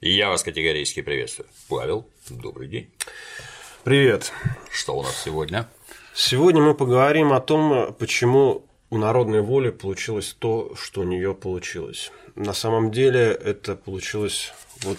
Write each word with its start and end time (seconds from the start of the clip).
Я 0.00 0.28
вас 0.28 0.44
категорически 0.44 1.02
приветствую. 1.02 1.48
Павел, 1.68 2.06
добрый 2.30 2.68
день. 2.68 2.88
Привет. 3.82 4.32
Что 4.70 4.96
у 4.96 5.02
нас 5.02 5.20
сегодня? 5.24 5.68
Сегодня 6.14 6.62
мы 6.62 6.74
поговорим 6.74 7.32
о 7.32 7.40
том, 7.40 7.92
почему 7.94 8.64
у 8.90 8.98
народной 8.98 9.40
воли 9.40 9.70
получилось 9.70 10.36
то, 10.38 10.72
что 10.76 11.00
у 11.00 11.04
нее 11.04 11.34
получилось. 11.34 12.12
На 12.36 12.52
самом 12.52 12.92
деле 12.92 13.32
это 13.32 13.74
получилось 13.74 14.52
вот 14.84 14.98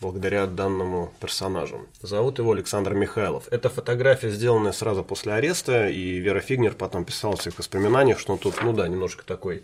благодаря 0.00 0.46
данному 0.46 1.12
персонажу. 1.20 1.86
Зовут 2.00 2.38
его 2.38 2.52
Александр 2.52 2.94
Михайлов. 2.94 3.48
Эта 3.50 3.68
фотография, 3.68 4.30
сделанная 4.30 4.72
сразу 4.72 5.04
после 5.04 5.34
ареста, 5.34 5.90
и 5.90 6.20
Вера 6.20 6.40
Фигнер 6.40 6.72
потом 6.72 7.04
писала 7.04 7.36
в 7.36 7.42
своих 7.42 7.58
воспоминаниях, 7.58 8.18
что 8.18 8.32
он 8.32 8.38
тут, 8.38 8.62
ну 8.62 8.72
да, 8.72 8.88
немножко 8.88 9.26
такой 9.26 9.62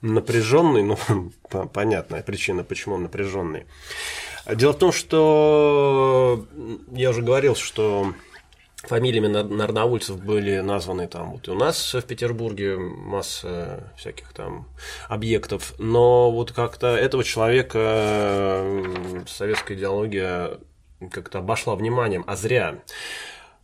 напряженный, 0.00 0.82
ну, 0.82 0.96
понятная 1.72 2.22
причина, 2.22 2.64
почему 2.64 2.96
он 2.96 3.04
напряженный. 3.04 3.66
Дело 4.54 4.72
в 4.72 4.78
том, 4.78 4.92
что 4.92 6.46
я 6.92 7.10
уже 7.10 7.22
говорил, 7.22 7.54
что 7.54 8.14
фамилиями 8.84 9.26
народовольцев 9.26 10.22
были 10.22 10.60
названы 10.60 11.08
там 11.08 11.32
вот 11.32 11.48
и 11.48 11.50
у 11.50 11.54
нас 11.54 11.94
в 11.94 12.02
Петербурге 12.02 12.76
масса 12.76 13.92
всяких 13.96 14.32
там 14.32 14.68
объектов, 15.08 15.74
но 15.78 16.30
вот 16.30 16.52
как-то 16.52 16.96
этого 16.96 17.24
человека 17.24 18.64
советская 19.26 19.76
идеология 19.76 20.58
как-то 21.10 21.38
обошла 21.38 21.74
вниманием, 21.76 22.24
а 22.26 22.36
зря. 22.36 22.78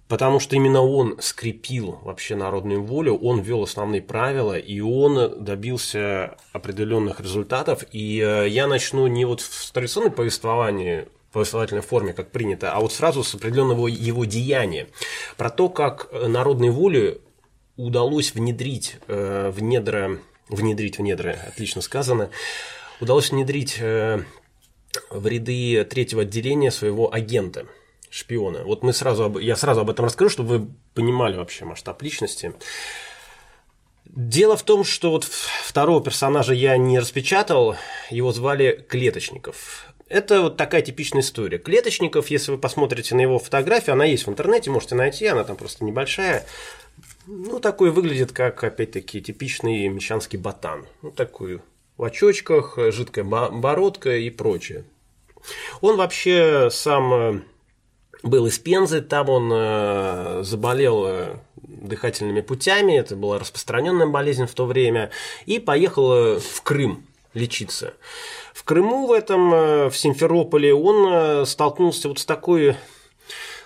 Потому 0.08 0.38
что 0.38 0.54
именно 0.54 0.82
он 0.82 1.16
скрепил 1.20 1.98
вообще 2.02 2.36
народную 2.36 2.82
волю, 2.82 3.16
он 3.16 3.40
ввел 3.40 3.62
основные 3.62 4.02
правила, 4.02 4.58
и 4.58 4.80
он 4.80 5.42
добился 5.42 6.36
определенных 6.52 7.20
результатов. 7.20 7.84
И 7.90 8.20
э, 8.20 8.48
я 8.48 8.66
начну 8.66 9.06
не 9.06 9.24
вот 9.24 9.40
в 9.40 9.72
традиционном 9.72 10.12
повествовании 10.12 11.08
повествовательной 11.32 11.82
форме, 11.82 12.12
как 12.12 12.30
принято, 12.30 12.72
а 12.72 12.80
вот 12.80 12.92
сразу 12.92 13.24
с 13.24 13.34
определенного 13.34 13.88
его 13.88 14.24
деяния. 14.24 14.86
Про 15.36 15.50
то, 15.50 15.68
как 15.68 16.08
народной 16.12 16.70
воле 16.70 17.18
удалось 17.76 18.34
внедрить 18.34 18.98
э, 19.08 19.50
в 19.50 19.60
недра, 19.60 20.18
внедрить 20.48 20.98
в 20.98 21.02
недра, 21.02 21.36
отлично 21.48 21.82
сказано, 21.82 22.30
удалось 23.00 23.32
внедрить 23.32 23.78
э, 23.80 24.22
в 25.10 25.26
ряды 25.26 25.84
третьего 25.84 26.22
отделения 26.22 26.70
своего 26.70 27.12
агента– 27.12 27.66
шпиона. 28.14 28.62
Вот 28.64 28.82
мы 28.84 28.92
сразу, 28.92 29.38
я 29.38 29.56
сразу 29.56 29.80
об 29.80 29.90
этом 29.90 30.04
расскажу, 30.04 30.30
чтобы 30.30 30.58
вы 30.58 30.68
понимали 30.94 31.36
вообще 31.36 31.64
масштаб 31.64 32.00
личности. 32.02 32.54
Дело 34.04 34.56
в 34.56 34.62
том, 34.62 34.84
что 34.84 35.10
вот 35.10 35.24
второго 35.24 36.02
персонажа 36.02 36.54
я 36.54 36.76
не 36.76 37.00
распечатал, 37.00 37.76
его 38.10 38.30
звали 38.30 38.86
Клеточников. 38.88 39.92
Это 40.08 40.42
вот 40.42 40.56
такая 40.56 40.82
типичная 40.82 41.22
история. 41.22 41.58
Клеточников, 41.58 42.28
если 42.28 42.52
вы 42.52 42.58
посмотрите 42.58 43.16
на 43.16 43.22
его 43.22 43.40
фотографию, 43.40 43.94
она 43.94 44.04
есть 44.04 44.26
в 44.26 44.30
интернете, 44.30 44.70
можете 44.70 44.94
найти, 44.94 45.26
она 45.26 45.42
там 45.42 45.56
просто 45.56 45.84
небольшая. 45.84 46.46
Ну, 47.26 47.58
такой 47.58 47.90
выглядит, 47.90 48.30
как, 48.30 48.62
опять-таки, 48.62 49.20
типичный 49.22 49.88
мещанский 49.88 50.38
ботан. 50.38 50.86
Ну, 51.02 51.10
такой 51.10 51.62
в 51.96 52.04
очочках, 52.04 52.78
жидкая 52.92 53.24
бородка 53.24 54.14
и 54.16 54.30
прочее. 54.30 54.84
Он 55.80 55.96
вообще 55.96 56.68
сам 56.70 57.44
был 58.24 58.46
из 58.46 58.58
Пензы, 58.58 59.00
там 59.02 59.28
он 59.28 59.50
э, 59.52 60.40
заболел 60.42 61.04
э, 61.06 61.36
дыхательными 61.56 62.40
путями, 62.40 62.98
это 62.98 63.16
была 63.16 63.38
распространенная 63.38 64.06
болезнь 64.06 64.46
в 64.46 64.54
то 64.54 64.66
время, 64.66 65.10
и 65.46 65.58
поехал 65.58 66.12
э, 66.12 66.38
в 66.40 66.62
Крым 66.62 67.06
лечиться. 67.34 67.94
В 68.54 68.64
Крыму 68.64 69.06
в 69.06 69.12
этом, 69.12 69.50
в 69.90 69.92
Симферополе, 69.94 70.72
он 70.72 71.44
столкнулся 71.44 72.08
вот 72.08 72.20
с 72.20 72.24
такой 72.24 72.76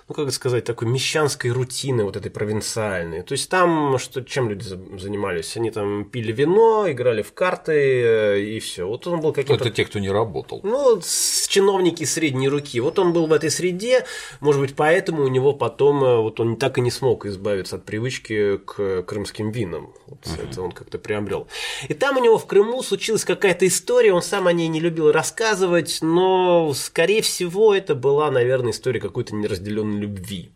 ну, 0.09 0.15
как 0.15 0.33
сказать, 0.33 0.65
такой 0.65 0.89
мещанской 0.89 1.51
рутины 1.51 2.03
вот 2.03 2.17
этой 2.17 2.31
провинциальной. 2.31 3.23
То 3.23 3.33
есть 3.33 3.51
там 3.51 3.99
что, 3.99 4.23
чем 4.23 4.49
люди 4.49 4.65
занимались? 4.99 5.55
Они 5.57 5.71
там 5.71 6.07
пили 6.07 6.33
вино, 6.33 6.91
играли 6.91 7.21
в 7.21 7.35
карты 7.35 7.73
э, 7.73 8.41
и 8.41 8.59
все. 8.59 8.89
Вот 8.89 9.07
он 9.07 9.21
был 9.21 9.35
каким-то... 9.35 9.63
Это 9.63 9.75
те, 9.75 9.85
кто 9.85 9.99
не 9.99 10.11
работал. 10.11 10.61
Ну, 10.63 11.01
чиновники 11.49 12.05
средней 12.05 12.49
руки. 12.49 12.81
Вот 12.81 12.99
он 12.99 13.13
был 13.13 13.27
в 13.27 13.33
этой 13.35 13.51
среде, 13.51 14.07
может 14.41 14.63
быть, 14.63 14.75
поэтому 14.75 15.25
у 15.25 15.29
него 15.29 15.53
потом, 15.53 16.03
э, 16.03 16.17
вот 16.17 16.41
он 16.41 16.57
так 16.57 16.79
и 16.79 16.81
не 16.81 16.91
смог 16.91 17.27
избавиться 17.27 17.77
от 17.77 17.85
привычки 17.85 18.57
к 18.57 19.03
крымским 19.03 19.51
винам. 19.51 19.93
Вот 20.07 20.21
uh-huh. 20.21 20.51
Это 20.51 20.63
он 20.63 20.73
как-то 20.73 20.99
приобрел. 20.99 21.49
И 21.87 21.93
там 21.93 22.17
у 22.17 22.25
него 22.25 22.39
в 22.39 22.47
Крыму 22.47 22.83
случилась 22.83 23.27
какая-то 23.27 23.67
история, 23.67 24.15
он 24.15 24.23
сам 24.23 24.47
о 24.47 24.53
ней 24.55 24.69
не 24.69 24.81
любил 24.81 25.13
рассказывать, 25.13 25.99
но, 26.01 26.73
скорее 26.73 27.21
всего, 27.21 27.75
это 27.75 27.95
была, 27.95 28.31
наверное, 28.31 28.73
история 28.73 29.01
какой-то 29.01 29.35
неразделенной 29.35 29.98
любви. 29.99 30.51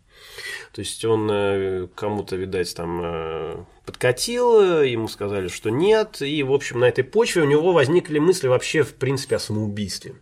То 0.73 0.79
есть 0.79 1.05
он 1.05 1.29
э, 1.31 1.87
кому-то, 1.95 2.35
видать, 2.35 2.75
там 2.75 3.01
э, 3.03 3.63
подкатил, 3.85 4.81
ему 4.81 5.07
сказали, 5.07 5.47
что 5.47 5.69
нет, 5.69 6.21
и, 6.21 6.41
в 6.41 6.51
общем, 6.51 6.79
на 6.79 6.85
этой 6.85 7.03
почве 7.03 7.43
у 7.43 7.45
него 7.45 7.73
возникли 7.73 8.17
мысли 8.17 8.47
вообще, 8.47 8.81
в 8.81 8.95
принципе, 8.95 9.35
о 9.35 9.39
самоубийстве. 9.39 10.15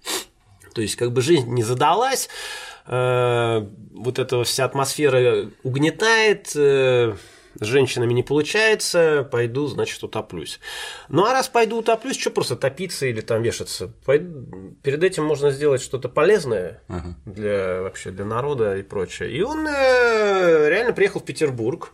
То 0.74 0.82
есть, 0.82 0.98
как 0.98 1.14
бы 1.14 1.22
жизнь 1.22 1.50
не 1.54 1.64
задалась, 1.64 2.28
э, 2.86 3.68
вот 3.94 4.20
эта 4.20 4.44
вся 4.44 4.66
атмосфера 4.66 5.50
угнетает, 5.64 6.53
с 7.59 7.66
женщинами 7.66 8.13
не 8.13 8.23
получается, 8.23 9.28
пойду, 9.29 9.67
значит, 9.67 10.03
утоплюсь. 10.03 10.59
Ну 11.09 11.25
а 11.25 11.34
раз 11.34 11.47
пойду 11.50 11.79
утоплюсь, 11.79 12.19
что 12.19 12.31
просто 12.31 12.56
топиться 12.56 13.06
или 13.06 13.22
там 13.22 13.41
вешаться? 13.41 13.91
Пойду... 14.06 14.75
Перед 14.84 15.03
этим 15.03 15.25
можно 15.25 15.51
сделать 15.51 15.81
что-то 15.81 16.09
полезное 16.09 16.81
uh-huh. 16.88 17.13
для 17.25 17.81
вообще 17.81 18.11
для 18.11 18.25
народа 18.25 18.78
и 18.78 18.84
прочее. 18.84 19.31
И 19.31 19.41
он 19.41 19.67
э, 19.67 20.69
реально 20.69 20.94
приехал 20.94 21.19
в 21.19 21.25
Петербург 21.25 21.94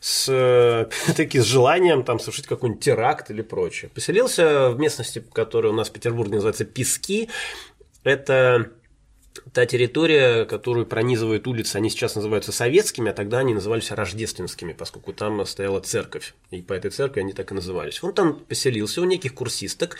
с 0.00 0.26
э, 0.28 0.86
таки 1.16 1.40
с 1.40 1.44
желанием 1.44 2.04
там 2.04 2.18
совершить 2.18 2.46
какой-нибудь 2.46 2.82
теракт 2.82 3.30
или 3.30 3.42
прочее. 3.42 3.90
Поселился 3.94 4.70
в 4.70 4.78
местности, 4.78 5.24
которая 5.32 5.72
у 5.72 5.76
нас 5.76 5.88
в 5.88 5.92
Петербурге 5.92 6.34
называется 6.34 6.64
Пески. 6.64 7.30
Это 8.02 8.70
та 9.52 9.66
территория, 9.66 10.44
которую 10.44 10.86
пронизывают 10.86 11.46
улицы, 11.46 11.76
они 11.76 11.90
сейчас 11.90 12.14
называются 12.14 12.52
советскими, 12.52 13.10
а 13.10 13.14
тогда 13.14 13.38
они 13.38 13.54
назывались 13.54 13.90
рождественскими, 13.90 14.72
поскольку 14.72 15.12
там 15.12 15.44
стояла 15.46 15.80
церковь, 15.80 16.34
и 16.50 16.62
по 16.62 16.72
этой 16.72 16.90
церкви 16.90 17.20
они 17.20 17.32
так 17.32 17.50
и 17.50 17.54
назывались. 17.54 18.02
Он 18.02 18.12
там 18.12 18.36
поселился 18.36 19.00
у 19.00 19.04
неких 19.04 19.34
курсисток, 19.34 19.96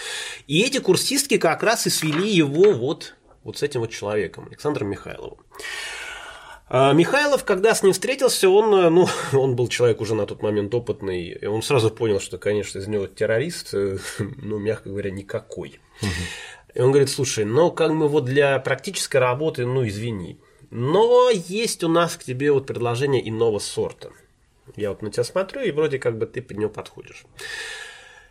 и 0.47 0.63
эти 0.63 0.79
курсистки 0.79 1.39
как 1.39 1.63
раз 1.63 1.87
и 1.87 1.91
свели 1.91 2.29
его 2.29 2.73
вот, 2.73 3.17
вот 3.43 3.59
с 3.59 3.63
этим 3.63 3.81
вот 3.81 3.91
человеком, 3.91 4.47
Александром 4.47 4.89
Михайловым. 4.89 5.39
А 6.67 6.93
Михайлов, 6.93 7.45
когда 7.45 7.75
с 7.75 7.83
ним 7.83 7.93
встретился, 7.93 8.49
он, 8.49 8.71
ну, 8.95 9.09
он 9.33 9.55
был 9.57 9.69
человек 9.69 10.01
уже 10.01 10.15
на 10.15 10.27
тот 10.27 10.43
момент 10.43 10.75
опытный, 10.75 11.29
и 11.29 11.47
он 11.47 11.63
сразу 11.63 11.91
понял, 11.91 12.21
что, 12.21 12.39
конечно, 12.39 12.79
из 12.79 12.87
него 12.87 13.07
террорист, 13.07 13.73
ну, 14.19 14.59
мягко 14.59 14.89
говоря, 14.89 15.11
никакой. 15.11 15.81
Угу. 16.01 16.11
И 16.75 16.81
он 16.81 16.91
говорит, 16.91 17.11
слушай, 17.11 17.45
ну 17.45 17.71
как 17.71 17.97
бы 17.97 18.09
вот 18.09 18.25
для 18.25 18.59
практической 18.59 19.19
работы, 19.19 19.65
ну 19.65 19.87
извини. 19.87 20.39
Но 20.71 21.31
есть 21.31 21.85
у 21.85 21.89
нас 21.89 22.17
к 22.17 22.25
тебе 22.25 22.51
вот 22.51 22.67
предложение 22.67 23.27
иного 23.29 23.61
сорта. 23.61 24.11
Я 24.77 24.91
вот 24.91 25.03
на 25.03 25.11
тебя 25.11 25.25
смотрю, 25.25 25.63
и 25.63 25.71
вроде 25.71 25.99
как 25.99 26.19
бы 26.19 26.27
ты 26.27 26.43
под 26.43 26.59
него 26.59 26.71
подходишь. 26.71 27.25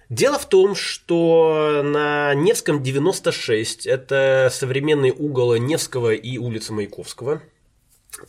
Дело 0.09 0.37
в 0.37 0.45
том, 0.45 0.75
что 0.75 1.81
на 1.83 2.33
Невском 2.33 2.83
96, 2.83 3.87
это 3.87 4.49
современный 4.51 5.11
угол 5.11 5.55
Невского 5.55 6.13
и 6.13 6.37
улицы 6.37 6.73
Маяковского, 6.73 7.41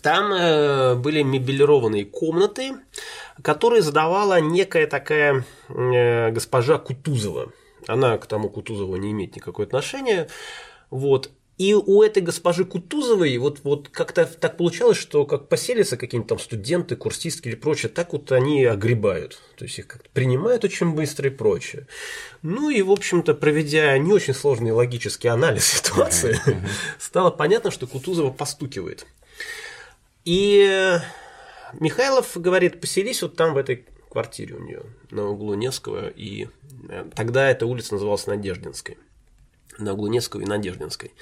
там 0.01 0.33
э, 0.33 0.95
были 0.95 1.23
мебелированные 1.23 2.05
комнаты, 2.05 2.73
которые 3.43 3.83
задавала 3.83 4.41
некая 4.41 4.87
такая 4.87 5.45
э, 5.69 6.31
госпожа 6.31 6.79
Кутузова. 6.79 7.53
Она 7.87 8.19
к 8.19 8.27
тому 8.27 8.49
Кутузову 8.49 8.97
не 8.97 9.13
имеет 9.13 9.37
никакого 9.37 9.67
отношения. 9.67 10.29
Вот. 10.91 11.31
И 11.57 11.73
у 11.73 12.03
этой 12.03 12.21
госпожи 12.21 12.65
Кутузовой 12.65 13.37
вот, 13.39 13.61
вот 13.63 13.89
как-то 13.89 14.25
так 14.27 14.57
получалось, 14.57 14.97
что 14.97 15.25
как 15.25 15.49
поселятся 15.49 15.97
какие-нибудь 15.97 16.29
там 16.29 16.39
студенты, 16.41 16.97
курсистки 16.97 17.47
или 17.47 17.55
прочее, 17.55 17.91
так 17.91 18.13
вот 18.13 18.33
они 18.33 18.65
огребают. 18.65 19.41
То 19.57 19.65
есть 19.65 19.79
их 19.79 19.87
как-то 19.87 20.11
принимают 20.13 20.65
очень 20.65 20.95
быстро 20.95 21.29
и 21.29 21.33
прочее. 21.33 21.87
Ну 22.43 22.71
и, 22.71 22.83
в 22.83 22.91
общем-то, 22.91 23.35
проведя 23.35 23.97
не 23.99 24.13
очень 24.13 24.35
сложный 24.35 24.73
логический 24.73 25.29
анализ 25.29 25.65
ситуации, 25.79 26.41
стало 26.99 27.31
понятно, 27.31 27.71
что 27.71 27.87
Кутузова 27.87 28.31
постукивает. 28.31 29.07
И 30.25 30.99
Михайлов 31.79 32.33
говорит, 32.35 32.81
поселись 32.81 33.23
вот 33.23 33.37
там 33.37 33.55
в 33.55 33.59
этой 33.59 33.85
квартире 34.11 34.55
у 34.55 34.61
нее 34.61 34.83
на 35.11 35.29
углу 35.29 35.55
Невского 35.55 36.09
и 36.09 36.49
тогда 37.15 37.51
эта 37.51 37.67
улица 37.67 37.95
называлась 37.95 38.27
Надеждинской. 38.27 38.99
На 39.79 39.95
углу 39.95 40.07
Невского 40.07 40.41
и 40.41 40.47
Надеждинской. 40.47 41.13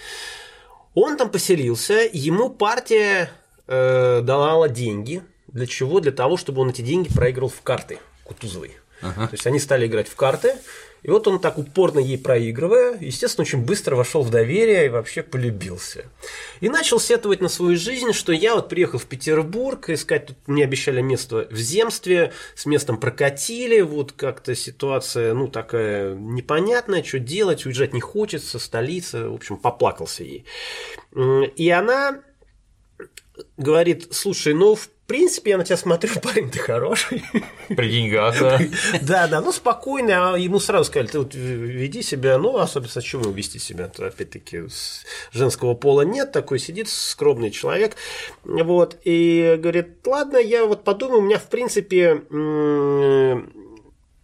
Он 0.95 1.17
там 1.17 1.31
поселился, 1.31 2.09
ему 2.13 2.51
партия 2.51 3.31
э, 3.67 4.21
давала 4.23 4.69
деньги. 4.69 5.23
Для 5.49 5.67
чего? 5.67 6.01
Для 6.01 6.13
того, 6.13 6.37
чтобы 6.37 6.61
он 6.63 6.71
эти 6.71 6.83
деньги 6.83 7.13
проиграл 7.13 7.49
в 7.49 7.63
карты 7.63 7.99
Кутузовой. 8.25 8.77
То 9.03 9.29
есть 9.33 9.47
они 9.47 9.59
стали 9.59 9.87
играть 9.87 10.09
в 10.09 10.17
карты, 10.17 10.55
и 11.03 11.11
вот 11.11 11.27
он 11.27 11.41
так 11.41 11.59
упорно 11.59 11.99
ей 11.99 12.17
проигрывая, 12.17 12.97
естественно, 13.01 13.43
очень 13.43 13.65
быстро 13.65 13.97
вошел 13.97 14.23
в 14.23 14.31
доверие 14.31 14.87
и 14.87 14.89
вообще 14.89 15.25
полюбился. 15.25 16.05
И 16.61 16.69
начал 16.69 17.01
сетовать 17.01 17.41
на 17.41 17.49
свою 17.49 17.77
жизнь, 17.77 18.13
что 18.13 18.33
я 18.33 18.55
вот 18.55 18.69
приехал 18.69 18.99
в 19.01 19.07
Петербург, 19.07 19.91
искать 19.91 20.27
тут 20.27 20.37
мне 20.47 20.63
обещали 20.63 21.01
место 21.01 21.49
в 21.51 21.57
земстве, 21.57 22.33
с 22.55 22.67
местом 22.67 22.99
прокатили, 22.99 23.81
вот 23.81 24.13
как-то 24.13 24.55
ситуация, 24.55 25.35
ну, 25.35 25.49
такая 25.49 26.15
непонятная, 26.15 27.03
что 27.03 27.19
делать, 27.19 27.67
уезжать 27.67 27.95
не 27.95 28.01
хочется, 28.01 28.61
столица, 28.61 29.29
в 29.29 29.35
общем, 29.35 29.57
поплакался 29.57 30.23
ей. 30.23 30.45
И 31.57 31.69
она 31.71 32.23
говорит, 33.57 34.09
слушай, 34.13 34.55
ну, 34.55 34.77
в 34.77 34.89
принципе, 35.13 35.51
я 35.51 35.59
на 35.59 35.65
тебя 35.65 35.77
смотрю, 35.77 36.11
парень 36.23 36.51
ты 36.51 36.59
хороший. 36.59 37.23
При 37.69 37.91
деньгах, 37.91 38.41
да. 38.41 38.59
Да, 39.03 39.29
да, 39.29 39.43
ну 39.43 39.53
спокойно, 39.53 40.33
а 40.33 40.39
ему 40.39 40.59
сразу 40.59 40.85
сказали, 40.87 41.07
ты 41.07 41.19
вот 41.19 41.35
веди 41.35 42.01
себя, 42.01 42.39
ну, 42.39 42.57
особенно 42.57 42.89
с 42.89 43.03
чего 43.03 43.31
вести 43.31 43.59
себя, 43.59 43.89
то 43.89 44.07
опять-таки 44.07 44.63
женского 45.31 45.75
пола 45.75 46.01
нет, 46.01 46.33
такой 46.33 46.59
сидит 46.59 46.89
скромный 46.89 47.51
человек, 47.51 47.97
вот, 48.45 48.97
и 49.05 49.59
говорит, 49.59 49.99
ладно, 50.07 50.39
я 50.39 50.65
вот 50.65 50.83
подумаю, 50.83 51.19
у 51.19 51.25
меня, 51.25 51.39
в 51.39 51.49
принципе, 51.51 52.23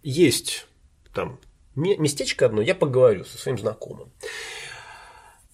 есть 0.01 0.65
там 1.13 1.39
местечко 1.75 2.47
одно, 2.47 2.63
я 2.63 2.73
поговорю 2.73 3.25
со 3.25 3.37
своим 3.37 3.59
знакомым. 3.59 4.11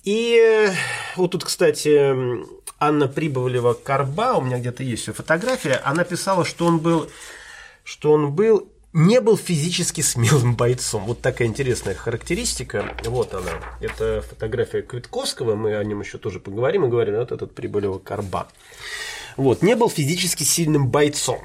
И 0.06 0.70
вот 1.18 1.32
тут, 1.32 1.44
кстати, 1.44 2.14
Анна 2.80 3.08
Прибывлева-Карба, 3.08 4.38
у 4.38 4.42
меня 4.42 4.60
где-то 4.60 4.84
есть 4.84 5.08
ее 5.08 5.14
фотография, 5.14 5.82
она 5.84 6.04
писала, 6.04 6.46
что 6.46 6.66
он 6.66 6.80
был, 6.80 7.10
что 7.84 8.12
он 8.12 8.34
был 8.34 8.68
не 8.96 9.20
был 9.20 9.38
физически 9.38 10.02
смелым 10.02 10.56
бойцом. 10.58 11.06
Вот 11.06 11.22
такая 11.22 11.48
интересная 11.48 11.96
характеристика. 11.96 12.96
Вот 13.04 13.34
она. 13.34 13.52
Это 13.82 14.24
фотография 14.28 14.82
Квитковского, 14.82 15.56
мы 15.56 15.76
о 15.76 15.84
нем 15.84 16.02
еще 16.02 16.18
тоже 16.18 16.40
поговорим 16.40 16.86
и 16.86 16.90
говорим, 16.90 17.16
вот 17.16 17.32
этот 17.32 17.54
Прибылева 17.54 18.00
Карба. 18.00 18.48
Вот, 19.36 19.62
не 19.62 19.76
был 19.76 19.90
физически 19.90 20.44
сильным 20.44 20.88
бойцом. 20.88 21.42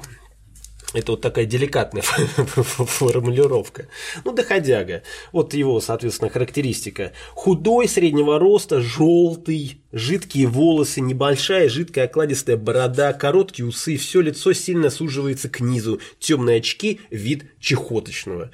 Это 0.93 1.13
вот 1.13 1.21
такая 1.21 1.45
деликатная 1.45 2.01
формулировка. 2.03 3.87
Ну, 4.25 4.33
доходяга. 4.33 5.03
Вот 5.31 5.53
его, 5.53 5.79
соответственно, 5.79 6.29
характеристика. 6.29 7.13
Худой, 7.33 7.87
среднего 7.87 8.37
роста, 8.39 8.81
желтый, 8.81 9.81
жидкие 9.93 10.47
волосы, 10.47 10.99
небольшая, 10.99 11.69
жидкая, 11.69 12.05
окладистая 12.05 12.57
борода, 12.57 13.13
короткие 13.13 13.67
усы, 13.67 13.95
все 13.95 14.19
лицо 14.19 14.51
сильно 14.51 14.89
суживается 14.89 15.47
к 15.47 15.61
низу, 15.61 16.01
темные 16.19 16.57
очки, 16.57 16.99
вид 17.09 17.45
чехоточного. 17.59 18.51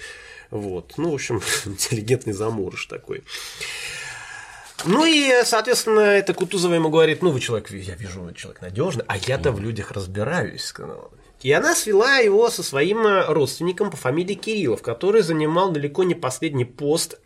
Вот. 0.51 0.93
Ну, 0.97 1.11
в 1.11 1.15
общем, 1.15 1.41
интеллигентный 1.65 2.33
заморыш 2.33 2.85
такой. 2.85 3.23
Ну 4.85 5.07
и, 5.07 5.43
соответственно, 5.43 6.01
это 6.01 6.35
Кутузова 6.35 6.75
ему 6.75 6.89
говорит, 6.89 7.23
ну 7.23 7.31
вы 7.31 7.39
человек, 7.39 7.71
я 7.71 7.95
вижу, 7.95 8.21
вы 8.21 8.35
человек 8.35 8.61
надежный, 8.61 9.05
а 9.07 9.17
я-то 9.17 9.51
в 9.51 9.59
людях 9.59 9.91
разбираюсь, 9.91 10.65
сказал. 10.65 11.11
И 11.41 11.51
она 11.51 11.75
свела 11.75 12.17
его 12.17 12.49
со 12.49 12.63
своим 12.63 13.05
э, 13.05 13.25
родственником 13.27 13.91
по 13.91 13.97
фамилии 13.97 14.33
Кириллов, 14.33 14.81
который 14.81 15.21
занимал 15.21 15.71
далеко 15.71 16.03
не 16.03 16.15
последний 16.15 16.65
пост 16.65 17.19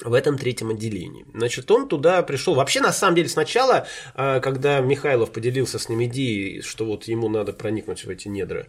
в 0.00 0.12
этом 0.12 0.38
третьем 0.38 0.70
отделении. 0.70 1.26
Значит, 1.34 1.70
он 1.70 1.88
туда 1.88 2.22
пришел. 2.22 2.54
Вообще, 2.54 2.80
на 2.80 2.92
самом 2.92 3.16
деле, 3.16 3.28
сначала, 3.28 3.86
э, 4.14 4.40
когда 4.40 4.80
Михайлов 4.80 5.32
поделился 5.32 5.78
с 5.78 5.88
ним 5.88 6.04
идеей, 6.04 6.62
что 6.62 6.84
вот 6.84 7.04
ему 7.04 7.28
надо 7.28 7.52
проникнуть 7.52 8.04
в 8.04 8.08
эти 8.08 8.28
недра 8.28 8.66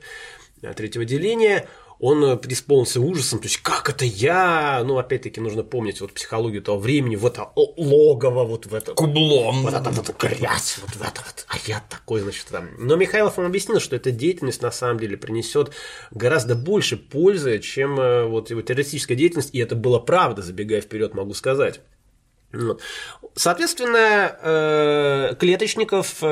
э, 0.61 0.73
третьего 0.73 1.03
отделения, 1.03 1.67
он 1.99 2.23
э, 2.23 2.37
преисполнился 2.37 3.01
ужасом, 3.01 3.39
то 3.39 3.45
есть 3.45 3.57
как 3.57 3.89
это 3.89 4.05
я, 4.05 4.81
ну 4.85 4.97
опять-таки 4.97 5.41
нужно 5.41 5.63
помнить 5.63 5.99
вот 5.99 6.13
психологию 6.13 6.61
того 6.61 6.79
времени, 6.79 7.17
в 7.17 7.25
это 7.25 7.49
логово, 7.55 8.45
вот 8.45 8.65
в 8.65 8.73
это... 8.73 8.93
Кублом. 8.93 9.63
Вот 9.63 9.73
это 9.73 9.89
вот 9.89 10.15
грязь, 10.17 10.79
вот 10.81 10.95
в 10.95 11.01
это 11.01 11.21
вот, 11.25 11.45
а 11.49 11.57
я 11.67 11.83
такой, 11.89 12.21
значит, 12.21 12.45
там. 12.45 12.69
Но 12.77 12.95
Михайлов 12.95 13.37
вам 13.37 13.47
объяснил, 13.47 13.81
что 13.81 13.95
эта 13.95 14.11
деятельность 14.11 14.61
на 14.61 14.71
самом 14.71 14.99
деле 14.99 15.17
принесет 15.17 15.71
гораздо 16.11 16.55
больше 16.55 16.95
пользы, 16.95 17.59
чем 17.59 17.99
э, 17.99 18.25
вот 18.25 18.49
его 18.49 18.61
террористическая 18.61 19.17
деятельность, 19.17 19.53
и 19.53 19.59
это 19.59 19.75
было 19.75 19.99
правда, 19.99 20.41
забегая 20.41 20.79
вперед, 20.79 21.13
могу 21.13 21.33
сказать. 21.33 21.81
Вот. 22.53 22.81
Соответственно, 23.35 24.37
э, 24.41 25.35
Клеточников 25.37 26.23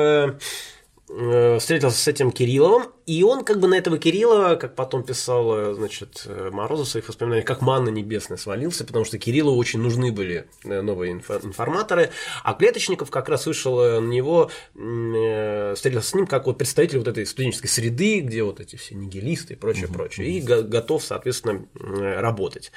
встретился 1.08 1.98
с 1.98 2.06
этим 2.06 2.30
Кирилловым, 2.30 2.92
и 3.06 3.22
он 3.22 3.42
как 3.42 3.60
бы 3.60 3.68
на 3.68 3.74
этого 3.74 3.96
Кириллова, 3.96 4.56
как 4.56 4.74
потом 4.74 5.02
писал, 5.02 5.58
э, 5.58 5.74
значит, 5.74 6.24
э, 6.26 6.50
Морозов 6.52 6.88
в 6.88 6.90
своих 6.90 7.08
воспоминаниях, 7.08 7.46
как 7.46 7.62
манна 7.62 7.88
небесная 7.88 8.36
свалился, 8.36 8.84
потому 8.84 9.06
что 9.06 9.18
Кириллову 9.18 9.56
очень 9.56 9.80
нужны 9.80 10.12
были 10.12 10.48
новые 10.64 11.12
информаторы, 11.12 12.10
а 12.44 12.52
Клеточников 12.52 13.10
как 13.10 13.30
раз 13.30 13.46
вышел 13.46 14.00
на 14.00 14.06
него, 14.06 14.50
встретился 14.74 16.10
с 16.10 16.14
ним 16.14 16.26
как 16.26 16.46
вот 16.46 16.58
представитель 16.58 16.98
вот 16.98 17.08
этой 17.08 17.24
студенческой 17.24 17.68
среды, 17.68 18.20
где 18.20 18.42
вот 18.42 18.60
эти 18.60 18.76
все 18.76 18.94
нигилисты 18.94 19.54
и 19.54 19.56
прочее, 19.56 19.86
угу, 19.86 19.94
прочее, 19.94 20.28
и 20.28 20.40
готов, 20.42 21.02
соответственно, 21.02 21.64
работать. 21.74 22.70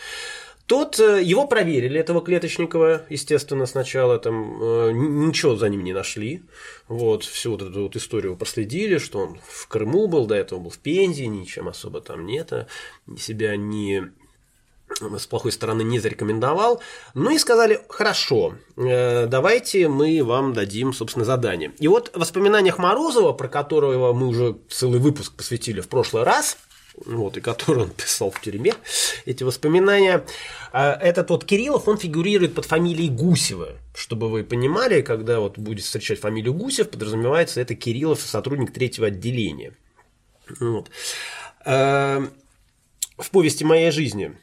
Тот, 0.72 1.00
его 1.00 1.48
проверили, 1.48 2.00
этого 2.00 2.22
Клеточникова, 2.22 3.02
естественно, 3.10 3.66
сначала 3.66 4.18
там 4.20 5.28
ничего 5.28 5.58
за 5.58 5.68
ним 5.68 5.84
не 5.84 5.92
нашли. 5.92 6.44
Вот, 6.88 7.26
всю 7.26 7.52
вот 7.52 7.62
эту 7.62 7.84
вот 7.84 7.98
историю 7.98 8.38
проследили, 8.38 8.98
что 8.98 9.20
он 9.20 9.38
в 9.46 9.68
Крыму 9.68 10.08
был, 10.08 10.28
до 10.28 10.36
этого 10.36 10.60
был 10.62 10.70
в 10.70 10.78
Пензе, 10.78 11.28
ничем 11.28 11.68
особо 11.68 12.00
там 12.00 12.26
нет, 12.26 12.54
а 12.54 12.68
себя 13.20 13.58
не 13.58 14.14
с 15.18 15.28
плохой 15.28 15.52
стороны 15.52 15.82
не 15.82 16.00
зарекомендовал. 16.00 16.82
Ну 17.16 17.32
и 17.32 17.38
сказали, 17.38 17.82
хорошо, 17.90 18.54
э, 18.78 19.26
давайте 19.26 19.90
мы 19.90 20.24
вам 20.24 20.54
дадим, 20.54 20.94
собственно, 20.94 21.26
задание. 21.26 21.74
И 21.80 21.90
вот 21.90 22.12
в 22.16 22.20
воспоминаниях 22.20 22.78
Морозова, 22.78 23.34
про 23.34 23.50
которого 23.50 24.14
мы 24.14 24.28
уже 24.28 24.56
целый 24.70 25.02
выпуск 25.02 25.34
посвятили 25.36 25.82
в 25.82 25.90
прошлый 25.90 26.24
раз– 26.24 26.58
вот, 27.06 27.38
и 27.38 27.42
который 27.42 27.84
он 27.84 27.90
писал 27.90 28.32
в 28.32 28.42
тюрьме, 28.42 28.74
эти 29.26 29.44
воспоминания. 29.44 30.26
А 30.72 30.94
этот 30.94 31.30
вот 31.30 31.46
Кириллов, 31.46 31.88
он 31.88 31.98
фигурирует 31.98 32.54
под 32.54 32.66
фамилией 32.66 33.10
Гусева. 33.10 33.78
Чтобы 33.96 34.30
вы 34.30 34.44
понимали, 34.44 35.02
когда 35.02 35.40
вот 35.40 35.58
будет 35.58 35.86
встречать 35.86 36.20
фамилию 36.20 36.54
Гусев, 36.54 36.90
подразумевается 36.90 37.62
это 37.62 37.76
Кириллов, 37.76 38.22
сотрудник 38.22 38.74
третьего 38.74 39.08
отделения. 39.08 39.74
Вот. 40.60 40.90
А, 41.66 42.28
в 43.18 43.30
повести 43.32 43.64
моей 43.64 43.92
жизни 43.92 44.36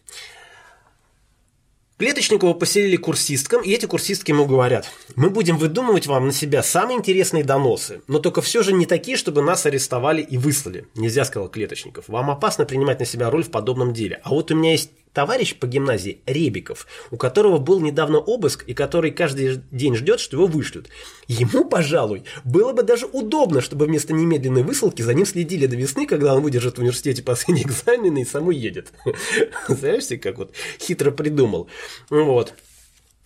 Клеточникова 1.98 2.54
поселили 2.54 2.96
курсисткам, 2.96 3.60
и 3.60 3.72
эти 3.72 3.86
курсистки 3.86 4.30
ему 4.30 4.46
говорят, 4.46 4.88
мы 5.16 5.30
будем 5.30 5.58
выдумывать 5.58 6.06
вам 6.06 6.26
на 6.26 6.32
себя 6.32 6.62
самые 6.62 6.96
интересные 6.96 7.42
доносы, 7.42 8.02
но 8.06 8.20
только 8.20 8.40
все 8.40 8.62
же 8.62 8.72
не 8.72 8.86
такие, 8.86 9.16
чтобы 9.16 9.42
нас 9.42 9.66
арестовали 9.66 10.22
и 10.22 10.38
выслали. 10.38 10.86
Нельзя, 10.94 11.24
сказал 11.24 11.48
Клеточников, 11.48 12.04
вам 12.06 12.30
опасно 12.30 12.64
принимать 12.66 13.00
на 13.00 13.04
себя 13.04 13.30
роль 13.30 13.42
в 13.42 13.50
подобном 13.50 13.92
деле. 13.92 14.20
А 14.22 14.30
вот 14.30 14.52
у 14.52 14.54
меня 14.54 14.72
есть 14.72 14.90
товарищ 15.12 15.56
по 15.56 15.66
гимназии 15.66 16.20
Ребиков, 16.26 16.86
у 17.10 17.16
которого 17.16 17.58
был 17.58 17.80
недавно 17.80 18.18
обыск 18.18 18.64
и 18.66 18.74
который 18.74 19.10
каждый 19.10 19.60
день 19.70 19.94
ждет, 19.96 20.20
что 20.20 20.36
его 20.36 20.46
вышлют. 20.46 20.88
Ему, 21.26 21.64
пожалуй, 21.64 22.24
было 22.44 22.72
бы 22.72 22.82
даже 22.82 23.06
удобно, 23.06 23.60
чтобы 23.60 23.86
вместо 23.86 24.12
немедленной 24.12 24.62
высылки 24.62 25.02
за 25.02 25.14
ним 25.14 25.26
следили 25.26 25.66
до 25.66 25.76
весны, 25.76 26.06
когда 26.06 26.34
он 26.34 26.42
выдержит 26.42 26.76
в 26.76 26.80
университете 26.80 27.22
последние 27.22 27.66
экзамены 27.66 28.22
и 28.22 28.24
саму 28.24 28.50
едет. 28.50 28.92
Знаешь, 29.68 30.04
как 30.20 30.38
вот 30.38 30.52
хитро 30.80 31.10
придумал. 31.10 31.68
Вот. 32.10 32.54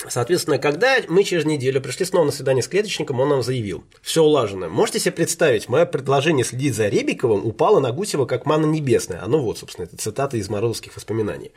Соответственно, 0.09 0.59
когда 0.59 0.97
мы 1.09 1.23
через 1.25 1.45
неделю 1.45 1.81
пришли 1.81 2.05
снова 2.05 2.27
на 2.27 2.33
свидание 2.33 2.63
с 2.63 2.69
клеточником, 2.69 3.21
он 3.21 3.29
нам 3.29 3.43
заявил, 3.43 3.85
все 4.03 4.23
улажено. 4.23 4.69
Можете 4.69 4.99
себе 4.99 5.13
представить, 5.13 5.69
мое 5.69 5.87
предложение 5.87 6.45
следить 6.45 6.75
за 6.75 6.89
Ребиковым 6.89 7.47
упало 7.47 7.81
на 7.81 7.93
Гусева 7.93 8.27
как 8.27 8.47
манна 8.47 8.67
небесная. 8.67 9.21
А 9.23 9.29
ну 9.29 9.41
вот, 9.41 9.59
собственно, 9.59 9.85
это 9.85 9.97
цитата 9.97 10.37
из 10.37 10.49
Морозовских 10.49 10.97
воспоминаний. 10.97 11.53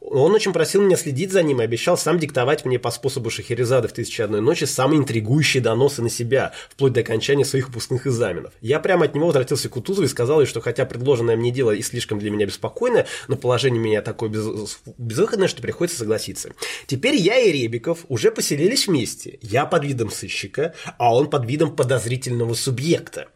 Он 0.00 0.32
очень 0.32 0.52
просил 0.52 0.82
меня 0.82 0.96
следить 0.96 1.32
за 1.32 1.42
ним 1.42 1.60
и 1.60 1.64
обещал 1.64 1.98
сам 1.98 2.18
диктовать 2.18 2.64
мне 2.64 2.78
по 2.78 2.90
способу 2.90 3.30
Шахерезады 3.30 3.88
в 3.88 3.92
«Тысячи 3.92 4.22
одной 4.22 4.40
ночи» 4.40 4.64
самые 4.64 5.00
интригующие 5.00 5.62
доносы 5.62 6.02
на 6.02 6.10
себя, 6.10 6.52
вплоть 6.70 6.92
до 6.92 7.00
окончания 7.00 7.44
своих 7.44 7.68
выпускных 7.68 8.06
экзаменов. 8.06 8.52
Я 8.60 8.80
прямо 8.80 9.04
от 9.04 9.14
него 9.14 9.26
возвратился 9.26 9.68
к 9.68 9.72
Кутузову 9.72 10.06
и 10.06 10.08
сказал 10.08 10.40
ей, 10.40 10.46
что 10.46 10.60
хотя 10.60 10.86
предложенное 10.86 11.36
мне 11.36 11.50
дело 11.50 11.72
и 11.72 11.82
слишком 11.82 12.18
для 12.18 12.30
меня 12.30 12.46
беспокойное, 12.46 13.06
но 13.28 13.36
положение 13.36 13.80
меня 13.80 14.02
такое 14.02 14.30
без... 14.30 14.78
безвыходное, 14.98 15.48
что 15.48 15.62
приходится 15.62 15.98
согласиться. 15.98 16.52
Теперь 16.86 17.16
я 17.16 17.38
и 17.38 17.52
Ребик 17.52 17.81
Новиков 17.82 18.04
уже 18.08 18.30
поселились 18.30 18.86
вместе. 18.86 19.38
Я 19.42 19.66
под 19.66 19.84
видом 19.84 20.10
сыщика, 20.10 20.74
а 20.98 21.14
он 21.14 21.28
под 21.28 21.46
видом 21.46 21.74
подозрительного 21.74 22.54
субъекта. 22.54 23.28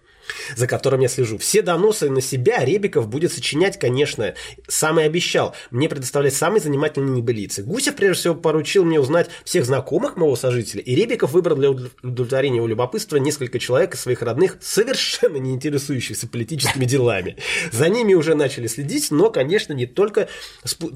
За 0.56 0.66
которым 0.66 1.00
я 1.00 1.08
слежу. 1.08 1.38
Все 1.38 1.62
доносы 1.62 2.10
на 2.10 2.20
себя 2.20 2.64
Ребиков 2.64 3.08
будет 3.08 3.32
сочинять, 3.32 3.78
конечно. 3.78 4.34
Сам 4.68 5.00
и 5.00 5.04
обещал 5.04 5.54
мне 5.70 5.88
предоставлять 5.88 6.34
самые 6.34 6.60
занимательные 6.60 7.16
небылицы. 7.16 7.62
Гусев, 7.62 7.96
прежде 7.96 8.20
всего, 8.20 8.34
поручил 8.34 8.84
мне 8.84 9.00
узнать 9.00 9.28
всех 9.44 9.64
знакомых 9.64 10.16
моего 10.16 10.36
сожителя, 10.36 10.82
и 10.82 10.94
Ребиков 10.94 11.32
выбрал 11.32 11.56
для 11.56 11.70
удовлетворения 11.70 12.56
его 12.56 12.66
любопытства 12.66 13.16
несколько 13.16 13.58
человек 13.58 13.94
из 13.94 14.00
своих 14.00 14.22
родных, 14.22 14.58
совершенно 14.60 15.36
не 15.36 15.52
интересующихся 15.52 16.28
политическими 16.28 16.84
делами. 16.84 17.36
За 17.72 17.88
ними 17.88 18.14
уже 18.14 18.34
начали 18.34 18.66
следить, 18.66 19.10
но, 19.10 19.30
конечно, 19.30 19.72
не 19.72 19.86
только, 19.86 20.28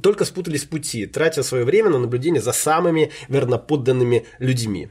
только 0.03 0.25
спутались 0.25 0.65
пути, 0.65 1.07
тратя 1.07 1.43
свое 1.43 1.65
время 1.65 1.91
на 1.91 1.99
наблюдение 1.99 2.43
за 2.43 2.53
самыми 2.53 3.11
верноподданными 3.29 4.27
людьми. 4.39 4.91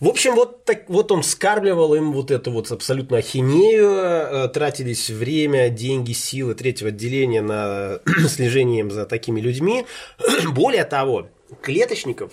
В 0.00 0.08
общем, 0.08 0.34
вот, 0.34 0.64
так, 0.64 0.88
вот 0.88 1.12
он 1.12 1.22
скармливал 1.22 1.94
им 1.94 2.12
вот 2.12 2.30
эту 2.30 2.50
вот 2.50 2.70
абсолютно 2.70 3.18
ахинею, 3.18 3.90
э, 3.90 4.48
тратились 4.48 5.10
время, 5.10 5.68
деньги, 5.68 6.12
силы 6.12 6.54
третьего 6.54 6.88
отделения 6.88 7.42
на 7.42 8.00
слежение 8.28 8.88
за 8.88 9.04
такими 9.04 9.40
людьми. 9.40 9.84
Более 10.54 10.84
того, 10.84 11.28
Клеточников 11.60 12.32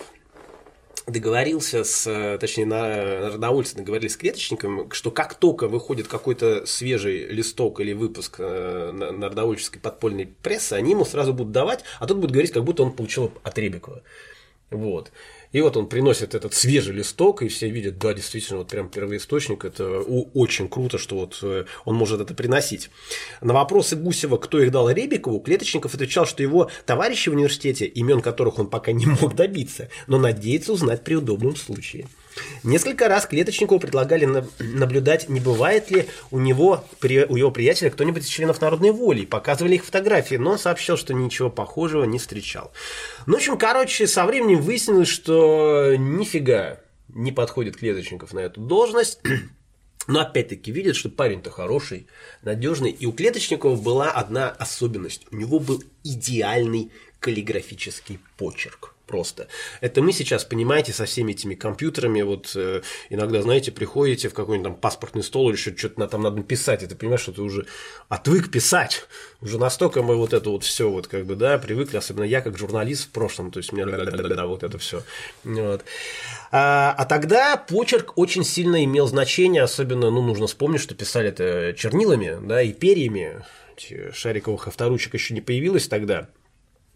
договорился 1.06 1.84
с, 1.84 2.38
точнее, 2.40 2.66
на 2.66 3.30
Родовольцы 3.32 3.76
договорились 3.76 4.12
с 4.12 4.16
клеточником, 4.16 4.90
что 4.90 5.10
как 5.10 5.34
только 5.34 5.68
выходит 5.68 6.08
какой-то 6.08 6.64
свежий 6.66 7.26
листок 7.26 7.80
или 7.80 7.92
выпуск 7.92 8.36
э, 8.38 8.92
народовольческой 8.92 9.80
подпольной 9.80 10.26
прессы, 10.42 10.72
они 10.72 10.92
ему 10.92 11.04
сразу 11.04 11.34
будут 11.34 11.52
давать, 11.52 11.84
а 11.98 12.06
тут 12.06 12.18
будет 12.18 12.30
говорить, 12.30 12.52
как 12.52 12.64
будто 12.64 12.82
он 12.82 12.92
получил 12.92 13.32
от 13.42 13.58
Ребекова. 13.58 14.02
Вот. 14.70 15.12
И 15.52 15.60
вот 15.60 15.76
он 15.76 15.88
приносит 15.88 16.34
этот 16.34 16.54
свежий 16.54 16.94
листок, 16.94 17.42
и 17.42 17.48
все 17.48 17.70
видят, 17.70 17.98
да, 17.98 18.12
действительно, 18.12 18.58
вот 18.58 18.68
прям 18.68 18.88
первоисточник, 18.88 19.64
это 19.64 20.00
очень 20.00 20.68
круто, 20.68 20.98
что 20.98 21.16
вот 21.16 21.38
э, 21.42 21.64
он 21.84 21.94
может 21.96 22.20
это 22.20 22.34
приносить. 22.34 22.90
На 23.40 23.54
вопросы 23.54 23.96
Гусева, 23.96 24.36
кто 24.36 24.60
их 24.60 24.70
дал 24.70 24.90
Ребикову, 24.90 25.40
Клеточников 25.40 25.94
отвечал, 25.94 26.26
что 26.26 26.42
его 26.42 26.70
товарищи 26.84 27.30
в 27.30 27.32
университете, 27.32 27.86
имен 27.86 28.20
которых 28.20 28.58
он 28.58 28.68
пока 28.68 28.92
не 28.92 29.06
мог 29.06 29.34
добиться, 29.34 29.88
но 30.06 30.18
надеется 30.18 30.72
узнать 30.72 31.02
при 31.02 31.14
удобном 31.14 31.56
случае. 31.56 32.06
Несколько 32.62 33.08
раз 33.08 33.26
Клеточникову 33.26 33.80
предлагали 33.80 34.24
наблюдать, 34.58 35.28
не 35.28 35.40
бывает 35.40 35.90
ли 35.90 36.08
у 36.30 36.38
него, 36.38 36.84
у 37.02 37.36
его 37.36 37.50
приятеля 37.50 37.90
кто-нибудь 37.90 38.24
из 38.24 38.28
членов 38.28 38.60
народной 38.60 38.90
воли. 38.90 39.24
Показывали 39.24 39.76
их 39.76 39.84
фотографии, 39.84 40.36
но 40.36 40.52
он 40.52 40.58
сообщил, 40.58 40.96
что 40.96 41.14
ничего 41.14 41.50
похожего 41.50 42.04
не 42.04 42.18
встречал. 42.18 42.72
Ну, 43.26 43.34
в 43.34 43.36
общем, 43.36 43.58
короче, 43.58 44.06
со 44.06 44.24
временем 44.26 44.60
выяснилось, 44.60 45.08
что 45.08 45.94
нифига 45.96 46.80
не 47.08 47.32
подходит 47.32 47.76
Клеточников 47.76 48.32
на 48.32 48.40
эту 48.40 48.60
должность. 48.60 49.20
Но 50.06 50.20
опять-таки 50.20 50.72
видят, 50.72 50.96
что 50.96 51.10
парень-то 51.10 51.50
хороший, 51.50 52.06
надежный. 52.42 52.90
И 52.90 53.06
у 53.06 53.12
Клеточникова 53.12 53.76
была 53.76 54.10
одна 54.10 54.48
особенность. 54.50 55.26
У 55.30 55.36
него 55.36 55.58
был 55.58 55.82
идеальный 56.02 56.90
каллиграфический 57.20 58.18
почерк 58.36 58.94
просто. 59.08 59.48
Это 59.80 60.02
мы 60.02 60.12
сейчас, 60.12 60.44
понимаете, 60.44 60.92
со 60.92 61.06
всеми 61.06 61.32
этими 61.32 61.56
компьютерами, 61.56 62.22
вот 62.22 62.52
э, 62.54 62.82
иногда, 63.10 63.42
знаете, 63.42 63.72
приходите 63.72 64.28
в 64.28 64.34
какой-нибудь 64.34 64.72
там 64.72 64.80
паспортный 64.80 65.24
стол 65.24 65.50
или 65.50 65.56
что-то 65.56 66.06
там 66.06 66.22
надо 66.22 66.42
писать, 66.42 66.84
и 66.84 66.86
ты 66.86 66.94
понимаешь, 66.94 67.22
что 67.22 67.32
ты 67.32 67.42
уже 67.42 67.66
отвык 68.08 68.50
писать. 68.52 69.06
Уже 69.40 69.58
настолько 69.58 70.02
мы 70.02 70.16
вот 70.16 70.32
это 70.32 70.50
вот 70.50 70.62
все 70.62 70.88
вот 70.88 71.08
как 71.08 71.24
бы, 71.26 71.34
да, 71.34 71.58
привыкли, 71.58 71.96
особенно 71.96 72.24
я 72.24 72.40
как 72.40 72.56
журналист 72.56 73.08
в 73.08 73.10
прошлом, 73.10 73.50
то 73.50 73.58
есть 73.58 73.72
у 73.72 73.76
меня 73.76 73.86
вот 74.46 74.62
это 74.62 74.78
все. 74.78 75.02
Вот. 75.42 75.84
А, 76.52 76.94
а 76.96 77.04
тогда 77.06 77.56
почерк 77.56 78.12
очень 78.16 78.44
сильно 78.44 78.84
имел 78.84 79.06
значение, 79.06 79.62
особенно, 79.62 80.10
ну, 80.10 80.22
нужно 80.22 80.46
вспомнить, 80.46 80.80
что 80.80 80.94
писали 80.94 81.30
это 81.30 81.74
чернилами, 81.76 82.38
да, 82.46 82.62
и 82.62 82.72
перьями, 82.72 83.42
шариковых 84.12 84.68
авторучек 84.68 85.14
еще 85.14 85.34
не 85.34 85.40
появилось 85.40 85.88
тогда. 85.88 86.28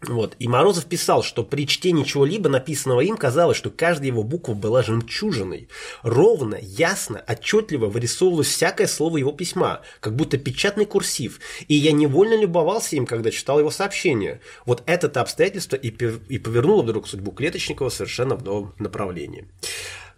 Вот. 0.07 0.35
И 0.39 0.47
Морозов 0.47 0.85
писал, 0.85 1.23
что 1.23 1.43
при 1.43 1.67
чтении 1.67 2.03
чего-либо 2.03 2.49
написанного 2.49 3.01
им 3.01 3.15
казалось, 3.15 3.57
что 3.57 3.69
каждая 3.69 4.07
его 4.07 4.23
буква 4.23 4.53
была 4.53 4.83
жемчужиной. 4.83 5.69
Ровно, 6.01 6.57
ясно, 6.61 7.23
отчетливо 7.27 7.87
вырисовывалось 7.87 8.47
всякое 8.47 8.87
слово 8.87 9.17
его 9.17 9.31
письма, 9.31 9.81
как 9.99 10.15
будто 10.15 10.37
печатный 10.37 10.85
курсив. 10.85 11.39
И 11.67 11.75
я 11.75 11.91
невольно 11.91 12.39
любовался 12.39 12.95
им, 12.95 13.05
когда 13.05 13.31
читал 13.31 13.59
его 13.59 13.71
сообщение. 13.71 14.41
Вот 14.65 14.83
это-то 14.85 15.21
обстоятельство 15.21 15.75
и, 15.75 15.87
и 15.87 16.37
повернуло 16.37 16.83
вдруг 16.83 17.07
судьбу 17.07 17.31
Клеточникова 17.31 17.89
совершенно 17.89 18.35
в 18.35 18.43
новом 18.43 18.73
направлении. 18.79 19.47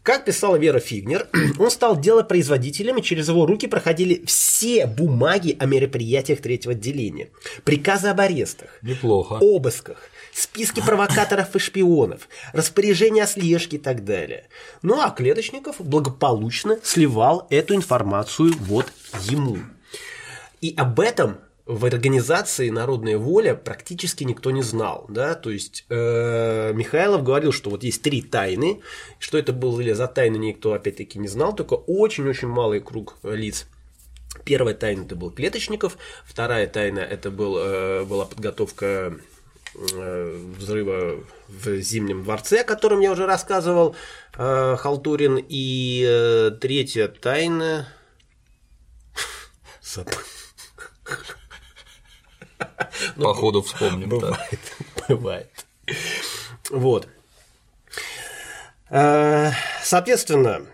Как 0.05 0.23
писала 0.23 0.57
Вера 0.57 0.79
Фигнер, 0.79 1.27
он 1.59 1.71
стал 1.71 1.99
делопроизводителем, 1.99 2.99
и 2.99 3.01
через 3.01 3.27
его 3.27 3.47
руки 3.47 3.65
проходили 3.65 4.23
все 4.27 4.85
бумаги 4.85 5.57
о 5.59 5.65
мероприятиях 5.65 6.41
третьего 6.41 6.73
отделения. 6.73 7.29
Приказы 7.63 8.09
об 8.09 8.21
арестах. 8.21 8.69
Неплохо. 8.83 9.39
Обысках. 9.41 9.97
Списки 10.31 10.79
провокаторов 10.79 11.55
и 11.55 11.59
шпионов, 11.59 12.29
распоряжения 12.53 13.23
о 13.23 13.27
слежке 13.27 13.77
и 13.77 13.79
так 13.79 14.05
далее. 14.05 14.47
Ну 14.83 15.01
а 15.01 15.09
Клеточников 15.09 15.77
благополучно 15.79 16.77
сливал 16.83 17.47
эту 17.49 17.73
информацию 17.73 18.53
вот 18.59 18.91
ему. 19.23 19.57
И 20.61 20.75
об 20.77 20.99
этом 20.99 21.37
в 21.65 21.85
организации 21.85 22.69
«Народная 22.69 23.17
воля» 23.17 23.55
практически 23.55 24.23
никто 24.23 24.51
не 24.51 24.61
знал. 24.61 25.05
Да? 25.09 25.33
То 25.33 25.49
есть 25.49 25.85
э, 25.89 26.71
Михайлов 26.73 27.23
говорил, 27.23 27.51
что 27.51 27.71
вот 27.71 27.83
есть 27.83 28.03
три 28.03 28.21
тайны. 28.21 28.81
Что 29.17 29.37
это 29.37 29.51
были 29.51 29.91
за 29.93 30.07
тайны, 30.07 30.37
никто 30.37 30.73
опять-таки 30.73 31.17
не 31.17 31.27
знал, 31.27 31.55
только 31.55 31.73
очень-очень 31.73 32.47
малый 32.47 32.81
круг 32.81 33.17
лиц. 33.23 33.65
Первая 34.43 34.75
тайна 34.75 35.03
это 35.03 35.15
был 35.15 35.31
Клеточников, 35.31 35.97
вторая 36.23 36.67
тайна 36.67 36.99
это 36.99 37.31
был, 37.31 37.57
э, 37.57 38.03
была 38.03 38.25
подготовка 38.25 39.15
э, 39.93 40.37
взрыва 40.57 41.23
в 41.47 41.79
Зимнем 41.79 42.23
дворце, 42.23 42.59
о 42.59 42.63
котором 42.63 42.99
я 42.99 43.11
уже 43.11 43.25
рассказывал, 43.25 43.95
э, 44.37 44.75
Халтурин, 44.77 45.43
и 45.49 46.05
э, 46.07 46.51
третья 46.61 47.07
тайна... 47.07 47.87
Ну, 49.95 51.44
Походу 53.15 53.61
вспомним. 53.61 54.09
Бывает, 54.09 54.59
бывает. 55.07 55.65
Вот. 56.69 57.07
Э, 58.89 59.51
соответственно, 59.83 60.65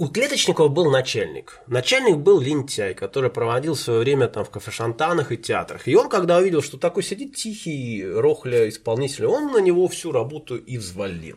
у 0.00 0.08
Клеточникова 0.08 0.68
был 0.68 0.90
начальник. 0.90 1.60
Начальник 1.66 2.16
был 2.16 2.40
лентяй, 2.40 2.94
который 2.94 3.28
проводил 3.28 3.76
свое 3.76 4.00
время 4.00 4.28
там 4.28 4.46
в 4.46 4.50
кафешантанах 4.50 5.30
и 5.30 5.36
театрах. 5.36 5.86
И 5.86 5.94
он, 5.94 6.08
когда 6.08 6.38
увидел, 6.38 6.62
что 6.62 6.78
такой 6.78 7.02
сидит 7.02 7.36
тихий 7.36 8.02
рохля 8.10 8.70
исполнитель, 8.70 9.26
он 9.26 9.52
на 9.52 9.58
него 9.58 9.86
всю 9.88 10.10
работу 10.10 10.56
и 10.56 10.78
взвалил. 10.78 11.36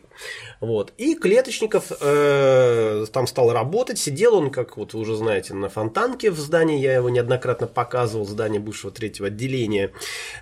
Вот. 0.60 0.94
И 0.96 1.14
Клеточников 1.14 1.92
э, 2.00 3.04
там 3.12 3.26
стал 3.26 3.52
работать. 3.52 3.98
Сидел 3.98 4.34
он, 4.34 4.50
как 4.50 4.78
вот 4.78 4.94
вы 4.94 5.00
уже 5.00 5.14
знаете, 5.14 5.52
на 5.52 5.68
фонтанке 5.68 6.30
в 6.30 6.38
здании. 6.38 6.80
Я 6.80 6.94
его 6.94 7.10
неоднократно 7.10 7.66
показывал, 7.66 8.24
здание 8.24 8.60
бывшего 8.60 8.90
третьего 8.90 9.28
отделения. 9.28 9.92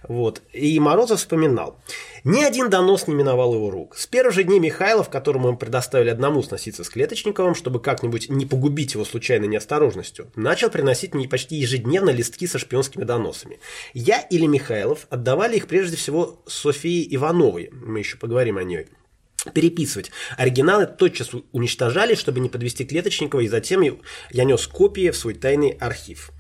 Вот. 0.07 0.43
И 0.53 0.79
Морозов 0.79 1.19
вспоминал. 1.19 1.77
Ни 2.25 2.45
один 2.45 2.71
донос 2.71 3.09
не 3.09 3.15
миновал 3.15 3.55
его 3.55 3.69
рук. 3.69 3.97
С 3.97 4.07
первых 4.07 4.33
же 4.33 4.45
дней 4.45 4.61
Михайлов, 4.61 5.09
которому 5.09 5.51
мы 5.51 5.57
предоставили 5.57 6.09
одному 6.09 6.41
сноситься 6.45 6.85
с 6.85 6.89
Клеточниковым, 6.89 7.57
чтобы 7.57 7.81
как-нибудь 7.81 8.31
не 8.31 8.47
погубить 8.47 8.95
его 8.95 9.05
случайной 9.05 9.49
неосторожностью, 9.49 10.31
начал 10.37 10.71
приносить 10.71 11.15
мне 11.15 11.27
почти 11.27 11.57
ежедневно 11.57 12.11
листки 12.11 12.47
со 12.47 12.61
шпионскими 12.61 13.03
доносами. 13.03 13.59
Я 13.93 14.21
или 14.21 14.47
Михайлов 14.47 15.09
отдавали 15.11 15.57
их 15.57 15.67
прежде 15.67 15.97
всего 15.97 16.41
Софии 16.47 17.13
Ивановой, 17.13 17.71
мы 17.73 17.99
еще 17.99 18.17
поговорим 18.17 18.57
о 18.57 18.63
ней, 18.63 18.87
переписывать. 19.53 20.13
Оригиналы 20.37 20.87
тотчас 20.87 21.31
уничтожали, 21.51 22.15
чтобы 22.15 22.39
не 22.39 22.49
подвести 22.49 22.85
Клеточникова, 22.85 23.41
и 23.41 23.49
затем 23.49 23.83
я 24.31 24.45
нес 24.45 24.65
копии 24.69 25.11
в 25.11 25.17
свой 25.17 25.35
тайный 25.35 25.71
архив. 25.71 26.31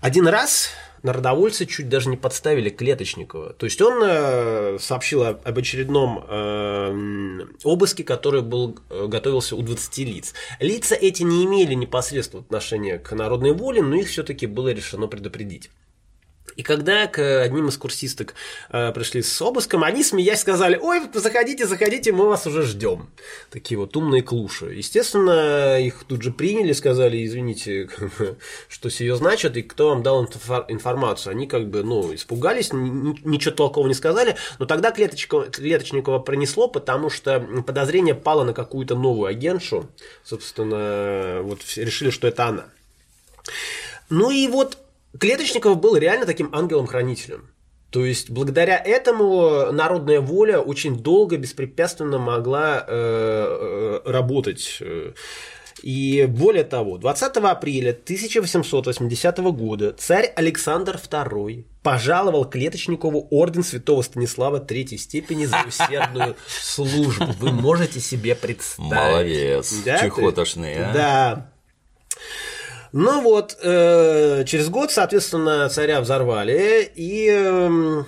Один 0.00 0.26
раз 0.26 0.70
народовольцы 1.02 1.66
чуть 1.66 1.88
даже 1.88 2.08
не 2.08 2.16
подставили 2.16 2.70
Клеточникова. 2.70 3.52
То 3.54 3.66
есть 3.66 3.80
он 3.80 4.02
э, 4.04 4.78
сообщил 4.78 5.24
об 5.24 5.58
очередном 5.58 6.24
э, 6.28 7.46
обыске, 7.64 8.04
который 8.04 8.42
был, 8.42 8.78
э, 8.90 9.06
готовился 9.06 9.56
у 9.56 9.62
20 9.62 9.98
лиц. 9.98 10.34
Лица 10.60 10.94
эти 10.94 11.22
не 11.22 11.44
имели 11.44 11.74
непосредственного 11.74 12.44
отношения 12.44 12.98
к 12.98 13.12
народной 13.12 13.52
воле, 13.52 13.82
но 13.82 13.96
их 13.96 14.08
все-таки 14.08 14.46
было 14.46 14.68
решено 14.68 15.06
предупредить. 15.06 15.70
И 16.56 16.62
когда 16.62 17.06
к 17.06 17.42
одним 17.42 17.68
из 17.68 17.76
курсисток 17.76 18.34
э, 18.70 18.92
пришли 18.92 19.22
с 19.22 19.40
обыском, 19.40 19.84
они, 19.84 20.02
смеясь, 20.04 20.40
сказали, 20.40 20.76
ой, 20.76 21.00
заходите, 21.14 21.66
заходите, 21.66 22.12
мы 22.12 22.28
вас 22.28 22.46
уже 22.46 22.62
ждем. 22.62 23.08
Такие 23.50 23.78
вот 23.78 23.96
умные 23.96 24.22
клуши. 24.22 24.74
Естественно, 24.74 25.80
их 25.80 26.04
тут 26.06 26.22
же 26.22 26.32
приняли, 26.32 26.72
сказали, 26.72 27.24
извините, 27.24 27.88
что 28.68 28.90
сие 28.90 29.16
значит, 29.16 29.56
и 29.56 29.62
кто 29.62 29.90
вам 29.90 30.02
дал 30.02 30.24
информацию. 30.68 31.32
Они 31.32 31.46
как 31.46 31.68
бы, 31.68 31.82
ну, 31.82 32.14
испугались, 32.14 32.72
ничего 32.72 33.54
толкового 33.54 33.88
не 33.88 33.94
сказали, 33.94 34.36
но 34.58 34.66
тогда 34.66 34.90
Клеточкова, 34.90 35.46
Клеточникова 35.46 36.18
пронесло, 36.18 36.68
потому 36.68 37.10
что 37.10 37.40
подозрение 37.66 38.14
пало 38.14 38.44
на 38.44 38.52
какую-то 38.52 38.94
новую 38.94 39.28
агентшу. 39.28 39.88
Собственно, 40.24 41.40
вот 41.42 41.60
решили, 41.76 42.10
что 42.10 42.28
это 42.28 42.46
она. 42.46 42.66
Ну 44.10 44.30
и 44.30 44.46
вот 44.46 44.78
Клеточников 45.18 45.78
был 45.80 45.96
реально 45.96 46.26
таким 46.26 46.54
ангелом-хранителем. 46.54 47.50
То 47.90 48.06
есть, 48.06 48.30
благодаря 48.30 48.78
этому 48.78 49.70
народная 49.70 50.20
воля 50.20 50.60
очень 50.60 50.96
долго, 50.96 51.36
беспрепятственно 51.36 52.18
могла 52.18 52.84
э, 52.88 54.00
э 54.04 54.10
работать. 54.10 54.82
И 55.82 56.26
более 56.28 56.64
того, 56.64 56.96
20 56.96 57.36
апреля 57.38 57.90
1880 57.90 59.38
года 59.38 59.92
царь 59.98 60.32
Александр 60.36 60.96
II 60.96 61.64
пожаловал 61.82 62.44
Клеточникову 62.44 63.26
орден 63.30 63.64
святого 63.64 64.02
Станислава 64.02 64.60
третьей 64.60 64.98
степени 64.98 65.44
за 65.44 65.64
усердную 65.66 66.36
службу. 66.46 67.26
Вы 67.40 67.50
можете 67.52 68.00
себе 68.00 68.36
представить. 68.36 68.92
Молодец. 68.92 69.74
Да? 69.84 69.98
Чехотошный, 69.98 70.76
а? 70.76 70.92
Да. 70.92 71.52
Ну 72.92 73.22
вот, 73.22 73.56
э, 73.62 74.44
через 74.46 74.68
год, 74.68 74.90
соответственно, 74.90 75.68
царя 75.70 76.02
взорвали, 76.02 76.90
и 76.94 77.26
э, 77.30 78.02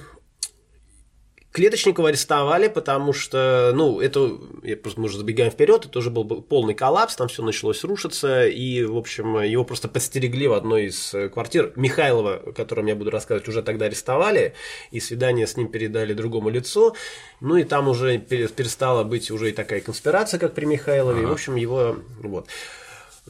Клеточникова 1.52 2.10
арестовали, 2.10 2.68
потому 2.68 3.14
что, 3.14 3.72
ну, 3.74 4.00
это, 4.00 4.32
я 4.62 4.76
просто, 4.76 5.00
мы 5.00 5.06
уже 5.06 5.16
забегаем 5.16 5.50
вперед, 5.50 5.86
это 5.86 5.98
уже 6.00 6.10
был 6.10 6.42
полный 6.42 6.74
коллапс, 6.74 7.16
там 7.16 7.28
все 7.28 7.42
началось 7.42 7.82
рушиться, 7.82 8.46
и, 8.46 8.82
в 8.84 8.98
общем, 8.98 9.40
его 9.40 9.64
просто 9.64 9.88
подстерегли 9.88 10.48
в 10.48 10.52
одной 10.52 10.86
из 10.86 11.14
квартир. 11.32 11.72
Михайлова, 11.76 12.42
о 12.44 12.52
котором 12.52 12.84
я 12.84 12.94
буду 12.94 13.10
рассказывать, 13.10 13.48
уже 13.48 13.62
тогда 13.62 13.86
арестовали, 13.86 14.52
и 14.90 15.00
свидание 15.00 15.46
с 15.46 15.56
ним 15.56 15.68
передали 15.68 16.12
другому 16.12 16.50
лицу, 16.50 16.94
ну, 17.40 17.56
и 17.56 17.62
там 17.62 17.88
уже 17.88 18.18
перестала 18.18 19.02
быть 19.02 19.30
уже 19.30 19.48
и 19.48 19.52
такая 19.52 19.80
конспирация, 19.80 20.38
как 20.38 20.54
при 20.54 20.66
Михайлове, 20.66 21.20
ага. 21.20 21.26
и, 21.28 21.30
в 21.30 21.32
общем, 21.32 21.54
его, 21.54 21.96
вот. 22.20 22.48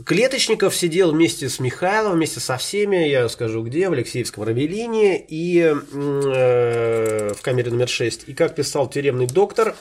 Клеточников 0.02 0.74
сидел 0.74 1.12
вместе 1.12 1.48
с 1.48 1.60
Михайловым, 1.60 2.16
вместе 2.18 2.40
со 2.40 2.56
всеми, 2.56 3.08
я 3.08 3.28
скажу 3.28 3.62
где, 3.62 3.88
в 3.88 3.92
Алексеевском 3.92 4.42
Равелине 4.42 5.24
и 5.24 5.60
э, 5.60 7.32
в 7.32 7.40
камере 7.42 7.70
номер 7.70 7.88
6. 7.88 8.28
И 8.28 8.34
как 8.34 8.56
писал 8.56 8.90
тюремный 8.90 9.28
доктор, 9.28 9.76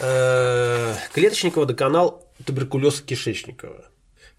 э, 0.00 0.94
Клеточникова 1.12 1.66
доконал 1.66 2.26
туберкулез 2.46 3.02
кишечникова 3.02 3.84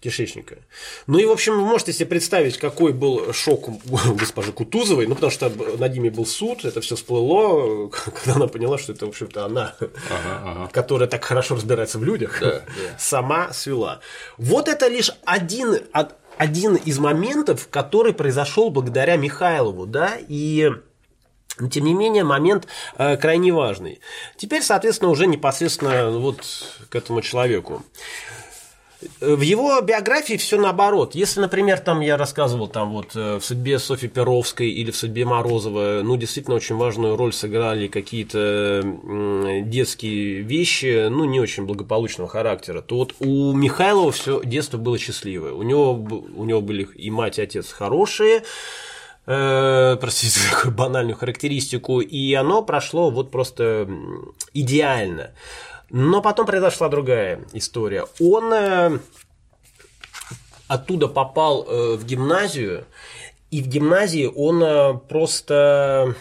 кишечника. 0.00 0.58
Ну 1.06 1.18
и, 1.18 1.24
в 1.24 1.30
общем, 1.30 1.54
вы 1.56 1.64
можете 1.64 1.92
себе 1.92 2.06
представить, 2.06 2.56
какой 2.56 2.92
был 2.92 3.32
шок 3.32 3.68
у 3.68 3.74
госпожи 4.14 4.52
Кутузовой, 4.52 5.06
ну, 5.06 5.14
потому 5.14 5.32
что 5.32 5.50
над 5.78 5.92
ними 5.92 6.08
был 6.08 6.24
суд, 6.24 6.64
это 6.64 6.80
все 6.80 6.94
всплыло, 6.94 7.88
когда 8.14 8.34
она 8.34 8.46
поняла, 8.46 8.78
что 8.78 8.92
это, 8.92 9.06
в 9.06 9.08
общем-то, 9.08 9.44
она, 9.44 9.74
ага, 9.80 10.42
ага. 10.44 10.70
которая 10.72 11.08
так 11.08 11.24
хорошо 11.24 11.56
разбирается 11.56 11.98
в 11.98 12.04
людях, 12.04 12.38
да, 12.40 12.50
да. 12.66 12.98
сама 12.98 13.52
свела. 13.52 14.00
Вот 14.36 14.68
это 14.68 14.86
лишь 14.88 15.10
один, 15.24 15.78
один 16.36 16.76
из 16.76 16.98
моментов, 16.98 17.68
который 17.68 18.12
произошел 18.12 18.70
благодаря 18.70 19.16
Михайлову, 19.16 19.86
да, 19.86 20.16
и 20.28 20.70
но, 21.60 21.68
тем 21.68 21.84
не 21.84 21.94
менее, 21.94 22.22
момент 22.22 22.68
э, 22.96 23.16
крайне 23.16 23.52
важный. 23.52 24.00
Теперь, 24.36 24.62
соответственно, 24.62 25.10
уже 25.10 25.26
непосредственно 25.26 26.10
вот 26.10 26.40
к 26.88 26.94
этому 26.94 27.20
человеку. 27.20 27.82
В 29.20 29.40
его 29.42 29.80
биографии 29.80 30.36
все 30.36 30.60
наоборот. 30.60 31.14
Если, 31.14 31.40
например, 31.40 31.78
там 31.78 32.00
я 32.00 32.16
рассказывал 32.16 32.66
там 32.66 32.92
вот 32.92 33.14
э, 33.14 33.38
в 33.38 33.44
судьбе 33.44 33.78
Софьи 33.78 34.08
Перовской 34.08 34.70
или 34.70 34.90
в 34.90 34.96
судьбе 34.96 35.24
Морозова, 35.24 36.00
ну, 36.02 36.16
действительно 36.16 36.56
очень 36.56 36.74
важную 36.74 37.16
роль 37.16 37.32
сыграли 37.32 37.86
какие-то 37.86 38.82
детские 39.62 40.40
вещи, 40.40 41.06
ну, 41.08 41.26
не 41.26 41.38
очень 41.38 41.64
благополучного 41.64 42.28
характера, 42.28 42.80
то 42.80 42.96
вот 42.96 43.14
у 43.20 43.52
Михайлова 43.52 44.10
все 44.10 44.42
детство 44.44 44.78
было 44.78 44.98
счастливое. 44.98 45.52
У 45.52 45.62
него, 45.62 45.92
у 45.92 46.44
него 46.44 46.60
были 46.60 46.82
и 46.96 47.10
мать, 47.10 47.38
и 47.38 47.42
отец 47.42 47.70
хорошие, 47.70 48.42
э, 49.26 49.96
простите 50.00 50.40
за 50.40 50.50
такую 50.50 50.74
банальную 50.74 51.16
характеристику, 51.16 52.00
и 52.00 52.34
оно 52.34 52.62
прошло 52.62 53.10
вот 53.10 53.30
просто 53.30 53.88
идеально. 54.54 55.30
Но 55.90 56.20
потом 56.20 56.46
произошла 56.46 56.88
другая 56.88 57.40
история. 57.52 58.06
Он 58.20 58.52
э, 58.52 58.98
оттуда 60.66 61.08
попал 61.08 61.64
э, 61.66 61.96
в 61.96 62.04
гимназию, 62.04 62.84
и 63.50 63.62
в 63.62 63.68
гимназии 63.68 64.30
он 64.34 64.62
э, 64.62 64.94
просто 65.08 66.14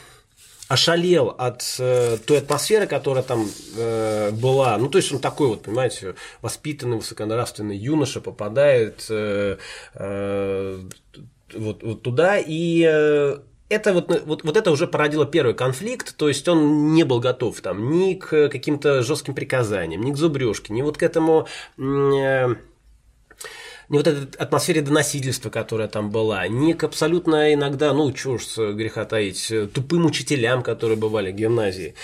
ошалел 0.69 1.35
от 1.37 1.63
э, 1.79 2.17
той 2.25 2.39
атмосферы, 2.39 2.87
которая 2.87 3.23
там 3.23 3.47
э, 3.77 4.31
была. 4.31 4.77
Ну, 4.77 4.89
то 4.89 4.97
есть 4.97 5.11
он 5.11 5.19
такой 5.19 5.47
вот, 5.49 5.63
понимаете, 5.63 6.15
воспитанный, 6.41 6.97
высоконравственный 6.97 7.77
юноша 7.77 8.21
попадает 8.21 9.05
э, 9.09 9.57
э, 9.93 10.81
вот, 11.53 11.83
вот 11.83 12.01
туда, 12.03 12.37
и 12.37 12.85
э, 12.85 13.39
это 13.69 13.93
вот, 13.93 14.23
вот, 14.25 14.43
вот 14.43 14.57
это 14.57 14.71
уже 14.71 14.87
породило 14.87 15.25
первый 15.25 15.53
конфликт, 15.53 16.15
то 16.15 16.27
есть 16.27 16.47
он 16.47 16.93
не 16.93 17.03
был 17.03 17.19
готов 17.19 17.59
там 17.61 17.91
ни 17.91 18.13
к 18.13 18.49
каким-то 18.49 19.03
жестким 19.03 19.35
приказаниям, 19.35 20.01
ни 20.01 20.11
к 20.11 20.17
зубрежке, 20.17 20.73
ни 20.73 20.81
вот 20.81 20.97
к 20.97 21.03
этому 21.03 21.47
э, 21.77 22.55
ни 23.89 23.97
вот 23.97 24.07
этой 24.07 24.27
атмосфере 24.37 24.81
доносительства, 24.81 25.49
которая 25.49 25.87
там 25.87 26.09
была, 26.11 26.47
ни 26.47 26.73
к 26.73 26.83
абсолютно 26.83 27.53
иногда, 27.53 27.93
ну, 27.93 28.11
чушь 28.11 28.57
греха 28.57 29.05
таить, 29.05 29.51
тупым 29.73 30.05
учителям, 30.05 30.63
которые 30.63 30.97
бывали 30.97 31.31
в 31.31 31.35
гимназии. 31.35 31.95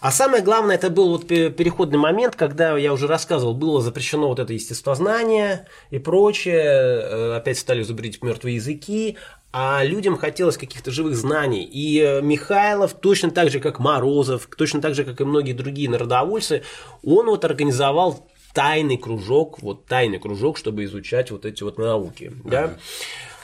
А 0.00 0.10
самое 0.10 0.42
главное, 0.42 0.76
это 0.76 0.88
был 0.88 1.10
вот 1.10 1.28
переходный 1.28 1.98
момент, 1.98 2.34
когда, 2.34 2.76
я 2.78 2.92
уже 2.94 3.06
рассказывал, 3.06 3.54
было 3.54 3.82
запрещено 3.82 4.28
вот 4.28 4.38
это 4.38 4.52
естествознание 4.54 5.66
и 5.90 5.98
прочее, 5.98 6.62
э, 6.62 7.36
опять 7.36 7.58
стали 7.58 7.82
зубрить 7.82 8.22
мертвые 8.22 8.56
языки, 8.56 9.18
а 9.52 9.82
людям 9.84 10.16
хотелось 10.16 10.56
каких-то 10.56 10.90
живых 10.90 11.16
знаний. 11.16 11.64
И 11.64 12.00
э, 12.00 12.22
Михайлов, 12.22 12.94
точно 12.94 13.30
так 13.30 13.50
же, 13.50 13.60
как 13.60 13.80
Морозов, 13.80 14.48
точно 14.56 14.80
так 14.80 14.94
же, 14.94 15.04
как 15.04 15.20
и 15.20 15.24
многие 15.24 15.52
другие 15.52 15.90
народовольцы, 15.90 16.62
он 17.02 17.26
вот 17.26 17.44
организовал 17.44 18.28
тайный 18.52 18.96
кружок, 18.96 19.60
вот 19.62 19.86
тайный 19.86 20.18
кружок, 20.18 20.56
чтобы 20.56 20.84
изучать 20.84 21.30
вот 21.30 21.44
эти 21.44 21.62
вот 21.62 21.78
науки. 21.78 22.32
Да? 22.44 22.76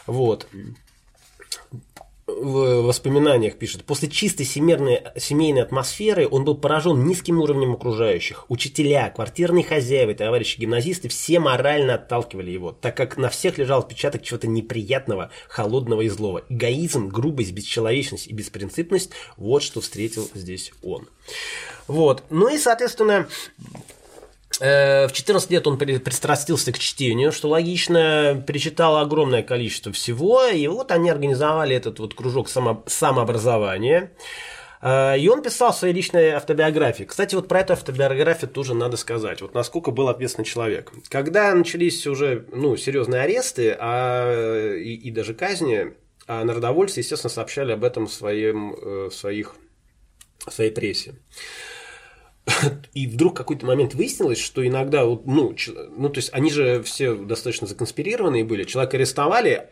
Вот 0.07 0.47
в 2.27 2.83
воспоминаниях 2.83 3.57
пишет, 3.57 3.85
после 3.85 4.09
чистой 4.09 4.45
семейной, 4.45 5.03
семейной 5.17 5.63
атмосферы 5.63 6.27
он 6.29 6.45
был 6.45 6.57
поражен 6.57 7.07
низким 7.07 7.41
уровнем 7.41 7.73
окружающих. 7.73 8.47
Учителя, 8.49 9.11
квартирные 9.11 9.63
хозяева, 9.63 10.13
товарищи 10.13 10.59
гимназисты 10.59 11.09
все 11.09 11.39
морально 11.39 11.95
отталкивали 11.95 12.51
его, 12.51 12.73
так 12.73 12.97
как 12.97 13.17
на 13.17 13.29
всех 13.29 13.59
лежал 13.59 13.81
отпечаток 13.81 14.23
чего-то 14.23 14.49
неприятного, 14.49 15.31
холодного 15.49 16.01
и 16.01 16.09
злого. 16.09 16.43
Эгоизм, 16.49 17.09
грубость, 17.09 17.53
бесчеловечность 17.53 18.27
и 18.27 18.33
беспринципность– 18.33 19.13
вот 19.37 19.63
что 19.63 19.81
встретил 19.81 20.29
здесь 20.35 20.73
он. 20.83 21.09
Вот. 21.87 22.25
Ну 22.31 22.49
и, 22.49 22.59
соответственно, 22.59 23.29
в 24.59 25.11
14 25.13 25.51
лет 25.51 25.67
он 25.67 25.79
пристрастился 25.79 26.73
к 26.73 26.79
чтению, 26.79 27.33
что 27.33 27.49
логично, 27.49 28.43
перечитал 28.47 28.97
огромное 28.97 29.43
количество 29.43 29.93
всего, 29.93 30.47
и 30.47 30.67
вот 30.67 30.93
они 30.93 31.11
организовали 31.11 31.77
этот 31.77 31.99
вот 31.99 32.15
кружок 32.15 32.49
само, 32.49 32.83
самообразования. 32.87 34.13
Э, 34.81 35.19
и 35.19 35.29
он 35.29 35.43
писал 35.43 35.73
в 35.73 35.77
своей 35.77 35.95
личной 35.95 36.31
автобиографии. 36.31 37.05
Кстати, 37.05 37.35
вот 37.35 37.49
про 37.49 37.61
эту 37.61 37.73
автобиографию 37.73 38.51
тоже 38.51 38.75
надо 38.75 38.97
сказать. 38.97 39.41
Вот 39.41 39.55
насколько 39.55 39.91
был 39.91 40.09
ответственный 40.09 40.45
человек. 40.45 40.93
Когда 41.09 41.53
начались 41.55 42.07
уже 42.07 42.47
ну, 42.53 42.77
серьезные 42.77 43.23
аресты 43.23 43.77
а, 43.79 44.75
и, 44.77 44.95
и 44.95 45.11
даже 45.11 45.35
казни, 45.35 45.95
а 46.27 46.45
народовольцы, 46.45 47.01
естественно, 47.01 47.31
сообщали 47.31 47.73
об 47.73 47.85
этом 47.85 48.07
в, 48.07 48.13
своем, 48.13 48.75
э, 48.75 49.09
в, 49.11 49.15
своих, 49.15 49.57
в 50.47 50.53
своей 50.53 50.71
прессе. 50.71 51.15
И 52.95 53.07
вдруг 53.07 53.37
какой-то 53.37 53.67
момент 53.67 53.95
выяснилось, 53.95 54.39
что 54.39 54.67
иногда, 54.67 55.05
ну, 55.05 55.55
ну, 55.97 56.09
то 56.09 56.19
есть 56.19 56.31
они 56.33 56.51
же 56.51 56.83
все 56.83 57.15
достаточно 57.15 57.67
законспирированные 57.67 58.45
были, 58.45 58.65
человека 58.65 58.97
арестовали, 58.97 59.71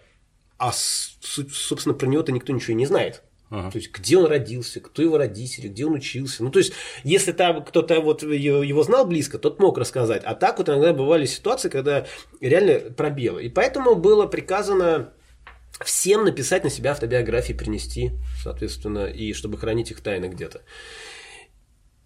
а, 0.59 0.73
собственно, 0.73 1.95
про 1.95 2.07
него-то 2.07 2.33
никто 2.33 2.53
ничего 2.53 2.77
не 2.77 2.87
знает. 2.87 3.23
Ага. 3.51 3.71
То 3.71 3.79
есть, 3.79 3.93
где 3.93 4.17
он 4.17 4.27
родился, 4.27 4.81
кто 4.81 5.03
его 5.03 5.19
родители, 5.19 5.69
где 5.69 5.87
он 5.87 5.93
учился. 5.93 6.43
Ну, 6.43 6.51
то 6.51 6.59
есть, 6.59 6.73
если 7.05 7.33
там 7.33 7.65
кто-то 7.65 8.01
вот 8.01 8.23
его 8.23 8.83
знал 8.83 9.07
близко, 9.07 9.39
тот 9.39 9.61
мог 9.61 9.79
рассказать. 9.79 10.23
А 10.25 10.35
так 10.35 10.59
вот 10.59 10.69
иногда 10.69 10.93
бывали 10.93 11.27
ситуации, 11.27 11.69
когда 11.69 12.07
реально 12.41 12.91
пробелы. 12.91 13.45
И 13.45 13.49
поэтому 13.49 13.95
было 13.95 14.27
приказано 14.27 15.13
всем 15.85 16.25
написать 16.25 16.65
на 16.65 16.71
себя 16.71 16.93
автобиографии, 16.93 17.53
принести, 17.53 18.13
соответственно, 18.43 19.07
и 19.07 19.33
чтобы 19.33 19.59
хранить 19.59 19.91
их 19.91 20.01
тайно 20.01 20.29
где-то. 20.29 20.63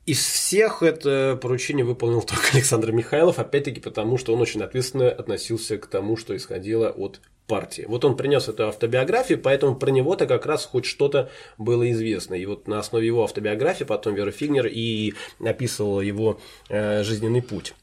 Из 0.08 0.24
всех 0.24 0.82
это 0.82 1.38
поручение 1.38 1.84
выполнил 1.84 2.22
только 2.22 2.44
Александр 2.54 2.92
Михайлов, 2.92 3.38
опять-таки 3.38 3.78
потому, 3.78 4.16
что 4.16 4.32
он 4.32 4.40
очень 4.40 4.62
ответственно 4.62 5.10
относился 5.10 5.76
к 5.76 5.86
тому, 5.86 6.16
что 6.16 6.34
исходило 6.34 6.88
от 6.88 7.20
партии. 7.46 7.84
Вот 7.86 8.06
он 8.06 8.16
принес 8.16 8.48
эту 8.48 8.68
автобиографию, 8.68 9.38
поэтому 9.38 9.76
про 9.76 9.90
него-то 9.90 10.26
как 10.26 10.46
раз 10.46 10.64
хоть 10.64 10.86
что-то 10.86 11.28
было 11.58 11.90
известно. 11.90 12.36
И 12.36 12.46
вот 12.46 12.66
на 12.66 12.78
основе 12.78 13.06
его 13.06 13.22
автобиографии 13.22 13.84
потом 13.84 14.14
Вера 14.14 14.30
Фигнер 14.30 14.66
и 14.66 15.12
описывала 15.44 16.00
его 16.00 16.40
э, 16.70 17.02
жизненный 17.02 17.42
путь. 17.42 17.74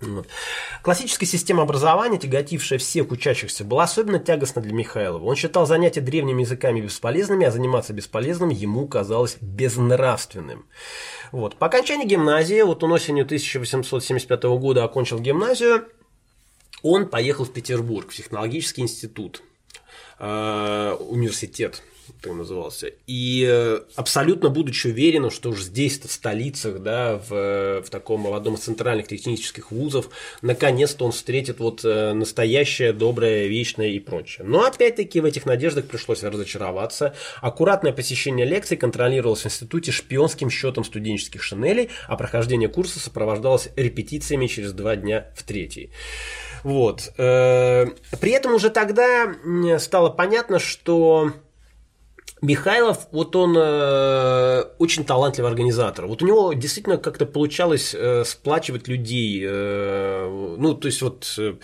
Вот. 0.00 0.28
Классическая 0.82 1.24
система 1.24 1.62
образования, 1.62 2.18
тяготившая 2.18 2.78
всех 2.78 3.10
учащихся, 3.10 3.64
была 3.64 3.84
особенно 3.84 4.18
тягостна 4.18 4.60
для 4.60 4.74
Михайлова. 4.74 5.24
Он 5.24 5.36
считал 5.36 5.66
занятия 5.66 6.02
древними 6.02 6.42
языками 6.42 6.82
бесполезными, 6.82 7.46
а 7.46 7.50
заниматься 7.50 7.94
бесполезным 7.94 8.50
ему 8.50 8.86
казалось 8.86 9.38
безнравственным. 9.40 10.66
Вот. 11.32 11.56
По 11.56 11.66
окончании 11.66 12.06
гимназии, 12.06 12.60
вот 12.60 12.84
он 12.84 12.92
осенью 12.92 13.24
1875 13.24 14.42
года 14.44 14.84
окончил 14.84 15.18
гимназию, 15.18 15.86
он 16.82 17.08
поехал 17.08 17.44
в 17.46 17.52
Петербург, 17.52 18.10
в 18.10 18.14
технологический 18.14 18.82
институт, 18.82 19.42
э, 20.18 20.96
университет 21.00 21.82
так 22.20 22.32
назывался. 22.32 22.90
И 23.06 23.46
э, 23.48 23.80
абсолютно 23.94 24.48
будучи 24.48 24.88
уверенным, 24.88 25.30
что 25.30 25.50
уж 25.50 25.62
здесь-то, 25.62 26.08
в 26.08 26.12
столицах, 26.12 26.80
да, 26.80 27.20
в, 27.28 27.82
в 27.82 27.90
таком, 27.90 28.24
в 28.24 28.34
одном 28.34 28.54
из 28.54 28.60
центральных 28.60 29.08
технических 29.08 29.70
вузов, 29.70 30.10
наконец-то 30.42 31.04
он 31.04 31.12
встретит 31.12 31.58
вот 31.58 31.84
э, 31.84 32.12
настоящее, 32.12 32.92
доброе, 32.92 33.46
вечное 33.46 33.88
и 33.88 33.98
прочее. 33.98 34.46
Но 34.46 34.64
опять-таки 34.64 35.20
в 35.20 35.24
этих 35.24 35.46
надеждах 35.46 35.86
пришлось 35.86 36.22
разочароваться. 36.22 37.14
Аккуратное 37.40 37.92
посещение 37.92 38.46
лекций 38.46 38.76
контролировалось 38.76 39.42
в 39.42 39.46
институте 39.46 39.92
шпионским 39.92 40.50
счетом 40.50 40.84
студенческих 40.84 41.42
шинелей, 41.42 41.90
а 42.08 42.16
прохождение 42.16 42.68
курса 42.68 42.98
сопровождалось 42.98 43.68
репетициями 43.76 44.46
через 44.46 44.72
два 44.72 44.96
дня 44.96 45.26
в 45.34 45.42
третий. 45.42 45.90
Вот. 46.62 47.12
Э, 47.16 47.86
при 48.20 48.32
этом 48.32 48.54
уже 48.54 48.70
тогда 48.70 49.32
стало 49.78 50.10
понятно, 50.10 50.58
что 50.58 51.32
Михайлов, 52.42 53.08
вот 53.12 53.34
он 53.34 53.56
э, 53.56 54.64
очень 54.78 55.04
талантливый 55.04 55.50
организатор. 55.50 56.06
Вот 56.06 56.22
у 56.22 56.26
него 56.26 56.52
действительно 56.52 56.98
как-то 56.98 57.24
получалось 57.24 57.94
э, 57.94 58.24
сплачивать 58.24 58.88
людей. 58.88 59.42
Э, 59.42 60.56
ну, 60.58 60.74
то 60.74 60.86
есть 60.86 61.00
вот 61.00 61.34
э, 61.38 61.54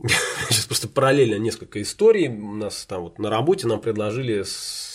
сейчас 0.48 0.66
просто 0.66 0.88
параллельно 0.88 1.36
несколько 1.36 1.80
историй. 1.80 2.28
У 2.28 2.54
нас 2.54 2.84
там 2.86 3.02
вот 3.02 3.20
на 3.20 3.30
работе 3.30 3.68
нам 3.68 3.80
предложили 3.80 4.42
с 4.42 4.52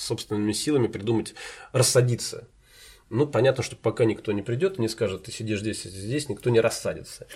собственными 0.08 0.52
силами 0.52 0.88
придумать 0.88 1.36
рассадиться. 1.72 2.48
Ну, 3.10 3.28
понятно, 3.28 3.64
что 3.64 3.78
пока 3.78 4.04
никто 4.06 4.34
не 4.34 4.42
придет 4.42 4.78
и 4.78 4.82
не 4.82 4.90
скажет, 4.90 5.24
ты 5.24 5.32
сидишь 5.32 5.60
здесь, 5.60 5.84
здесь, 5.84 6.28
никто 6.28 6.50
не 6.50 6.60
рассадится. 6.60 7.28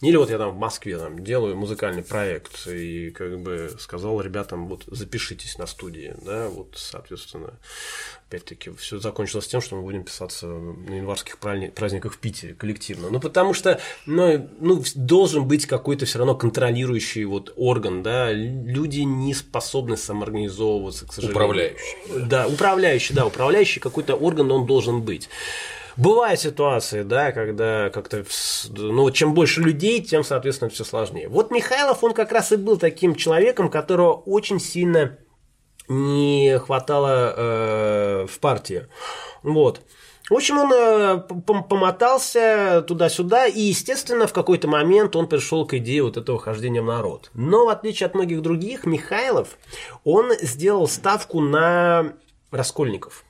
Или 0.00 0.14
вот 0.14 0.30
я 0.30 0.38
там 0.38 0.52
в 0.52 0.58
Москве 0.58 0.96
там, 0.96 1.24
делаю 1.24 1.56
музыкальный 1.56 2.04
проект 2.04 2.68
и 2.68 3.10
как 3.10 3.40
бы 3.40 3.74
сказал 3.80 4.20
ребятам, 4.20 4.68
вот 4.68 4.84
запишитесь 4.86 5.58
на 5.58 5.66
студии, 5.66 6.14
да, 6.24 6.48
вот, 6.48 6.74
соответственно, 6.76 7.54
опять-таки, 8.28 8.70
все 8.76 9.00
закончилось 9.00 9.48
тем, 9.48 9.60
что 9.60 9.74
мы 9.74 9.82
будем 9.82 10.04
писаться 10.04 10.46
на 10.46 10.94
январских 10.94 11.38
праздниках 11.38 12.14
в 12.14 12.18
Питере 12.18 12.54
коллективно. 12.54 13.10
Ну, 13.10 13.18
потому 13.18 13.54
что, 13.54 13.80
ну, 14.06 14.48
ну 14.60 14.84
должен 14.94 15.48
быть 15.48 15.66
какой-то 15.66 16.06
все 16.06 16.18
равно 16.18 16.36
контролирующий 16.36 17.24
вот 17.24 17.52
орган, 17.56 18.04
да, 18.04 18.30
люди 18.30 19.00
не 19.00 19.34
способны 19.34 19.96
самоорганизовываться, 19.96 21.08
к 21.08 21.12
сожалению. 21.12 21.36
Управляющий. 21.36 21.96
Да, 22.14 22.46
управляющий, 22.46 23.14
да, 23.14 23.26
управляющий 23.26 23.80
какой-то 23.80 24.14
орган, 24.14 24.52
он 24.52 24.64
должен 24.64 25.02
быть. 25.02 25.28
Бывают 25.98 26.38
ситуации, 26.38 27.02
да, 27.02 27.32
когда 27.32 27.90
как-то, 27.90 28.24
ну, 28.70 29.10
чем 29.10 29.34
больше 29.34 29.60
людей, 29.60 30.00
тем, 30.00 30.22
соответственно, 30.22 30.70
все 30.70 30.84
сложнее. 30.84 31.28
Вот 31.28 31.50
Михайлов, 31.50 32.04
он 32.04 32.14
как 32.14 32.30
раз 32.30 32.52
и 32.52 32.56
был 32.56 32.76
таким 32.76 33.16
человеком, 33.16 33.68
которого 33.68 34.12
очень 34.12 34.60
сильно 34.60 35.18
не 35.88 36.56
хватало 36.60 37.34
э, 37.36 38.26
в 38.30 38.38
партии. 38.38 38.86
Вот. 39.42 39.80
В 40.30 40.34
общем, 40.34 40.58
он 40.58 40.72
э, 40.72 41.18
помотался 41.68 42.84
туда-сюда, 42.86 43.46
и, 43.46 43.60
естественно, 43.60 44.28
в 44.28 44.32
какой-то 44.32 44.68
момент 44.68 45.16
он 45.16 45.26
пришел 45.26 45.66
к 45.66 45.74
идее 45.74 46.04
вот 46.04 46.16
этого 46.16 46.38
хождения 46.38 46.80
в 46.80 46.86
народ. 46.86 47.30
Но, 47.34 47.66
в 47.66 47.70
отличие 47.70 48.06
от 48.06 48.14
многих 48.14 48.40
других, 48.42 48.84
Михайлов, 48.86 49.58
он 50.04 50.30
сделал 50.42 50.86
ставку 50.86 51.40
на 51.40 52.12
раскольников. 52.52 53.24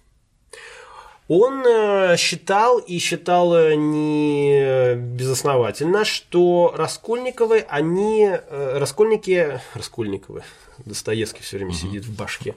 Он 1.29 1.62
э, 1.67 2.17
считал 2.17 2.79
и 2.79 2.99
считал 2.99 3.55
э, 3.55 3.75
не 3.75 4.95
безосновательно, 4.95 6.07
что 6.07 6.73
Раскольниковы, 6.75 7.67
они, 7.69 8.31
э, 8.31 8.79
Раскольники, 8.79 9.61
Раскольниковы, 9.75 10.43
Достоевский 10.87 11.43
все 11.43 11.59
время 11.59 11.73
угу. 11.73 11.79
сидит 11.79 12.05
в 12.07 12.17
башке. 12.17 12.55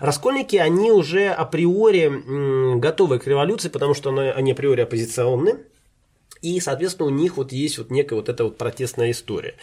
Раскольники, 0.00 0.56
они 0.56 0.90
уже 0.90 1.28
априори 1.28 2.78
готовы 2.78 3.18
к 3.18 3.26
революции, 3.26 3.68
потому 3.68 3.92
что 3.92 4.10
они 4.34 4.52
априори 4.52 4.80
оппозиционны 4.80 5.58
и, 6.44 6.60
соответственно, 6.60 7.08
у 7.08 7.10
них 7.10 7.38
вот 7.38 7.52
есть 7.52 7.78
вот 7.78 7.90
некая 7.90 8.16
вот 8.16 8.28
эта 8.28 8.44
вот 8.44 8.58
протестная 8.58 9.12
история. 9.12 9.54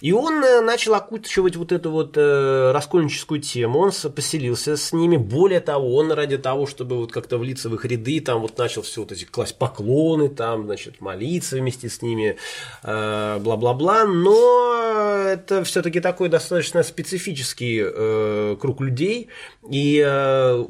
И 0.00 0.12
он 0.12 0.42
э, 0.42 0.62
начал 0.62 0.94
окучивать 0.94 1.56
вот 1.56 1.72
эту 1.72 1.90
вот 1.90 2.16
э, 2.16 2.72
раскольническую 2.72 3.42
тему, 3.42 3.80
он 3.80 3.92
поселился 4.14 4.78
с 4.78 4.94
ними, 4.94 5.18
более 5.18 5.60
того, 5.60 5.94
он 5.94 6.10
ради 6.10 6.38
того, 6.38 6.66
чтобы 6.66 6.96
вот 6.96 7.12
как-то 7.12 7.36
влиться 7.36 7.68
в 7.68 7.74
их 7.74 7.84
ряды, 7.84 8.18
там 8.20 8.40
вот 8.40 8.56
начал 8.56 8.80
все 8.80 9.02
вот 9.02 9.12
эти 9.12 9.24
класть 9.24 9.58
поклоны, 9.58 10.30
там, 10.30 10.64
значит, 10.64 11.02
молиться 11.02 11.56
вместе 11.56 11.90
с 11.90 12.00
ними, 12.00 12.38
э, 12.82 13.38
бла-бла-бла, 13.38 14.04
но 14.06 15.24
это 15.26 15.64
все-таки 15.64 16.00
такой 16.00 16.30
достаточно 16.30 16.82
специфический 16.82 17.82
э, 17.84 18.56
круг 18.58 18.80
людей, 18.80 19.28
и 19.68 20.02
э, 20.02 20.64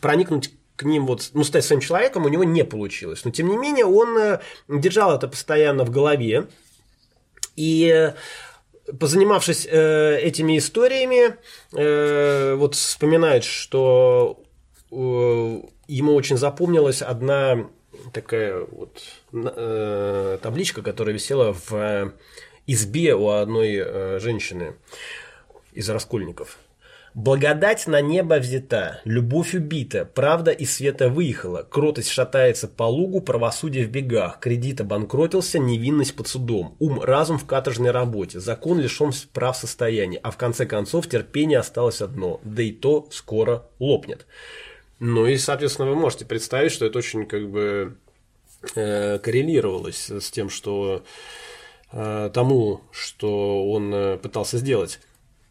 проникнуть 0.00 0.52
к 0.80 0.82
ним 0.84 1.06
вот, 1.06 1.30
ну, 1.34 1.44
стать 1.44 1.64
своим 1.66 1.82
человеком 1.82 2.24
у 2.24 2.28
него 2.28 2.42
не 2.42 2.64
получилось. 2.64 3.26
Но, 3.26 3.30
тем 3.30 3.48
не 3.48 3.58
менее, 3.58 3.84
он 3.84 4.16
э, 4.16 4.40
держал 4.66 5.14
это 5.14 5.28
постоянно 5.28 5.84
в 5.84 5.90
голове. 5.90 6.46
И 7.54 7.86
э, 7.86 8.14
позанимавшись 8.98 9.66
э, 9.70 10.18
этими 10.22 10.56
историями, 10.56 11.36
вот 12.56 12.74
вспоминает, 12.74 13.44
что 13.44 14.42
ему 14.90 16.14
очень 16.14 16.38
запомнилась 16.38 17.02
одна 17.02 17.68
такая 18.12 18.64
вот 18.64 19.02
табличка, 20.42 20.82
которая 20.82 21.14
висела 21.14 21.54
в 21.68 22.12
избе 22.66 23.14
у 23.14 23.28
одной 23.28 24.18
женщины 24.18 24.74
из 25.74 25.88
Раскольников– 25.90 26.58
Благодать 27.14 27.88
на 27.88 28.00
небо 28.00 28.34
взята, 28.34 29.00
любовь 29.04 29.54
убита, 29.54 30.04
правда 30.04 30.52
и 30.52 30.64
света 30.64 31.08
выехала, 31.08 31.66
кротость 31.68 32.08
шатается 32.08 32.68
по 32.68 32.84
лугу, 32.84 33.20
правосудие 33.20 33.84
в 33.84 33.90
бегах, 33.90 34.38
кредит 34.38 34.80
обанкротился, 34.80 35.58
невинность 35.58 36.14
под 36.14 36.28
судом, 36.28 36.76
ум, 36.78 37.00
разум 37.00 37.38
в 37.38 37.46
каторжной 37.46 37.90
работе, 37.90 38.38
закон 38.38 38.78
лишен 38.78 39.10
прав 39.32 39.56
состояния, 39.56 40.18
а 40.22 40.30
в 40.30 40.36
конце 40.36 40.66
концов 40.66 41.08
терпение 41.08 41.58
осталось 41.58 42.00
одно, 42.00 42.40
да 42.44 42.62
и 42.62 42.70
то 42.70 43.08
скоро 43.10 43.66
лопнет. 43.80 44.26
Ну 45.00 45.26
и, 45.26 45.36
соответственно, 45.36 45.88
вы 45.88 45.96
можете 45.96 46.26
представить, 46.26 46.70
что 46.70 46.86
это 46.86 46.98
очень 46.98 47.26
как 47.26 47.50
бы 47.50 47.96
э, 48.76 49.18
коррелировалось 49.18 50.10
с 50.10 50.30
тем, 50.30 50.48
что 50.48 51.02
э, 51.90 52.30
тому, 52.32 52.82
что 52.92 53.68
он 53.68 53.92
э, 53.92 54.16
пытался 54.18 54.58
сделать. 54.58 55.00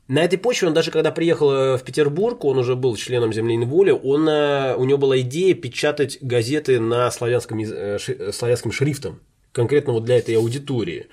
На 0.10 0.24
этой 0.24 0.40
почве 0.40 0.68
он 0.68 0.74
даже 0.74 0.90
когда 0.90 1.12
приехал 1.12 1.52
э, 1.52 1.78
в 1.78 1.84
Петербург, 1.84 2.44
он 2.44 2.58
уже 2.58 2.76
был 2.76 2.96
членом 2.96 3.32
«Земляной 3.32 3.68
воли», 3.68 3.92
он, 3.92 4.28
э, 4.28 4.76
у 4.76 4.84
него 4.84 4.98
была 4.98 5.20
идея 5.20 5.54
печатать 5.54 6.18
газеты 6.20 6.80
на 6.80 7.12
славянском, 7.12 7.60
э, 7.60 8.00
славянским 8.34 8.72
шрифтом, 8.72 9.20
конкретно 9.52 9.94
вот 9.94 10.06
для 10.06 10.18
этой 10.18 10.36
аудитории. 10.36 11.10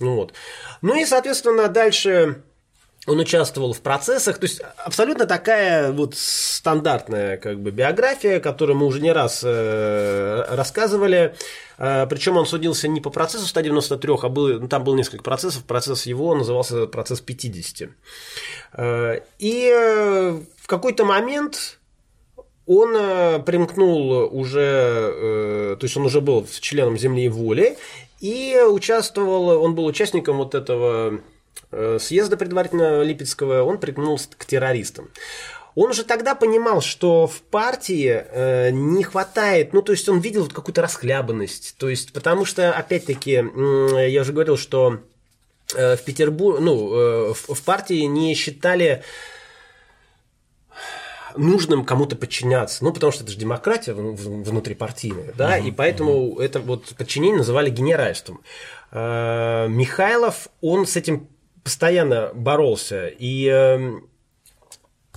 Ну, 0.00 0.14
вот. 0.14 0.32
ну 0.80 0.98
и, 0.98 1.04
соответственно, 1.04 1.68
дальше 1.68 2.42
он 3.08 3.18
участвовал 3.18 3.72
в 3.72 3.80
процессах, 3.80 4.38
то 4.38 4.44
есть 4.44 4.60
абсолютно 4.76 5.26
такая 5.26 5.92
вот 5.92 6.14
стандартная 6.14 7.36
как 7.36 7.60
бы 7.60 7.70
биография, 7.70 8.40
которую 8.40 8.76
мы 8.76 8.86
уже 8.86 9.00
не 9.00 9.12
раз 9.12 9.42
э, 9.44 10.44
рассказывали. 10.50 11.34
Э, 11.78 12.06
причем 12.08 12.36
он 12.36 12.46
судился 12.46 12.88
не 12.88 13.00
по 13.00 13.10
процессу 13.10 13.46
193, 13.46 14.14
а 14.22 14.28
был, 14.28 14.60
ну, 14.60 14.68
там 14.68 14.84
было 14.84 14.94
несколько 14.94 15.24
процессов. 15.24 15.64
Процесс 15.64 16.06
его 16.06 16.34
назывался 16.34 16.86
процесс 16.86 17.20
50. 17.20 17.90
Э, 18.74 19.20
и 19.38 19.72
э, 19.74 20.40
в 20.56 20.66
какой-то 20.66 21.04
момент 21.04 21.78
он 22.66 22.92
примкнул 23.44 24.28
уже, 24.30 25.76
то 25.80 25.84
есть 25.84 25.96
он 25.96 26.04
уже 26.04 26.20
был 26.20 26.46
членом 26.60 26.98
Земли 26.98 27.24
и 27.24 27.28
воли, 27.30 27.78
и 28.20 28.60
участвовал, 28.68 29.62
он 29.62 29.74
был 29.74 29.86
участником 29.86 30.38
вот 30.38 30.54
этого 30.54 31.14
э, 31.14 31.18
съезда 31.70 32.36
предварительно 32.36 33.02
Липецкого 33.02 33.62
он 33.62 33.78
приткнулся 33.78 34.28
к 34.36 34.44
террористам. 34.44 35.10
Он 35.80 35.90
уже 35.90 36.02
тогда 36.02 36.34
понимал, 36.34 36.80
что 36.80 37.28
в 37.28 37.40
партии 37.40 38.10
э, 38.10 38.70
не 38.70 39.04
хватает, 39.04 39.72
ну, 39.72 39.80
то 39.80 39.92
есть 39.92 40.08
он 40.08 40.18
видел 40.18 40.48
какую-то 40.48 40.82
расхлябанность, 40.82 41.76
то 41.78 41.88
есть, 41.88 42.12
потому 42.12 42.44
что, 42.44 42.72
опять-таки, 42.72 43.44
э, 43.44 44.10
я 44.10 44.22
уже 44.22 44.32
говорил, 44.32 44.56
что 44.56 44.98
э, 45.76 45.94
в 45.94 46.02
Петербурге, 46.02 46.60
ну, 46.62 46.92
э, 46.92 47.32
в, 47.32 47.54
в 47.54 47.62
партии 47.62 48.02
не 48.06 48.34
считали 48.34 49.04
нужным 51.36 51.84
кому-то 51.84 52.16
подчиняться. 52.16 52.82
Ну, 52.82 52.92
потому 52.92 53.12
что 53.12 53.22
это 53.22 53.30
же 53.30 53.38
демократия 53.38 53.92
внутрипартийная, 53.92 55.32
да, 55.36 55.58
угу, 55.58 55.68
и 55.68 55.70
поэтому 55.70 56.12
угу. 56.12 56.40
это 56.40 56.58
вот 56.58 56.92
подчинение 56.96 57.38
называли 57.38 57.70
генеральством. 57.70 58.40
Э, 58.90 59.68
Михайлов, 59.68 60.48
он 60.60 60.86
с 60.86 60.96
этим 60.96 61.28
постоянно 61.68 62.30
боролся, 62.32 63.08
и 63.08 63.46
эм, 63.46 64.08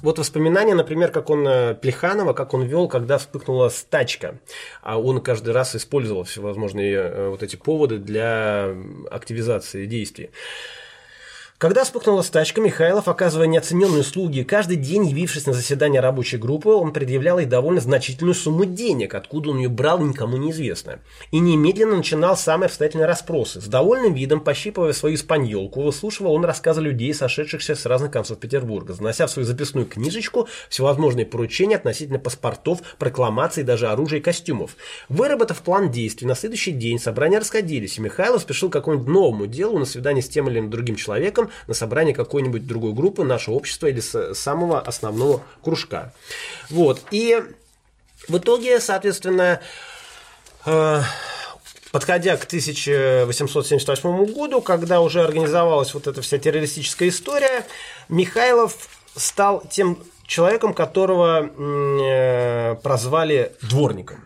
вот 0.02 0.20
воспоминания, 0.20 0.76
например, 0.76 1.10
как 1.10 1.30
он 1.30 1.48
э, 1.48 1.76
Плеханова, 1.76 2.34
как 2.34 2.54
он 2.54 2.64
вел, 2.64 2.90
когда 2.90 3.18
вспыхнула 3.18 3.70
стачка. 3.70 4.38
А 4.82 5.00
он 5.00 5.22
каждый 5.22 5.54
раз 5.54 5.78
использовал 5.78 6.26
всевозможные 6.26 6.96
э, 6.96 7.30
вот 7.30 7.42
эти 7.42 7.56
поводы 7.56 8.00
для 8.00 8.76
активизации 9.10 9.86
действий. 9.86 10.32
Когда 11.62 11.84
вспыхнула 11.84 12.24
стачка, 12.24 12.60
Михайлов, 12.60 13.08
оказывая 13.08 13.46
неоцененные 13.46 14.02
услуги, 14.02 14.42
каждый 14.42 14.78
день 14.78 15.06
явившись 15.06 15.46
на 15.46 15.54
заседание 15.54 16.02
рабочей 16.02 16.38
группы, 16.38 16.70
он 16.70 16.92
предъявлял 16.92 17.38
ей 17.38 17.46
довольно 17.46 17.80
значительную 17.80 18.34
сумму 18.34 18.66
денег, 18.66 19.14
откуда 19.14 19.52
он 19.52 19.60
ее 19.60 19.70
брал, 19.70 20.00
никому 20.00 20.38
неизвестно. 20.38 21.02
И 21.30 21.38
немедленно 21.38 21.98
начинал 21.98 22.36
самые 22.36 22.66
обстоятельные 22.66 23.06
расспросы. 23.06 23.62
С 23.62 23.68
довольным 23.68 24.16
видом, 24.16 24.40
пощипывая 24.40 24.94
свою 24.94 25.14
испаньолку, 25.14 25.84
выслушивал 25.84 26.34
он 26.34 26.46
рассказы 26.46 26.82
людей, 26.82 27.14
сошедшихся 27.14 27.76
с 27.76 27.86
разных 27.86 28.10
концов 28.10 28.40
Петербурга, 28.40 28.94
занося 28.94 29.28
в 29.28 29.30
свою 29.30 29.46
записную 29.46 29.86
книжечку 29.86 30.48
всевозможные 30.68 31.28
поручения 31.28 31.76
относительно 31.76 32.18
паспортов, 32.18 32.82
прокламаций, 32.98 33.62
даже 33.62 33.88
оружия 33.88 34.20
и 34.20 34.24
костюмов. 34.24 34.76
Выработав 35.10 35.62
план 35.62 35.92
действий, 35.92 36.28
на 36.28 36.34
следующий 36.34 36.72
день 36.72 36.98
собрания 36.98 37.38
расходились, 37.38 38.00
и 38.00 38.02
Михайлов 38.02 38.42
спешил 38.42 38.72
к 38.72 38.74
какому-нибудь 38.74 39.08
новому 39.08 39.46
делу 39.46 39.78
на 39.78 39.86
свидание 39.86 40.24
с 40.24 40.28
тем 40.28 40.50
или 40.50 40.60
другим 40.62 40.96
человеком, 40.96 41.51
на 41.68 41.74
собрание 41.74 42.14
какой-нибудь 42.14 42.66
другой 42.68 42.94
группы, 42.94 43.24
нашего 43.24 43.56
общества 43.56 43.88
или 43.88 44.00
самого 44.34 44.80
основного 44.80 45.44
кружка. 45.64 46.14
Вот. 46.70 47.02
И 47.12 47.42
в 48.28 48.38
итоге, 48.38 48.80
соответственно, 48.80 49.62
э, 50.66 51.02
подходя 51.92 52.38
к 52.38 52.46
1878 52.46 54.26
году, 54.34 54.62
когда 54.62 55.02
уже 55.02 55.22
организовалась 55.24 55.94
вот 55.94 56.08
эта 56.08 56.22
вся 56.22 56.38
террористическая 56.38 57.10
история, 57.10 57.66
Михайлов 58.10 58.76
стал 59.16 59.64
тем 59.70 59.98
человеком, 60.26 60.74
которого 60.74 61.50
э, 61.50 62.76
прозвали 62.82 63.54
дворником. 63.62 64.24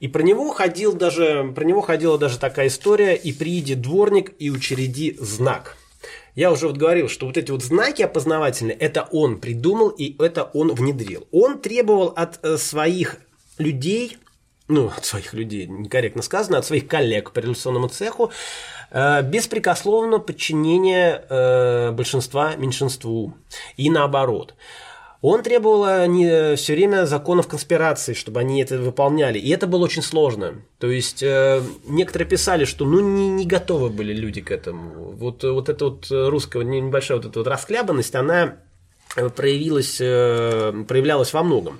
И 0.00 0.08
про 0.08 0.22
него 0.22 0.50
ходил 0.50 0.94
даже, 0.94 1.52
про 1.54 1.64
него 1.64 1.80
ходила 1.80 2.18
даже 2.18 2.38
такая 2.38 2.66
история 2.66 3.14
«И 3.14 3.32
прииди 3.32 3.74
дворник, 3.74 4.32
и 4.38 4.50
учреди 4.50 5.16
знак». 5.20 5.76
Я 6.34 6.50
уже 6.50 6.66
вот 6.66 6.78
говорил, 6.78 7.08
что 7.08 7.26
вот 7.26 7.36
эти 7.36 7.50
вот 7.50 7.62
знаки 7.62 8.02
опознавательные, 8.02 8.76
это 8.76 9.06
он 9.12 9.38
придумал 9.38 9.90
и 9.90 10.16
это 10.22 10.44
он 10.44 10.74
внедрил. 10.74 11.26
Он 11.30 11.58
требовал 11.58 12.08
от 12.16 12.42
э, 12.42 12.56
своих 12.56 13.18
людей, 13.58 14.16
ну, 14.66 14.90
от 14.96 15.04
своих 15.04 15.34
людей, 15.34 15.66
некорректно 15.66 16.22
сказано, 16.22 16.58
от 16.58 16.64
своих 16.64 16.88
коллег 16.88 17.32
по 17.32 17.40
революционному 17.40 17.88
цеху, 17.88 18.30
э, 18.90 19.22
беспрекословно 19.22 20.20
подчинения 20.20 21.22
э, 21.28 21.90
большинства 21.92 22.56
меньшинству. 22.56 23.34
И 23.76 23.90
наоборот. 23.90 24.54
Он 25.22 25.44
требовал 25.44 25.86
э, 25.86 26.06
не 26.08 26.56
все 26.56 26.74
время 26.74 27.06
законов 27.06 27.46
конспирации, 27.46 28.12
чтобы 28.12 28.40
они 28.40 28.60
это 28.60 28.76
выполняли. 28.78 29.38
И 29.38 29.50
это 29.50 29.68
было 29.68 29.84
очень 29.84 30.02
сложно. 30.02 30.62
То 30.80 30.90
есть 30.90 31.22
э, 31.22 31.62
некоторые 31.86 32.28
писали, 32.28 32.64
что 32.64 32.84
ну 32.84 32.98
не, 32.98 33.28
не 33.28 33.46
готовы 33.46 33.88
были 33.88 34.12
люди 34.12 34.40
к 34.40 34.50
этому. 34.50 35.12
Вот, 35.12 35.44
вот 35.44 35.68
эта 35.68 35.84
вот 35.84 36.08
русская 36.10 36.64
небольшая 36.64 37.18
вот 37.18 37.26
эта 37.26 37.38
вот 37.38 37.46
расхлябанность, 37.46 38.16
она 38.16 38.56
э, 39.14 39.28
проявилась, 39.28 39.98
э, 40.00 40.84
проявлялась 40.88 41.32
во 41.32 41.44
многом. 41.44 41.78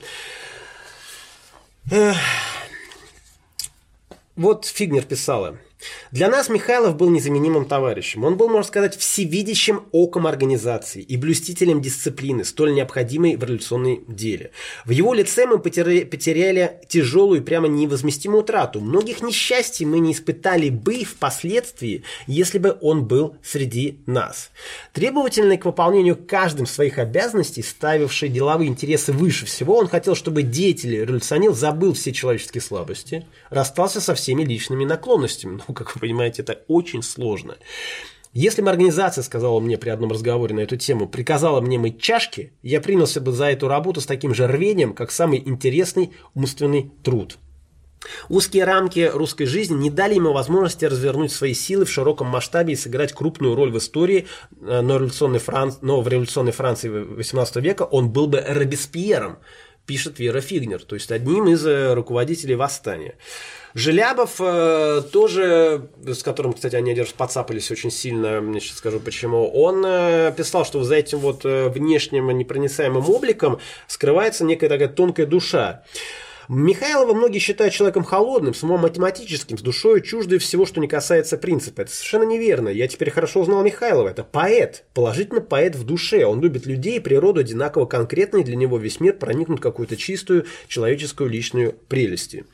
Эх. 1.90 2.16
Вот 4.36 4.66
Фигнер 4.66 5.02
писала. 5.02 5.58
Для 6.10 6.28
нас 6.28 6.48
Михайлов 6.48 6.96
был 6.96 7.10
незаменимым 7.10 7.64
товарищем. 7.64 8.24
Он 8.24 8.36
был, 8.36 8.48
можно 8.48 8.66
сказать, 8.66 8.96
всевидящим 8.96 9.84
оком 9.92 10.26
организации 10.26 11.02
и 11.02 11.16
блюстителем 11.16 11.80
дисциплины, 11.80 12.44
столь 12.44 12.74
необходимой 12.74 13.36
в 13.36 13.42
революционной 13.42 14.02
деле. 14.06 14.50
В 14.84 14.90
его 14.90 15.14
лице 15.14 15.46
мы 15.46 15.58
потеряли 15.58 16.80
тяжелую 16.88 17.40
и 17.40 17.44
прямо 17.44 17.68
невозместимую 17.68 18.42
утрату. 18.42 18.80
Многих 18.80 19.22
несчастий 19.22 19.84
мы 19.84 19.98
не 19.98 20.12
испытали 20.12 20.68
бы 20.68 21.04
впоследствии, 21.04 22.04
если 22.26 22.58
бы 22.58 22.76
он 22.80 23.04
был 23.04 23.36
среди 23.42 24.00
нас. 24.06 24.50
Требовательный 24.92 25.58
к 25.58 25.64
выполнению 25.64 26.16
каждым 26.16 26.66
своих 26.66 26.98
обязанностей, 26.98 27.62
ставивший 27.62 28.28
деловые 28.28 28.68
интересы 28.68 29.12
выше 29.12 29.46
всего, 29.46 29.76
он 29.76 29.88
хотел, 29.88 30.14
чтобы 30.14 30.42
деятель 30.42 30.96
революционер 30.96 31.52
забыл 31.52 31.94
все 31.94 32.12
человеческие 32.12 32.60
слабости, 32.60 33.26
расстался 33.50 34.00
со 34.00 34.14
всеми 34.14 34.44
личными 34.44 34.84
наклонностями. 34.84 35.60
Ну, 35.72 35.74
как 35.84 35.94
вы 35.94 36.00
понимаете, 36.00 36.42
это 36.42 36.62
очень 36.68 37.02
сложно. 37.02 37.56
Если 38.34 38.62
бы 38.62 38.70
организация, 38.70 39.22
сказала 39.22 39.60
мне 39.60 39.76
при 39.76 39.90
одном 39.90 40.10
разговоре 40.10 40.54
на 40.54 40.60
эту 40.60 40.76
тему, 40.76 41.06
приказала 41.06 41.60
мне 41.60 41.78
мыть 41.78 42.00
чашки, 42.00 42.52
я 42.62 42.80
принялся 42.80 43.20
бы 43.20 43.32
за 43.32 43.46
эту 43.46 43.68
работу 43.68 44.00
с 44.00 44.06
таким 44.06 44.34
же 44.34 44.46
рвением, 44.46 44.94
как 44.94 45.10
самый 45.10 45.42
интересный 45.44 46.12
умственный 46.34 46.90
труд. 47.02 47.38
Узкие 48.28 48.64
рамки 48.64 49.10
русской 49.12 49.44
жизни 49.44 49.74
не 49.74 49.90
дали 49.90 50.14
ему 50.14 50.32
возможности 50.32 50.86
развернуть 50.86 51.30
свои 51.30 51.54
силы 51.54 51.84
в 51.84 51.90
широком 51.90 52.26
масштабе 52.26 52.72
и 52.72 52.76
сыграть 52.76 53.12
крупную 53.12 53.54
роль 53.54 53.70
в 53.70 53.78
истории, 53.78 54.26
э, 54.60 54.80
но, 54.80 54.96
революционной 54.96 55.38
Франц... 55.38 55.76
но 55.82 56.00
в 56.00 56.08
революционной 56.08 56.52
Франции 56.52 56.90
XVIII 56.90 57.60
века 57.60 57.82
он 57.82 58.10
был 58.10 58.26
бы 58.26 58.40
Робеспьером, 58.40 59.38
пишет 59.86 60.18
Вера 60.18 60.40
Фигнер, 60.40 60.82
то 60.82 60.94
есть 60.94 61.12
одним 61.12 61.48
из 61.48 61.64
э, 61.66 61.92
руководителей 61.94 62.54
восстания. 62.54 63.16
Желябов 63.74 64.36
э, 64.38 65.02
тоже, 65.12 65.88
с 66.04 66.22
которым, 66.22 66.52
кстати, 66.52 66.76
они 66.76 66.92
одержат 66.92 67.14
подцапались 67.14 67.70
очень 67.70 67.90
сильно, 67.90 68.42
я 68.52 68.60
сейчас 68.60 68.76
скажу 68.76 69.00
почему, 69.00 69.48
он 69.48 69.82
э, 69.86 70.32
писал, 70.36 70.66
что 70.66 70.82
за 70.82 70.96
этим 70.96 71.18
вот 71.18 71.44
э, 71.44 71.68
внешним 71.68 72.30
непроницаемым 72.30 73.08
обликом 73.08 73.58
скрывается 73.86 74.44
некая 74.44 74.68
такая 74.68 74.88
тонкая 74.88 75.26
душа. 75.26 75.84
Михайлова 76.48 77.14
многие 77.14 77.38
считают 77.38 77.72
человеком 77.72 78.04
холодным, 78.04 78.52
с 78.52 78.62
математическим, 78.62 79.56
с 79.56 79.62
душой 79.62 80.02
чуждой 80.02 80.38
всего, 80.38 80.66
что 80.66 80.80
не 80.80 80.88
касается 80.88 81.38
принципа. 81.38 81.82
Это 81.82 81.92
совершенно 81.92 82.24
неверно. 82.24 82.68
Я 82.68 82.88
теперь 82.88 83.10
хорошо 83.10 83.40
узнал 83.40 83.62
Михайлова. 83.62 84.08
Это 84.08 84.24
поэт, 84.24 84.84
положительно 84.92 85.40
поэт 85.40 85.76
в 85.76 85.84
душе. 85.84 86.26
Он 86.26 86.42
любит 86.42 86.66
людей 86.66 87.00
природу 87.00 87.40
одинаково 87.40 87.86
конкретно, 87.86 88.38
и 88.38 88.44
для 88.44 88.56
него 88.56 88.76
весь 88.76 89.00
мир 89.00 89.14
проникнут 89.14 89.60
какую-то 89.60 89.96
чистую 89.96 90.44
человеческую 90.68 91.30
личную 91.30 91.74
прелести. 91.88 92.44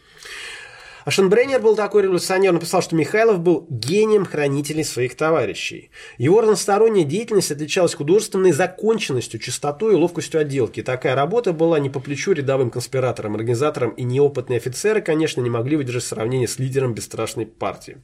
А 1.04 1.10
Шенбреннер 1.10 1.60
был 1.60 1.76
такой 1.76 2.02
революционер, 2.02 2.52
написал, 2.52 2.82
что 2.82 2.96
Михайлов 2.96 3.40
был 3.40 3.66
гением 3.68 4.24
хранителей 4.24 4.84
своих 4.84 5.16
товарищей. 5.16 5.90
Его 6.18 6.40
разносторонняя 6.40 7.04
деятельность 7.04 7.50
отличалась 7.50 7.94
художественной 7.94 8.52
законченностью, 8.52 9.40
чистотой 9.40 9.94
и 9.94 9.96
ловкостью 9.96 10.40
отделки. 10.40 10.82
Такая 10.82 11.14
работа 11.14 11.52
была 11.52 11.78
не 11.78 11.90
по 11.90 12.00
плечу 12.00 12.32
рядовым 12.32 12.70
конспираторам, 12.70 13.34
организаторам 13.34 13.90
и 13.90 14.02
неопытные 14.02 14.58
офицеры, 14.58 15.00
конечно, 15.00 15.40
не 15.40 15.50
могли 15.50 15.76
выдержать 15.76 16.04
сравнение 16.04 16.48
с 16.48 16.58
лидером 16.58 16.94
бесстрашной 16.94 17.46
партии. 17.46 17.98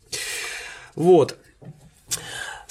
Вот. 0.95 1.37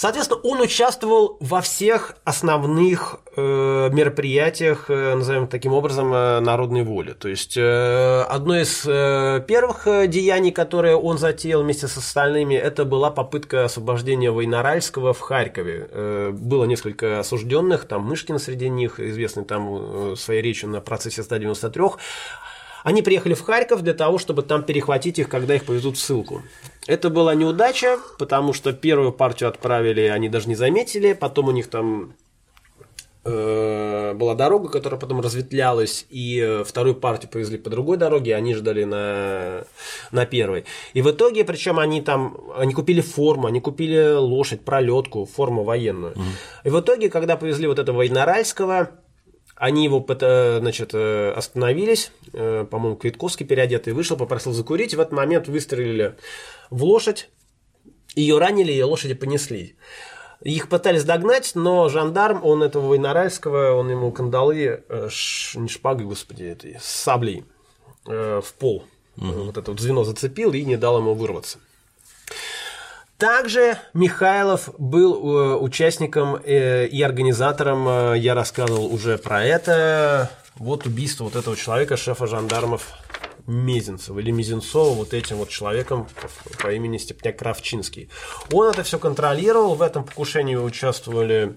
Соответственно, 0.03 0.41
он 0.43 0.59
участвовал 0.59 1.37
во 1.39 1.61
всех 1.61 2.17
основных 2.25 3.21
э, 3.37 3.89
мероприятиях, 3.89 4.89
э, 4.89 5.15
назовем 5.15 5.47
таким 5.47 5.71
образом, 5.71 6.13
э, 6.13 6.41
народной 6.41 6.83
воли. 6.83 7.13
То 7.13 7.29
есть, 7.29 7.55
э, 7.55 8.21
одно 8.23 8.59
из 8.59 8.83
э, 8.85 9.41
первых 9.47 9.87
э, 9.87 10.07
деяний, 10.07 10.51
которые 10.51 10.97
он 10.97 11.17
затеял 11.17 11.63
вместе 11.63 11.87
с 11.87 11.95
остальными, 11.95 12.53
это 12.53 12.83
была 12.83 13.11
попытка 13.11 13.63
освобождения 13.63 14.29
Войноральского 14.29 15.13
в 15.13 15.21
Харькове. 15.21 15.87
Э, 15.89 16.31
было 16.33 16.65
несколько 16.65 17.21
осужденных, 17.21 17.85
там 17.85 18.01
Мышкин 18.03 18.39
среди 18.39 18.67
них, 18.67 18.99
известный 18.99 19.45
там 19.45 19.69
э, 19.71 20.15
своей 20.17 20.41
речью 20.41 20.67
на 20.67 20.81
процессе 20.81 21.23
193. 21.23 21.81
Они 22.83 23.01
приехали 23.01 23.35
в 23.35 23.41
Харьков 23.41 23.81
для 23.81 23.93
того, 23.93 24.17
чтобы 24.17 24.41
там 24.41 24.63
перехватить 24.63 25.17
их, 25.17 25.29
когда 25.29 25.55
их 25.55 25.63
повезут 25.63 25.95
в 25.95 26.01
ссылку. 26.01 26.41
Это 26.87 27.09
была 27.09 27.33
неудача, 27.33 27.99
потому 28.19 28.53
что 28.53 28.73
первую 28.73 29.13
партию 29.13 29.49
отправили, 29.49 30.01
они 30.01 30.29
даже 30.29 30.49
не 30.49 30.55
заметили, 30.55 31.13
потом 31.13 31.47
у 31.47 31.51
них 31.51 31.69
там 31.69 32.13
э, 33.23 34.13
была 34.13 34.35
дорога, 34.35 34.67
которая 34.69 34.99
потом 34.99 35.21
разветвлялась, 35.21 36.05
и 36.09 36.39
э, 36.39 36.63
вторую 36.65 36.95
партию 36.95 37.31
повезли 37.31 37.57
по 37.57 37.69
другой 37.69 37.95
дороге, 37.95 38.35
они 38.35 38.53
ждали 38.53 38.83
на, 38.83 39.63
на 40.11 40.25
первой. 40.25 40.65
И 40.93 41.01
в 41.01 41.09
итоге, 41.09 41.45
причем 41.45 41.79
они 41.79 42.01
там, 42.01 42.37
они 42.57 42.73
купили 42.73 42.99
форму, 42.99 43.47
они 43.47 43.61
купили 43.61 44.15
лошадь, 44.15 44.65
пролетку, 44.65 45.25
форму 45.25 45.63
военную. 45.63 46.13
И 46.65 46.69
в 46.69 46.79
итоге, 46.79 47.09
когда 47.09 47.37
повезли 47.37 47.67
вот 47.67 47.79
этого 47.79 47.97
Войнаральского, 47.97 48.89
они 49.55 49.85
его 49.85 50.05
значит, 50.59 50.89
э, 50.93 51.31
остановились, 51.31 52.11
э, 52.33 52.65
по-моему, 52.69 52.97
Квитковский 52.97 53.45
переодетый 53.45 53.93
вышел, 53.93 54.17
попросил 54.17 54.51
закурить, 54.51 54.93
и 54.93 54.95
в 54.97 54.99
этот 54.99 55.13
момент 55.13 55.47
выстрелили 55.47 56.15
в 56.73 56.83
лошадь, 56.83 57.29
ее 58.15 58.37
ранили, 58.39 58.71
ее 58.71 58.85
лошади 58.85 59.13
понесли. 59.13 59.75
Их 60.41 60.67
пытались 60.67 61.03
догнать, 61.03 61.51
но 61.55 61.87
жандарм, 61.87 62.43
он 62.43 62.63
этого 62.63 62.87
Войнаральского, 62.87 63.73
он 63.73 63.89
ему 63.89 64.11
кандалы, 64.11 64.83
э, 64.89 65.07
ш, 65.09 65.57
не 65.59 65.69
шпагой, 65.69 66.05
господи, 66.05 66.43
этой, 66.43 66.79
с 66.81 66.85
саблей 66.85 67.45
э, 68.07 68.41
в 68.43 68.53
пол. 68.55 68.83
Угу. 69.17 69.27
Вот 69.27 69.57
это 69.57 69.71
вот 69.71 69.79
звено 69.79 70.03
зацепил 70.03 70.51
и 70.51 70.65
не 70.65 70.75
дал 70.75 70.97
ему 70.97 71.13
вырваться. 71.13 71.59
Также 73.17 73.77
Михайлов 73.93 74.69
был 74.77 75.13
э, 75.13 75.55
участником 75.57 76.35
э, 76.43 76.87
и 76.87 77.01
организатором, 77.01 78.15
я 78.15 78.33
рассказывал 78.33 78.93
уже 78.93 79.17
про 79.17 79.45
это, 79.45 80.29
вот 80.55 80.85
убийство 80.85 81.23
вот 81.23 81.35
этого 81.35 81.55
человека, 81.55 81.95
шефа 81.95 82.27
жандармов 82.27 82.91
Мезенцева 83.47 84.19
или 84.19 84.31
Мезенцова, 84.31 84.93
вот 84.93 85.13
этим 85.13 85.37
вот 85.37 85.49
человеком 85.49 86.07
по 86.61 86.71
имени 86.71 86.97
Степняк 86.97 87.37
Кравчинский. 87.37 88.09
Он 88.51 88.69
это 88.69 88.83
все 88.83 88.99
контролировал, 88.99 89.75
в 89.75 89.81
этом 89.81 90.03
покушении 90.03 90.55
участвовали 90.55 91.55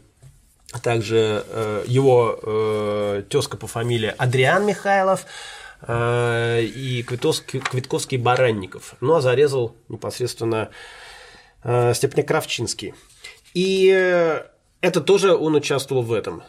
также 0.82 1.44
э, 1.48 1.84
его 1.86 2.38
э, 2.42 3.22
тезка 3.28 3.56
по 3.56 3.66
фамилии 3.66 4.12
Адриан 4.16 4.66
Михайлов 4.66 5.26
э, 5.82 6.62
и 6.62 7.02
Квитковский, 7.02 7.60
Квитковский 7.60 8.18
Баранников. 8.18 8.94
Ну 9.00 9.14
а 9.14 9.20
зарезал 9.20 9.76
непосредственно 9.88 10.70
э, 11.62 11.94
Степняк 11.94 12.26
Кравчинский. 12.26 12.94
И 13.54 13.90
э, 13.94 14.42
это 14.80 15.00
тоже 15.00 15.34
он 15.34 15.54
участвовал 15.54 16.02
в 16.02 16.12
этом. 16.12 16.42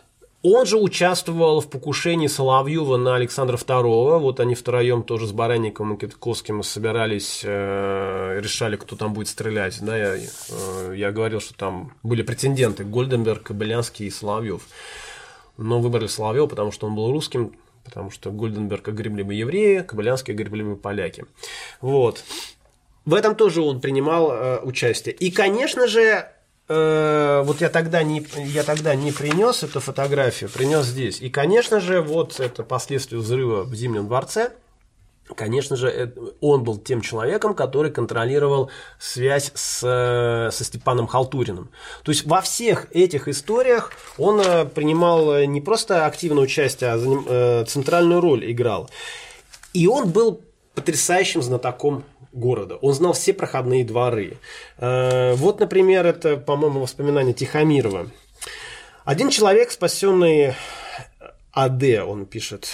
Он 0.44 0.68
же 0.68 0.78
участвовал 0.78 1.62
в 1.62 1.70
покушении 1.70 2.28
Соловьева 2.28 2.98
на 2.98 3.16
Александра 3.16 3.58
II. 3.58 4.20
Вот 4.20 4.40
они 4.40 4.54
втроем 4.54 5.02
тоже 5.02 5.26
с 5.26 5.32
Баранником 5.32 5.96
и 5.96 5.98
Китковским 5.98 6.62
собирались, 6.62 7.42
э, 7.44 8.40
решали, 8.40 8.76
кто 8.76 8.96
там 8.96 9.14
будет 9.14 9.30
стрелять. 9.30 9.80
Да, 9.82 9.98
я, 9.98 10.16
э, 10.16 10.94
я 10.96 11.12
говорил, 11.12 11.42
что 11.42 11.56
там 11.56 11.92
были 12.04 12.22
претенденты 12.22 12.84
Гольденберг, 12.84 13.44
Кобылянский 13.44 14.06
и 14.06 14.12
Соловьев. 14.12 14.62
Но 15.58 15.80
выбрали 15.80 16.06
Соловьева, 16.06 16.46
потому 16.46 16.72
что 16.72 16.86
он 16.86 16.96
был 16.96 17.12
русским, 17.12 17.54
потому 17.84 18.12
что 18.12 18.30
Гольденберг 18.32 18.88
огребли 18.88 19.24
бы 19.24 19.34
евреи, 19.34 19.80
Кобылянский 19.80 20.36
огребли 20.36 20.62
бы 20.62 20.76
поляки. 20.76 21.26
Вот. 21.82 22.24
В 23.06 23.16
этом 23.16 23.36
тоже 23.36 23.62
он 23.62 23.82
принимал 23.82 24.32
э, 24.32 24.60
участие. 24.60 25.16
И, 25.16 25.32
конечно 25.32 25.88
же, 25.88 26.30
Э, 26.70 27.44
вот 27.46 27.62
я 27.62 27.70
тогда 27.70 28.04
не 28.04 28.26
я 28.36 28.64
тогда 28.64 28.94
не 28.96 29.12
принес 29.12 29.64
эту 29.64 29.80
фотографию, 29.80 30.50
принес 30.50 30.86
здесь. 30.86 31.22
И, 31.22 31.30
конечно 31.30 31.80
же, 31.80 32.02
вот 32.02 32.40
это 32.40 32.64
последствия 32.64 33.18
взрыва 33.18 33.64
в 33.64 33.74
Зимнем 33.74 34.08
дворце. 34.08 34.52
Конечно 35.36 35.76
же, 35.76 36.14
он 36.40 36.64
был 36.64 36.78
тем 36.78 37.02
человеком, 37.02 37.54
который 37.54 37.92
контролировал 37.92 38.70
связь 38.98 39.52
с, 39.56 39.80
со 40.52 40.64
Степаном 40.64 41.06
Халтуриным. 41.06 41.70
То 42.04 42.12
есть 42.12 42.26
во 42.26 42.40
всех 42.40 42.88
этих 42.92 43.28
историях 43.28 43.92
он 44.18 44.40
э, 44.40 44.66
принимал 44.66 45.44
не 45.44 45.62
просто 45.62 46.06
активное 46.06 46.44
участие, 46.44 46.92
а 46.92 46.98
э, 46.98 47.66
центральную 47.66 48.22
роль 48.22 48.50
играл. 48.50 48.90
И 49.74 49.88
он 49.88 50.10
был 50.10 50.42
потрясающим 50.76 51.42
знатоком 51.42 52.04
города. 52.32 52.76
Он 52.78 52.94
знал 52.94 53.14
все 53.14 53.34
проходные 53.34 53.84
дворы. 53.84 54.38
Э, 54.78 55.34
вот, 55.34 55.60
например, 55.60 56.06
это, 56.06 56.38
по-моему, 56.38 56.80
воспоминание 56.80 57.34
Тихомирова. 57.34 58.08
Один 59.06 59.30
человек, 59.30 59.72
спасенный 59.72 60.56
АД, 61.58 61.84
он 62.06 62.26
пишет 62.26 62.70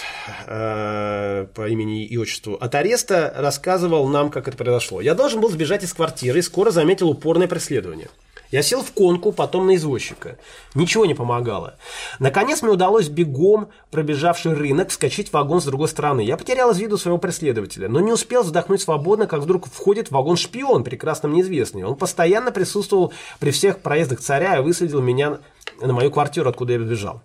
э, 0.46 1.46
по 1.54 1.68
имени 1.68 2.04
и 2.04 2.18
отчеству, 2.18 2.54
от 2.54 2.74
ареста 2.74 3.32
рассказывал 3.34 4.08
нам, 4.08 4.30
как 4.30 4.46
это 4.46 4.56
произошло. 4.56 5.00
Я 5.00 5.14
должен 5.14 5.40
был 5.40 5.48
сбежать 5.50 5.84
из 5.84 5.94
квартиры 5.94 6.40
и 6.40 6.42
скоро 6.42 6.70
заметил 6.70 7.08
упорное 7.08 7.48
преследование. 7.48 8.08
Я 8.54 8.62
сел 8.62 8.84
в 8.84 8.92
конку, 8.92 9.32
потом 9.32 9.66
на 9.66 9.74
извозчика. 9.74 10.38
Ничего 10.76 11.06
не 11.06 11.14
помогало. 11.14 11.74
Наконец 12.20 12.62
мне 12.62 12.70
удалось 12.70 13.08
бегом, 13.08 13.70
пробежавший 13.90 14.52
рынок, 14.52 14.90
вскочить 14.90 15.30
в 15.30 15.32
вагон 15.32 15.60
с 15.60 15.64
другой 15.64 15.88
стороны. 15.88 16.20
Я 16.20 16.36
потерял 16.36 16.70
из 16.70 16.78
виду 16.78 16.96
своего 16.96 17.18
преследователя, 17.18 17.88
но 17.88 17.98
не 17.98 18.12
успел 18.12 18.44
вздохнуть 18.44 18.80
свободно, 18.80 19.26
как 19.26 19.40
вдруг 19.40 19.66
входит 19.66 20.06
в 20.06 20.12
вагон 20.12 20.36
шпион, 20.36 20.84
прекрасно 20.84 21.28
мне 21.28 21.40
известный. 21.40 21.82
Он 21.82 21.96
постоянно 21.96 22.52
присутствовал 22.52 23.12
при 23.40 23.50
всех 23.50 23.80
проездах 23.80 24.20
царя 24.20 24.56
и 24.58 24.62
высадил 24.62 25.02
меня 25.02 25.40
на 25.80 25.92
мою 25.92 26.12
квартиру, 26.12 26.48
откуда 26.48 26.74
я 26.74 26.78
бежал. 26.78 27.22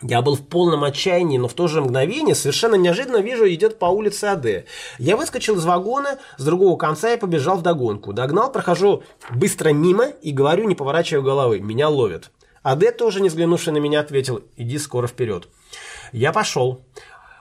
Я 0.00 0.22
был 0.22 0.36
в 0.36 0.46
полном 0.46 0.84
отчаянии, 0.84 1.38
но 1.38 1.48
в 1.48 1.54
то 1.54 1.66
же 1.66 1.80
мгновение 1.80 2.36
совершенно 2.36 2.76
неожиданно 2.76 3.16
вижу, 3.16 3.48
идет 3.48 3.80
по 3.80 3.86
улице 3.86 4.26
АД. 4.26 4.64
Я 4.98 5.16
выскочил 5.16 5.56
из 5.56 5.64
вагона 5.64 6.18
с 6.36 6.44
другого 6.44 6.76
конца 6.76 7.12
и 7.12 7.18
побежал 7.18 7.58
в 7.58 7.62
догонку. 7.62 8.12
Догнал, 8.12 8.52
прохожу 8.52 9.02
быстро 9.34 9.70
мимо 9.70 10.06
и 10.06 10.30
говорю, 10.30 10.68
не 10.68 10.76
поворачивая 10.76 11.22
головы. 11.22 11.58
Меня 11.58 11.88
ловят. 11.88 12.30
АД, 12.62 12.96
тоже 12.96 13.20
не 13.20 13.28
взглянувший 13.28 13.72
на 13.72 13.78
меня, 13.78 14.00
ответил, 14.00 14.42
иди 14.56 14.78
скоро 14.78 15.08
вперед. 15.08 15.48
Я 16.12 16.32
пошел. 16.32 16.80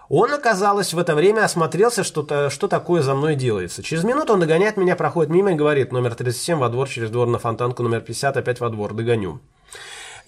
Он, 0.10 0.34
оказалось, 0.34 0.94
в 0.94 1.00
это 1.00 1.14
время 1.14 1.44
осмотрелся, 1.44 2.04
что, 2.04 2.50
что 2.50 2.68
такое 2.68 3.02
за 3.04 3.14
мной 3.14 3.36
делается. 3.36 3.84
Через 3.84 4.04
минуту 4.04 4.34
он 4.34 4.40
догоняет 4.40 4.78
меня, 4.78 4.96
проходит 4.96 5.32
мимо 5.32 5.52
и 5.52 5.56
говорит, 5.56 5.92
номер 5.92 6.16
37 6.16 6.58
во 6.58 6.70
двор, 6.70 6.88
через 6.88 7.12
двор 7.12 7.28
на 7.28 7.40
фонтанку, 7.40 7.84
номер 7.84 8.02
50 8.02 8.38
опять 8.38 8.60
во 8.60 8.70
двор, 8.70 8.94
догоню. 8.94 9.42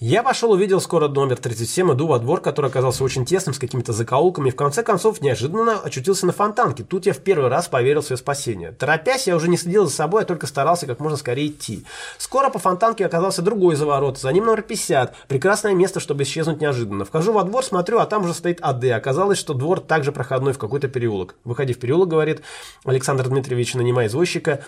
Я 0.02 0.22
пошел, 0.22 0.50
увидел 0.52 0.80
скоро 0.80 1.08
номер 1.08 1.36
37, 1.36 1.92
иду 1.92 2.06
во 2.06 2.18
двор, 2.18 2.40
который 2.40 2.70
оказался 2.70 3.04
очень 3.04 3.26
тесным, 3.26 3.52
с 3.52 3.58
какими-то 3.58 3.92
закоулками, 3.92 4.48
и 4.48 4.50
в 4.50 4.56
конце 4.56 4.82
концов 4.82 5.20
неожиданно 5.20 5.78
очутился 5.78 6.24
на 6.24 6.32
фонтанке. 6.32 6.84
Тут 6.84 7.04
я 7.04 7.12
в 7.12 7.18
первый 7.18 7.50
раз 7.50 7.68
поверил 7.68 8.00
в 8.00 8.06
свое 8.06 8.16
спасение. 8.16 8.72
Торопясь, 8.72 9.26
я 9.26 9.36
уже 9.36 9.48
не 9.48 9.58
следил 9.58 9.84
за 9.84 9.92
собой, 9.92 10.22
а 10.22 10.24
только 10.24 10.46
старался 10.46 10.86
как 10.86 11.00
можно 11.00 11.18
скорее 11.18 11.48
идти. 11.48 11.84
Скоро 12.16 12.48
по 12.48 12.58
фонтанке 12.58 13.04
оказался 13.04 13.42
другой 13.42 13.76
заворот, 13.76 14.18
за 14.18 14.32
ним 14.32 14.46
номер 14.46 14.62
50. 14.62 15.14
Прекрасное 15.28 15.74
место, 15.74 16.00
чтобы 16.00 16.22
исчезнуть 16.22 16.62
неожиданно. 16.62 17.04
Вхожу 17.04 17.34
во 17.34 17.44
двор, 17.44 17.62
смотрю, 17.62 17.98
а 17.98 18.06
там 18.06 18.24
уже 18.24 18.32
стоит 18.32 18.58
АД. 18.62 18.84
Оказалось, 18.92 19.36
что 19.36 19.52
двор 19.52 19.80
также 19.80 20.12
проходной 20.12 20.54
в 20.54 20.58
какой-то 20.58 20.88
переулок. 20.88 21.34
Выходи 21.44 21.74
в 21.74 21.78
переулок, 21.78 22.08
говорит 22.08 22.40
Александр 22.86 23.28
Дмитриевич, 23.28 23.74
нанимая 23.74 24.06
извозчика, 24.06 24.64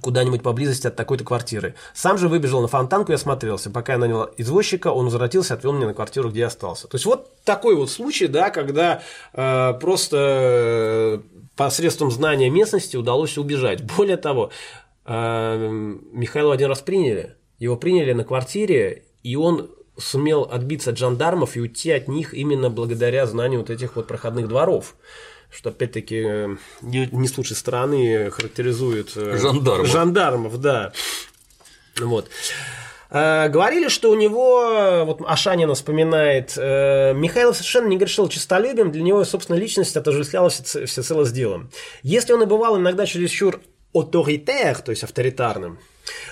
куда-нибудь 0.00 0.42
поблизости 0.42 0.86
от 0.86 0.96
такой-то 0.96 1.24
квартиры. 1.24 1.74
Сам 1.94 2.18
же 2.18 2.28
выбежал 2.28 2.60
на 2.60 2.68
фонтанку 2.68 3.12
и 3.12 3.14
осмотрелся. 3.14 3.70
Пока 3.70 3.94
я 3.94 3.98
нанял 3.98 4.30
извозчика, 4.36 4.88
он 4.88 5.06
возвратился, 5.06 5.54
отвел 5.54 5.72
меня 5.72 5.86
на 5.86 5.94
квартиру, 5.94 6.30
где 6.30 6.40
я 6.40 6.46
остался. 6.46 6.88
То 6.88 6.96
есть 6.96 7.06
вот 7.06 7.30
такой 7.44 7.76
вот 7.76 7.90
случай, 7.90 8.26
да, 8.26 8.50
когда 8.50 9.02
э, 9.32 9.74
просто 9.80 10.16
э, 10.16 11.18
посредством 11.56 12.10
знания 12.10 12.50
местности 12.50 12.96
удалось 12.96 13.38
убежать. 13.38 13.82
Более 13.96 14.16
того, 14.16 14.50
э, 15.06 15.68
Михаила 16.12 16.54
один 16.54 16.68
раз 16.68 16.80
приняли, 16.80 17.36
его 17.58 17.76
приняли 17.76 18.12
на 18.12 18.24
квартире, 18.24 19.04
и 19.22 19.36
он 19.36 19.70
сумел 19.96 20.48
отбиться 20.50 20.90
от 20.90 20.98
жандармов 20.98 21.56
и 21.56 21.60
уйти 21.60 21.90
от 21.92 22.08
них 22.08 22.34
именно 22.34 22.70
благодаря 22.70 23.26
знанию 23.26 23.60
вот 23.60 23.70
этих 23.70 23.96
вот 23.96 24.06
проходных 24.06 24.48
дворов 24.48 24.96
что 25.54 25.70
опять-таки 25.70 26.16
э, 26.16 26.56
не, 26.82 27.08
не 27.12 27.28
с 27.28 27.38
лучшей 27.38 27.56
стороны 27.56 28.30
характеризует 28.30 29.12
э, 29.16 29.38
жандармов. 29.38 29.86
жандармов, 29.86 30.60
да. 30.60 30.92
Вот. 32.00 32.28
Э, 33.10 33.48
говорили, 33.48 33.88
что 33.88 34.10
у 34.10 34.14
него, 34.14 35.04
вот 35.06 35.20
Ашанина 35.26 35.74
вспоминает, 35.74 36.56
Михаил 36.56 37.54
совершенно 37.54 37.86
не 37.86 37.96
грешил 37.96 38.28
честолюбием, 38.28 38.90
для 38.90 39.02
него, 39.02 39.24
собственно, 39.24 39.56
личность 39.56 39.96
отождествлялась 39.96 40.60
всецело 40.60 41.24
с 41.24 41.30
делом. 41.30 41.70
Если 42.02 42.32
он 42.32 42.42
и 42.42 42.46
бывал 42.46 42.76
иногда 42.76 43.06
чересчур 43.06 43.60
авторитер, 43.94 44.80
то 44.80 44.90
есть 44.90 45.04
авторитарным, 45.04 45.78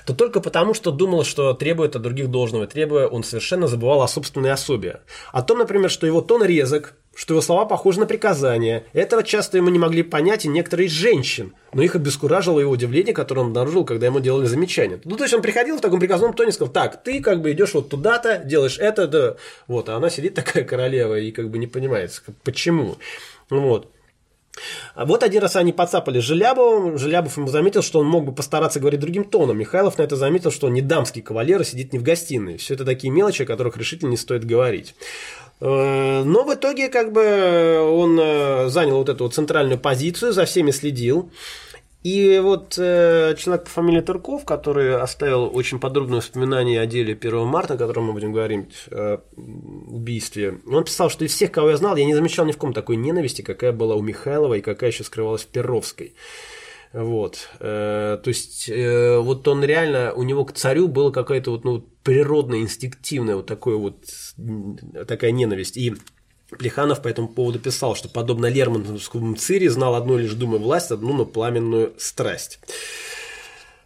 то 0.05 0.15
только 0.15 0.41
потому, 0.41 0.75
что 0.75 0.91
думал, 0.91 1.25
что 1.25 1.55
требует 1.55 1.95
от 1.95 2.03
других 2.03 2.29
должного, 2.29 2.67
требуя, 2.67 3.07
он 3.07 3.23
совершенно 3.23 3.69
забывал 3.69 4.03
о 4.03 4.09
собственной 4.09 4.51
особе. 4.51 5.03
О 5.33 5.43
том, 5.43 5.59
например, 5.59 5.91
что 5.91 6.07
его 6.07 6.21
тон 6.21 6.45
резок, 6.45 6.97
что 7.15 7.35
его 7.35 7.43
слова 7.43 7.67
похожи 7.67 8.01
на 8.01 8.07
приказания. 8.07 8.85
Этого 8.93 9.23
часто 9.23 9.59
ему 9.59 9.69
не 9.69 9.79
могли 9.79 10.03
понять 10.03 10.45
и 10.45 10.49
некоторые 10.49 10.87
из 10.87 10.93
женщин, 10.93 11.55
но 11.73 11.83
их 11.83 11.95
обескуражило 11.95 12.59
его 12.59 12.71
удивление, 12.71 13.15
которое 13.15 13.43
он 13.43 13.49
обнаружил, 13.49 13.85
когда 13.85 14.07
ему 14.07 14.21
делали 14.21 14.47
замечания. 14.47 15.01
Ну, 15.05 15.17
то 15.17 15.25
есть 15.25 15.35
он 15.35 15.43
приходил 15.43 15.77
в 15.77 15.81
таком 15.81 16.01
приказном 16.01 16.33
тоне 16.33 16.53
сказал, 16.53 16.73
так, 16.73 17.03
ты 17.03 17.21
как 17.21 17.43
бы 17.43 17.53
идешь 17.53 17.75
вот 17.75 17.89
туда-то, 17.89 18.39
делаешь 18.39 18.79
это, 18.79 19.07
да. 19.07 19.37
Вот, 19.69 19.89
а 19.89 19.97
она 19.97 20.11
сидит 20.11 20.35
такая 20.35 20.65
королева 20.65 21.19
и 21.19 21.33
как 21.33 21.51
бы 21.51 21.59
не 21.59 21.67
понимает, 21.67 22.23
почему. 22.45 22.97
Вот. 23.51 23.91
А 24.95 25.07
вот 25.07 25.23
один 25.23 25.43
раз 25.43 25.57
они 25.57 25.73
подцапали 25.73 26.19
Желябова, 26.19 26.99
Желябов 26.99 27.37
ему 27.39 27.49
заметил, 27.49 27.83
что 27.83 28.01
он 28.01 28.07
мог 28.07 28.25
бы 28.25 28.33
постараться 28.33 28.81
говорить 28.81 29.01
другим 29.01 29.25
тоном. 29.25 29.59
Михайлов 29.59 29.97
на 29.97 30.03
это 30.03 30.17
заметил, 30.17 30.51
что 30.51 30.67
он 30.67 30.75
не 30.75 30.83
дамский 30.83 31.23
кавалер 31.23 31.63
и 31.63 31.65
сидит 31.65 31.93
не 31.93 31.99
в 31.99 32.03
гостиной. 32.03 32.59
Все 32.59 32.75
это 32.75 32.85
такие 32.85 33.11
мелочи, 33.11 33.43
о 33.43 33.47
которых 33.47 33.79
решительно 33.79 34.11
не 34.11 34.19
стоит 34.19 34.45
говорить. 34.45 34.95
Э, 35.63 36.25
но 36.25 36.43
в 36.43 36.53
итоге 36.53 36.89
как 36.89 37.13
бы 37.13 37.79
он 37.81 38.19
э, 38.21 38.69
занял 38.69 38.97
вот 38.97 39.09
эту 39.09 39.25
вот 39.25 39.35
центральную 39.35 39.79
позицию, 39.79 40.33
за 40.33 40.45
всеми 40.45 40.73
следил. 40.73 41.31
И 42.03 42.41
вот 42.43 42.77
э, 42.79 43.37
человек 43.39 43.65
по 43.65 43.71
фамилии 43.71 44.01
Турков, 44.01 44.45
который 44.45 44.97
оставил 44.97 45.49
очень 45.55 45.79
подробное 45.79 46.19
воспоминание 46.19 46.81
о 46.81 46.87
деле 46.87 47.15
1 47.15 47.47
марта, 47.47 47.75
о 47.75 47.77
котором 47.77 48.07
мы 48.07 48.13
будем 48.13 48.33
говорить, 48.33 48.71
э, 48.91 49.19
убийстве, 49.37 50.59
он 50.67 50.83
писал, 50.83 51.11
что 51.11 51.25
из 51.25 51.33
всех, 51.33 51.53
кого 51.53 51.71
я 51.71 51.77
знал, 51.77 51.95
я 51.95 52.05
не 52.05 52.15
замечал 52.15 52.45
ни 52.45 52.51
в 52.51 52.57
ком 52.57 52.73
такой 52.73 52.97
ненависти, 52.97 53.43
какая 53.43 53.71
была 53.71 53.95
у 53.95 54.03
Михайлова 54.03 54.55
и 54.55 54.61
какая 54.61 54.91
еще 54.91 55.05
скрывалась 55.05 55.43
в 55.43 55.47
Перовской. 55.47 56.15
Вот. 56.93 57.49
Э, 57.59 58.19
то 58.23 58.29
есть, 58.29 58.69
э, 58.69 59.19
вот 59.19 59.49
он 59.49 59.65
реально, 59.65 60.13
у 60.13 60.23
него 60.23 60.45
к 60.45 60.53
царю 60.53 60.89
была 60.89 61.11
какая-то 61.11 61.51
вот, 61.51 61.65
ну, 61.65 61.85
природная, 62.03 62.61
инстинктивная 62.61 63.37
вот 63.37 63.47
такое 63.47 63.77
вот, 63.77 63.97
такая 65.07 65.31
ненависть. 65.31 65.77
И 65.77 65.95
Плеханов 66.59 67.01
по 67.01 67.09
этому 67.09 67.29
поводу 67.29 67.59
писал, 67.59 67.95
что 67.95 68.09
подобно 68.11 68.47
Лермонтовскому 68.47 69.37
Цири 69.37 69.69
знал 69.69 69.95
одну 69.95 70.19
лишь 70.19 70.35
думаю 70.35 70.61
власть, 70.61 70.91
одну, 70.91 71.15
но 71.15 71.25
пламенную 71.25 71.95
страсть. 71.99 72.61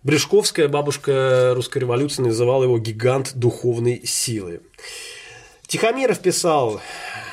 Брешковская, 0.03 0.69
бабушка 0.69 1.53
русской 1.55 1.79
революции, 1.79 2.23
называла 2.23 2.65
его 2.65 2.79
гигант 2.79 3.33
духовной 3.35 4.03
силы. 4.05 4.63
Тихомиров 5.67 6.21
писал, 6.21 6.81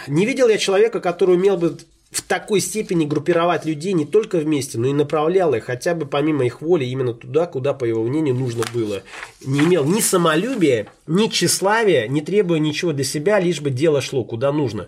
не 0.08 0.26
видел 0.26 0.50
я 0.50 0.58
человека, 0.58 1.00
который 1.00 1.36
умел 1.36 1.58
бы 1.58 1.78
в 2.14 2.22
такой 2.22 2.60
степени 2.60 3.06
группировать 3.06 3.66
людей 3.66 3.94
не 3.94 4.06
только 4.06 4.38
вместе, 4.38 4.78
но 4.78 4.88
и 4.88 4.94
направлял 4.94 5.54
их 5.54 5.66
хотя 5.66 5.96
бы 5.96 6.06
помимо 6.06 6.46
их 6.46 6.62
воли 6.62 6.86
именно 6.86 7.14
туда, 7.14 7.48
куда, 7.48 7.74
по 7.74 7.86
его 7.86 8.04
мнению, 8.04 8.36
нужно 8.36 8.64
было. 8.74 9.02
Не 9.44 9.62
имел 9.62 9.84
ни 9.84 10.00
самолюбия, 10.00 10.88
ни 11.08 11.28
тщеславия, 11.28 12.08
не 12.08 12.22
требуя 12.22 12.60
ничего 12.60 12.94
для 12.94 13.04
себя, 13.04 13.40
лишь 13.40 13.62
бы 13.62 13.72
дело 13.72 14.02
шло 14.02 14.24
куда 14.24 14.52
нужно. 14.52 14.88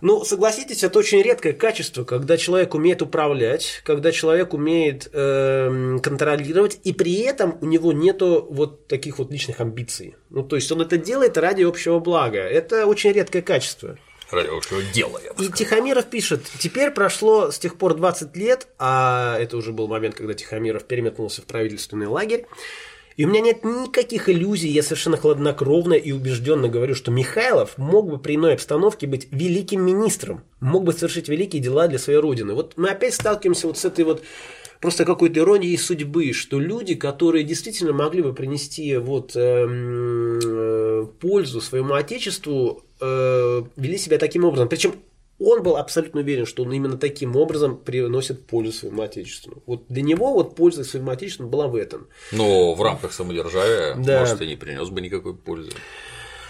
Ну, 0.00 0.24
согласитесь, 0.24 0.82
это 0.82 0.98
очень 0.98 1.22
редкое 1.22 1.52
качество, 1.52 2.02
когда 2.02 2.36
человек 2.36 2.74
умеет 2.74 3.02
управлять, 3.02 3.82
когда 3.84 4.10
человек 4.10 4.52
умеет 4.52 5.08
э, 5.12 5.98
контролировать, 6.02 6.80
и 6.82 6.92
при 6.92 7.20
этом 7.20 7.56
у 7.60 7.66
него 7.66 7.92
нету 7.92 8.44
вот 8.50 8.88
таких 8.88 9.20
вот 9.20 9.30
личных 9.30 9.60
амбиций. 9.60 10.16
Ну, 10.28 10.42
то 10.42 10.56
есть 10.56 10.72
он 10.72 10.80
это 10.80 10.96
делает 10.96 11.38
ради 11.38 11.62
общего 11.62 12.00
блага. 12.00 12.40
Это 12.40 12.86
очень 12.86 13.12
редкое 13.12 13.42
качество 13.42 13.96
ради 14.32 14.48
общего 14.48 14.82
дела. 14.82 15.20
И 15.38 15.48
Тихомиров 15.48 16.06
пишет, 16.06 16.42
теперь 16.58 16.90
прошло 16.90 17.50
с 17.50 17.58
тех 17.58 17.76
пор 17.76 17.94
20 17.94 18.36
лет, 18.36 18.68
а 18.78 19.36
это 19.38 19.56
уже 19.56 19.72
был 19.72 19.88
момент, 19.88 20.14
когда 20.14 20.34
Тихомиров 20.34 20.84
переметнулся 20.84 21.42
в 21.42 21.44
правительственный 21.44 22.06
лагерь, 22.06 22.46
и 23.16 23.26
у 23.26 23.28
меня 23.28 23.40
нет 23.40 23.64
никаких 23.64 24.28
иллюзий, 24.28 24.70
я 24.70 24.82
совершенно 24.82 25.16
хладнокровно 25.16 25.94
и 25.94 26.12
убежденно 26.12 26.68
говорю, 26.68 26.94
что 26.94 27.10
Михайлов 27.10 27.76
мог 27.76 28.08
бы 28.08 28.18
при 28.18 28.36
иной 28.36 28.54
обстановке 28.54 29.06
быть 29.06 29.28
великим 29.30 29.84
министром, 29.84 30.44
мог 30.60 30.84
бы 30.84 30.92
совершить 30.92 31.28
великие 31.28 31.60
дела 31.60 31.88
для 31.88 31.98
своей 31.98 32.18
родины. 32.18 32.54
Вот 32.54 32.74
мы 32.76 32.88
опять 32.88 33.14
сталкиваемся 33.14 33.66
вот 33.66 33.78
с 33.78 33.84
этой 33.84 34.04
вот 34.04 34.22
просто 34.80 35.04
какой-то 35.04 35.40
иронией 35.40 35.76
судьбы, 35.76 36.32
что 36.32 36.58
люди, 36.58 36.94
которые 36.94 37.44
действительно 37.44 37.92
могли 37.92 38.22
бы 38.22 38.34
принести 38.34 38.96
вот 38.96 39.36
э, 39.36 39.66
э, 39.68 41.06
пользу 41.20 41.60
своему 41.60 41.94
отечеству, 41.94 42.82
э, 43.02 43.62
вели 43.76 43.98
себя 43.98 44.18
таким 44.18 44.44
образом. 44.44 44.68
Причем 44.68 44.94
он 45.38 45.62
был 45.62 45.76
абсолютно 45.76 46.20
уверен, 46.20 46.46
что 46.46 46.62
он 46.62 46.72
именно 46.72 46.96
таким 46.96 47.36
образом 47.36 47.76
приносит 47.76 48.46
пользу 48.46 48.72
своему 48.72 49.02
отечеству. 49.02 49.62
Вот 49.66 49.84
для 49.88 50.02
него 50.02 50.32
вот 50.32 50.54
польза 50.54 50.84
своему 50.84 51.10
отечеству 51.10 51.48
была 51.48 51.66
в 51.66 51.74
этом. 51.74 52.08
Но 52.30 52.74
в 52.74 52.82
рамках 52.82 53.12
самодержавия, 53.12 53.94
да. 53.96 54.20
может, 54.20 54.40
и 54.40 54.46
не 54.46 54.56
принес 54.56 54.88
бы 54.88 55.00
никакой 55.00 55.34
пользы. 55.34 55.72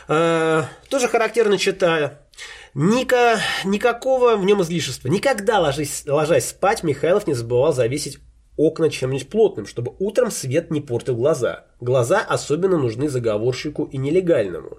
Э, 0.09 0.65
тоже 0.91 1.09
характерно 1.09 1.59
читая. 1.59 2.27
Ника, 2.75 3.41
никакого 3.65 4.37
в 4.37 4.45
нем 4.45 4.63
излишества. 4.63 5.09
Никогда, 5.09 5.61
ложись, 5.61 6.05
ложась 6.07 6.49
спать, 6.49 6.83
Михайлов 6.83 7.27
не 7.27 7.35
забывал 7.35 7.73
завесить 7.73 8.19
окна 8.57 8.91
чем-нибудь 8.91 9.29
плотным, 9.29 9.67
чтобы 9.67 9.95
утром 9.99 10.31
свет 10.31 10.71
не 10.71 10.81
портил 10.81 11.17
глаза. 11.17 11.67
Глаза 11.81 12.21
особенно 12.21 12.79
нужны 12.79 13.09
заговорщику 13.09 13.85
и 13.85 13.97
нелегальному. 13.97 14.79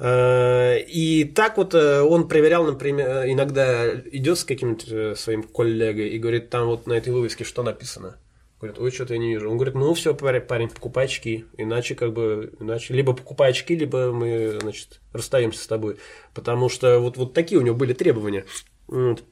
Э, 0.00 0.78
и 0.80 1.24
так 1.24 1.56
вот 1.56 1.74
э, 1.74 2.00
он 2.00 2.28
проверял, 2.28 2.64
например, 2.64 3.26
иногда 3.26 3.88
идет 4.12 4.38
с 4.38 4.44
каким-то 4.44 4.84
э, 4.94 5.14
своим 5.16 5.42
коллегой 5.42 6.10
и 6.10 6.18
говорит, 6.18 6.50
там 6.50 6.66
вот 6.66 6.86
на 6.86 6.92
этой 6.92 7.12
вывеске 7.12 7.44
что 7.44 7.62
написано. 7.62 8.16
Говорит, 8.60 8.80
ой, 8.80 8.90
что-то 8.90 9.14
я 9.14 9.20
не 9.20 9.34
вижу. 9.34 9.48
Он 9.48 9.56
говорит, 9.56 9.76
ну 9.76 9.94
все, 9.94 10.14
парень, 10.14 10.68
покупай 10.68 11.04
очки. 11.04 11.44
Иначе 11.56 11.94
как 11.94 12.12
бы, 12.12 12.52
иначе 12.58 12.92
либо 12.92 13.12
покупай 13.12 13.50
очки, 13.50 13.76
либо 13.76 14.12
мы, 14.12 14.58
значит, 14.60 15.00
расстаемся 15.12 15.62
с 15.62 15.66
тобой. 15.68 15.96
Потому 16.34 16.68
что 16.68 16.98
вот, 16.98 17.16
вот 17.16 17.34
такие 17.34 17.60
у 17.60 17.62
него 17.62 17.76
были 17.76 17.92
требования. 17.92 18.46
Вот. 18.88 19.22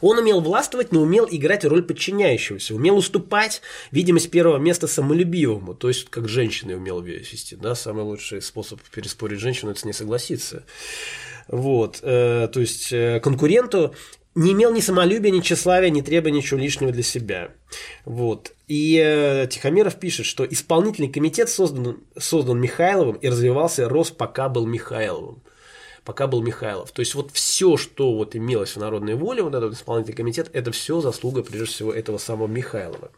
Он 0.00 0.18
умел 0.18 0.40
властвовать, 0.40 0.92
но 0.92 1.00
умел 1.00 1.26
играть 1.30 1.64
роль 1.64 1.82
подчиняющегося, 1.82 2.74
умел 2.74 2.96
уступать 2.96 3.62
видимость 3.90 4.30
первого 4.30 4.58
места 4.58 4.86
самолюбивому, 4.86 5.74
то 5.74 5.88
есть 5.88 6.10
как 6.10 6.28
женщины 6.28 6.76
умел 6.76 7.00
вести, 7.00 7.56
да, 7.56 7.74
самый 7.74 8.04
лучший 8.04 8.42
способ 8.42 8.80
переспорить 8.82 9.40
женщину– 9.40 9.70
это 9.72 9.80
с 9.80 9.84
ней 9.84 9.92
согласиться. 9.92 10.64
Вот, 11.48 12.00
э, 12.02 12.48
то 12.52 12.60
есть 12.60 12.92
э, 12.92 13.20
конкуренту 13.20 13.94
не 14.34 14.52
имел 14.52 14.72
ни 14.72 14.80
самолюбия, 14.80 15.30
ни 15.30 15.40
тщеславия, 15.40 15.90
ни 15.90 16.02
требования 16.02 16.38
ничего 16.38 16.60
лишнего 16.60 16.92
для 16.92 17.02
себя. 17.02 17.50
Вот. 18.04 18.52
И 18.68 19.00
э, 19.02 19.48
Тихомиров 19.48 19.98
пишет, 19.98 20.26
что 20.26 20.44
исполнительный 20.44 21.08
комитет 21.08 21.48
создан, 21.48 21.98
создан 22.16 22.60
Михайловым 22.60 23.16
и 23.16 23.28
развивался, 23.28 23.88
рос, 23.88 24.10
пока 24.10 24.48
был 24.48 24.66
Михайловым 24.66 25.42
пока 26.04 26.26
был 26.26 26.42
Михайлов. 26.42 26.90
То 26.92 27.00
есть 27.00 27.14
вот 27.14 27.30
все, 27.32 27.76
что 27.76 28.14
вот 28.14 28.36
имелось 28.36 28.76
в 28.76 28.76
народной 28.78 29.14
воле, 29.14 29.42
вот 29.42 29.54
этот 29.54 29.74
исполнительный 29.74 30.16
комитет, 30.16 30.50
это 30.52 30.72
все 30.72 31.00
заслуга, 31.00 31.42
прежде 31.42 31.66
всего, 31.66 31.92
этого 31.92 32.18
самого 32.18 32.46
Михайлова. 32.46 33.10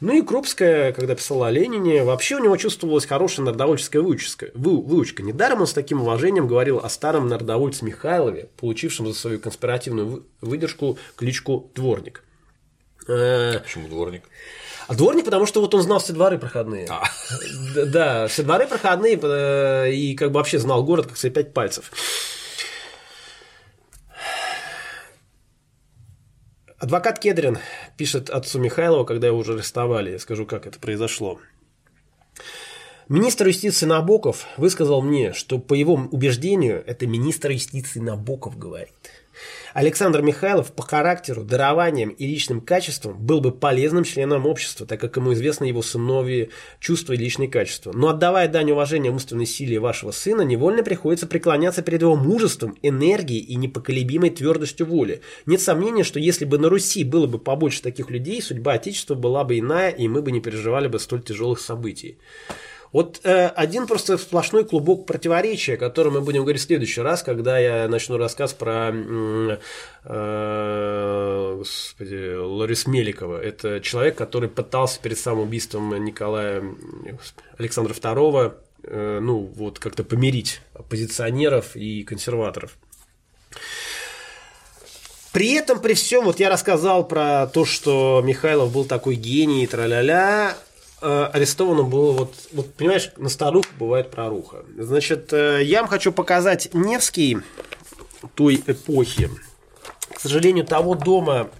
Ну 0.00 0.16
и 0.16 0.22
Крупская, 0.22 0.92
когда 0.92 1.14
писала 1.14 1.48
о 1.48 1.50
Ленине, 1.50 2.04
вообще 2.04 2.36
у 2.36 2.42
него 2.42 2.56
чувствовалась 2.56 3.06
хорошая 3.06 3.46
народовольческая 3.46 4.02
выучка. 4.02 4.50
Вы, 4.54 4.80
выучка. 4.82 5.22
Недаром 5.22 5.60
он 5.60 5.66
с 5.66 5.72
таким 5.72 6.02
уважением 6.02 6.48
говорил 6.48 6.78
о 6.78 6.88
старом 6.88 7.28
народовольце 7.28 7.84
Михайлове, 7.84 8.48
получившем 8.56 9.06
за 9.06 9.14
свою 9.14 9.38
конспиративную 9.38 10.26
выдержку 10.40 10.98
кличку 11.16 11.70
Дворник. 11.74 12.22
Э, 13.08 13.58
Почему 13.60 13.88
Дворник? 13.88 14.22
А 14.92 14.94
дворник, 14.94 15.24
потому 15.24 15.46
что 15.46 15.62
вот 15.62 15.74
он 15.74 15.80
знал 15.80 16.00
все 16.00 16.12
дворы 16.12 16.38
проходные. 16.38 16.86
А. 16.90 17.04
Да, 17.86 18.26
все 18.26 18.42
дворы 18.42 18.66
проходные, 18.66 19.18
э, 19.22 19.90
и 19.90 20.14
как 20.14 20.32
бы 20.32 20.34
вообще 20.34 20.58
знал 20.58 20.84
город 20.84 21.06
как 21.06 21.16
свои 21.16 21.32
пять 21.32 21.54
пальцев. 21.54 21.90
Адвокат 26.76 27.20
Кедрин 27.20 27.58
пишет 27.96 28.28
отцу 28.28 28.58
Михайлова, 28.58 29.04
когда 29.04 29.28
его 29.28 29.38
уже 29.38 29.54
арестовали. 29.54 30.10
Я 30.10 30.18
скажу, 30.18 30.44
как 30.44 30.66
это 30.66 30.78
произошло. 30.78 31.40
Министр 33.08 33.46
юстиции 33.46 33.86
Набоков 33.86 34.46
высказал 34.58 35.00
мне, 35.00 35.32
что 35.32 35.58
по 35.58 35.72
его 35.72 35.94
убеждению 35.94 36.84
это 36.86 37.06
министр 37.06 37.52
юстиции 37.52 37.98
Набоков 37.98 38.58
говорит. 38.58 39.21
Александр 39.74 40.22
Михайлов 40.22 40.72
по 40.72 40.82
характеру, 40.82 41.44
дарованиям 41.44 42.10
и 42.10 42.26
личным 42.26 42.60
качествам 42.60 43.16
был 43.18 43.40
бы 43.40 43.52
полезным 43.52 44.04
членом 44.04 44.46
общества, 44.46 44.86
так 44.86 45.00
как 45.00 45.16
ему 45.16 45.32
известно 45.32 45.64
его 45.64 45.82
сыновье 45.82 46.50
чувства 46.78 47.14
и 47.14 47.16
личные 47.16 47.48
качества. 47.48 47.92
Но 47.94 48.08
отдавая 48.08 48.48
дань 48.48 48.70
уважения 48.70 49.10
умственной 49.10 49.46
силе 49.46 49.80
вашего 49.80 50.10
сына, 50.10 50.42
невольно 50.42 50.82
приходится 50.82 51.26
преклоняться 51.26 51.82
перед 51.82 52.02
его 52.02 52.16
мужеством, 52.16 52.76
энергией 52.82 53.40
и 53.40 53.54
непоколебимой 53.54 54.30
твердостью 54.30 54.86
воли. 54.86 55.22
Нет 55.46 55.60
сомнения, 55.60 56.04
что 56.04 56.20
если 56.20 56.44
бы 56.44 56.58
на 56.58 56.68
Руси 56.68 57.04
было 57.04 57.26
бы 57.26 57.38
побольше 57.38 57.82
таких 57.82 58.10
людей, 58.10 58.42
судьба 58.42 58.74
Отечества 58.74 59.14
была 59.14 59.44
бы 59.44 59.58
иная, 59.58 59.90
и 59.90 60.08
мы 60.08 60.22
бы 60.22 60.32
не 60.32 60.40
переживали 60.40 60.88
бы 60.88 60.98
столь 60.98 61.22
тяжелых 61.22 61.60
событий. 61.60 62.18
Вот 62.92 63.20
э, 63.24 63.46
один 63.46 63.86
просто 63.86 64.18
сплошной 64.18 64.64
клубок 64.66 65.06
противоречия, 65.06 65.74
о 65.74 65.78
котором 65.78 66.12
мы 66.14 66.20
будем 66.20 66.42
говорить 66.42 66.60
в 66.60 66.66
следующий 66.66 67.00
раз, 67.00 67.22
когда 67.22 67.58
я 67.58 67.88
начну 67.88 68.18
рассказ 68.18 68.52
про 68.52 68.92
э, 70.04 71.54
господи, 71.56 72.34
Ларис 72.36 72.86
Меликова. 72.86 73.40
Это 73.40 73.80
человек, 73.80 74.16
который 74.16 74.50
пытался 74.50 75.00
перед 75.00 75.18
самым 75.18 75.44
убийством 75.44 76.04
Николая 76.04 76.62
Александра 77.58 77.94
II 77.94 78.54
э, 78.82 79.18
ну, 79.22 79.50
вот 79.56 79.78
как-то 79.78 80.04
помирить 80.04 80.60
оппозиционеров 80.74 81.74
и 81.76 82.02
консерваторов. 82.02 82.76
При 85.32 85.54
этом, 85.54 85.80
при 85.80 85.94
всем, 85.94 86.26
вот 86.26 86.40
я 86.40 86.50
рассказал 86.50 87.08
про 87.08 87.46
то, 87.46 87.64
что 87.64 88.20
Михайлов 88.22 88.70
был 88.70 88.84
такой 88.84 89.14
гений, 89.14 89.66
тра-ля-ля, 89.66 90.58
Э, 91.02 91.30
арестовано 91.32 91.82
было 91.82 92.12
вот, 92.12 92.34
вот, 92.52 92.72
понимаешь, 92.74 93.10
на 93.16 93.28
старуху 93.28 93.68
бывает 93.78 94.10
проруха. 94.10 94.64
Значит, 94.78 95.32
э, 95.32 95.62
я 95.62 95.80
вам 95.80 95.88
хочу 95.88 96.12
показать 96.12 96.70
Невский 96.72 97.38
той 98.34 98.62
эпохи. 98.66 99.28
К 100.14 100.20
сожалению, 100.20 100.64
того 100.64 100.94
дома 100.94 101.50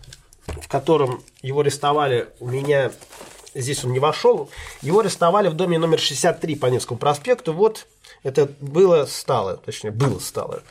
котором 0.73 1.23
его 1.43 1.61
арестовали, 1.61 2.29
у 2.41 2.49
меня 2.49 2.93
здесь 3.55 3.85
он 3.85 3.93
не 3.93 3.99
вошел, 3.99 4.49
его 4.81 5.01
арестовали 5.01 5.49
в 5.49 5.55
доме 5.55 5.79
номер 5.79 5.99
63 5.99 6.57
по 6.57 6.67
Невскому 6.67 6.99
проспекту. 6.99 7.53
Вот 7.53 7.87
это 8.23 8.49
было 8.61 9.05
стало, 9.05 9.59
точнее, 9.59 9.91
было 9.91 10.19
стало. 10.19 10.63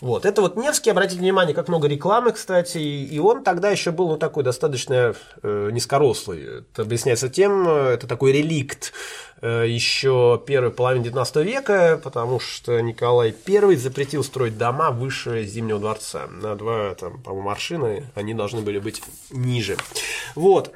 Вот. 0.00 0.26
Это 0.26 0.42
вот 0.42 0.56
Невский, 0.56 0.90
обратите 0.90 1.20
внимание, 1.20 1.54
как 1.54 1.68
много 1.68 1.88
рекламы, 1.88 2.32
кстати, 2.32 2.78
и 2.78 3.18
он 3.18 3.42
тогда 3.42 3.70
еще 3.70 3.90
был 3.90 4.08
ну, 4.08 4.16
такой 4.16 4.44
достаточно 4.44 5.14
э, 5.42 5.70
низкорослый. 5.72 6.60
Это 6.72 6.82
объясняется 6.82 7.28
тем, 7.28 7.66
э, 7.68 7.94
это 7.94 8.06
такой 8.06 8.32
реликт 8.32 8.92
э, 9.40 9.64
еще 9.66 10.42
первой 10.46 10.70
половины 10.70 11.04
19 11.04 11.36
века, 11.36 12.00
потому 12.02 12.40
что 12.40 12.80
Николай 12.80 13.34
I 13.46 13.76
запретил 13.76 14.22
строить 14.22 14.58
дома 14.58 14.90
выше 14.90 15.44
Зимнего 15.44 15.78
дворца. 15.78 16.26
На 16.26 16.54
два, 16.56 16.94
там, 16.94 17.22
по-моему, 17.22 17.50
аршины 17.50 18.04
они 18.14 18.34
должны 18.34 18.60
были 18.60 18.78
быть 18.78 19.02
ниже. 19.30 19.76
Вот. 20.34 20.72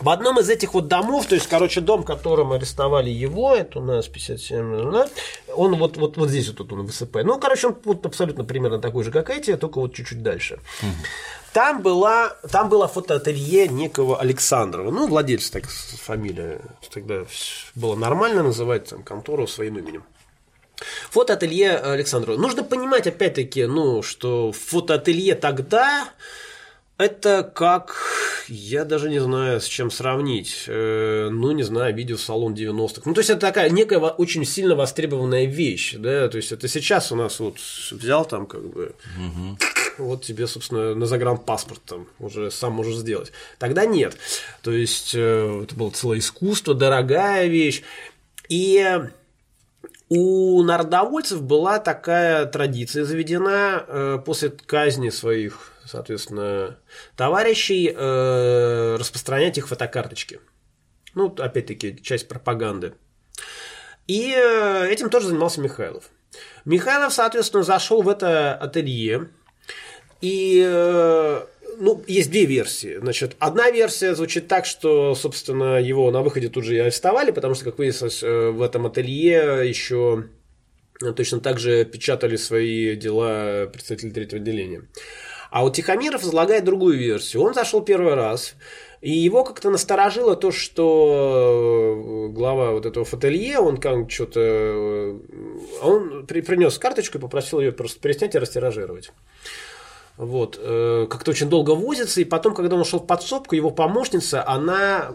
В 0.00 0.08
одном 0.08 0.40
из 0.40 0.50
этих 0.50 0.74
вот 0.74 0.88
домов, 0.88 1.26
то 1.26 1.36
есть, 1.36 1.46
короче, 1.46 1.80
дом, 1.80 2.02
которым 2.02 2.52
арестовали 2.52 3.10
его, 3.10 3.54
это 3.54 3.78
у 3.78 3.82
нас 3.82 4.08
57, 4.08 4.90
да, 4.90 5.08
он 5.54 5.76
вот, 5.76 5.96
вот, 5.96 6.16
вот 6.16 6.28
здесь 6.28 6.48
вот 6.48 6.72
он 6.72 6.88
ВСП. 6.88 7.18
Ну, 7.22 7.38
короче, 7.38 7.68
он 7.68 7.76
вот 7.84 8.04
абсолютно 8.04 8.44
примерно 8.44 8.80
такой 8.80 9.04
же, 9.04 9.12
как 9.12 9.30
эти, 9.30 9.56
только 9.56 9.78
вот 9.78 9.94
чуть-чуть 9.94 10.20
дальше. 10.20 10.58
Там, 11.52 11.82
была, 11.82 12.30
там 12.50 12.68
было 12.68 12.88
фотоателье 12.88 13.68
некого 13.68 14.20
Александрова, 14.20 14.90
ну, 14.90 15.06
владельца 15.06 15.52
так 15.52 15.68
фамилия, 15.68 16.60
тогда 16.92 17.24
было 17.76 17.94
нормально 17.94 18.42
называть 18.42 18.88
там 18.88 19.04
контору 19.04 19.46
своим 19.46 19.78
именем. 19.78 20.02
Фотоателье 21.10 21.76
Александрова. 21.76 22.36
Нужно 22.36 22.64
понимать, 22.64 23.06
опять-таки, 23.06 23.66
ну, 23.66 24.02
что 24.02 24.50
фотоателье 24.50 25.36
тогда 25.36 26.08
это 26.96 27.42
как, 27.42 27.96
я 28.48 28.84
даже 28.84 29.08
не 29.08 29.18
знаю, 29.18 29.60
с 29.60 29.64
чем 29.64 29.90
сравнить. 29.90 30.64
Э, 30.68 31.28
ну, 31.30 31.50
не 31.50 31.64
знаю, 31.64 31.94
видеосалон 31.94 32.54
90-х. 32.54 33.02
Ну, 33.04 33.14
то 33.14 33.20
есть, 33.20 33.30
это 33.30 33.40
такая 33.40 33.68
некая 33.70 33.98
очень 33.98 34.44
сильно 34.44 34.76
востребованная 34.76 35.46
вещь, 35.46 35.96
да, 35.98 36.28
то 36.28 36.36
есть, 36.36 36.52
это 36.52 36.68
сейчас 36.68 37.10
у 37.10 37.16
нас 37.16 37.40
вот 37.40 37.56
взял 37.90 38.24
там 38.24 38.46
как 38.46 38.62
бы, 38.62 38.94
угу. 39.18 39.58
вот 39.98 40.22
тебе, 40.22 40.46
собственно, 40.46 40.94
на 40.94 41.06
загранпаспорт 41.06 41.82
там 41.84 42.06
уже 42.20 42.52
сам 42.52 42.74
можешь 42.74 42.96
сделать. 42.96 43.32
Тогда 43.58 43.86
нет. 43.86 44.16
То 44.62 44.70
есть, 44.70 45.14
э, 45.16 45.62
это 45.64 45.74
было 45.74 45.90
целое 45.90 46.20
искусство, 46.20 46.74
дорогая 46.74 47.48
вещь. 47.48 47.82
И 48.48 48.86
у 50.10 50.62
народовольцев 50.62 51.42
была 51.42 51.80
такая 51.80 52.46
традиция 52.46 53.04
заведена 53.04 53.84
э, 53.88 54.18
после 54.24 54.50
казни 54.50 55.08
своих 55.08 55.73
соответственно, 55.86 56.78
товарищей, 57.16 57.92
э, 57.94 58.96
распространять 58.98 59.58
их 59.58 59.68
фотокарточки. 59.68 60.40
Ну, 61.14 61.34
опять-таки, 61.38 62.00
часть 62.02 62.28
пропаганды. 62.28 62.94
И 64.06 64.34
э, 64.36 64.88
этим 64.90 65.10
тоже 65.10 65.28
занимался 65.28 65.60
Михайлов. 65.60 66.04
Михайлов, 66.64 67.12
соответственно, 67.12 67.62
зашел 67.62 68.02
в 68.02 68.08
это 68.08 68.54
ателье. 68.54 69.28
И 70.20 70.62
э, 70.66 71.44
ну, 71.78 72.02
есть 72.06 72.30
две 72.30 72.46
версии. 72.46 72.98
Значит, 72.98 73.36
одна 73.38 73.70
версия 73.70 74.14
звучит 74.14 74.48
так, 74.48 74.66
что, 74.66 75.14
собственно, 75.14 75.80
его 75.80 76.10
на 76.10 76.22
выходе 76.22 76.48
тут 76.48 76.64
же 76.64 76.74
и 76.74 76.78
арестовали, 76.78 77.30
потому 77.30 77.54
что, 77.54 77.64
как 77.64 77.78
выяснилось, 77.78 78.22
в 78.22 78.62
этом 78.62 78.86
ателье 78.86 79.68
еще 79.68 80.24
точно 81.16 81.40
так 81.40 81.58
же 81.58 81.84
печатали 81.84 82.36
свои 82.36 82.96
дела 82.96 83.66
представители 83.66 84.10
третьего 84.10 84.40
отделения. 84.40 84.82
А 85.54 85.62
вот 85.62 85.76
Тихомиров 85.76 86.24
излагает 86.24 86.64
другую 86.64 86.98
версию. 86.98 87.44
Он 87.44 87.54
зашел 87.54 87.80
первый 87.80 88.14
раз, 88.14 88.56
и 89.00 89.12
его 89.12 89.44
как-то 89.44 89.70
насторожило 89.70 90.34
то, 90.34 90.50
что 90.50 92.26
э, 92.28 92.32
глава 92.32 92.72
вот 92.72 92.86
этого 92.86 93.04
фотелье, 93.04 93.60
он 93.60 93.76
как 93.76 94.10
что-то... 94.10 94.40
Э, 94.40 95.18
он 95.80 96.26
принес 96.26 96.76
карточку 96.76 97.18
и 97.18 97.20
попросил 97.20 97.60
ее 97.60 97.70
просто 97.70 98.00
переснять 98.00 98.34
и 98.34 98.38
растиражировать. 98.40 99.12
Вот, 100.16 100.58
э, 100.60 101.06
как-то 101.08 101.30
очень 101.30 101.48
долго 101.48 101.70
возится, 101.70 102.20
и 102.20 102.24
потом, 102.24 102.52
когда 102.52 102.74
он 102.74 102.80
ушел 102.80 102.98
в 102.98 103.06
подсобку, 103.06 103.54
его 103.54 103.70
помощница, 103.70 104.44
она 104.44 105.14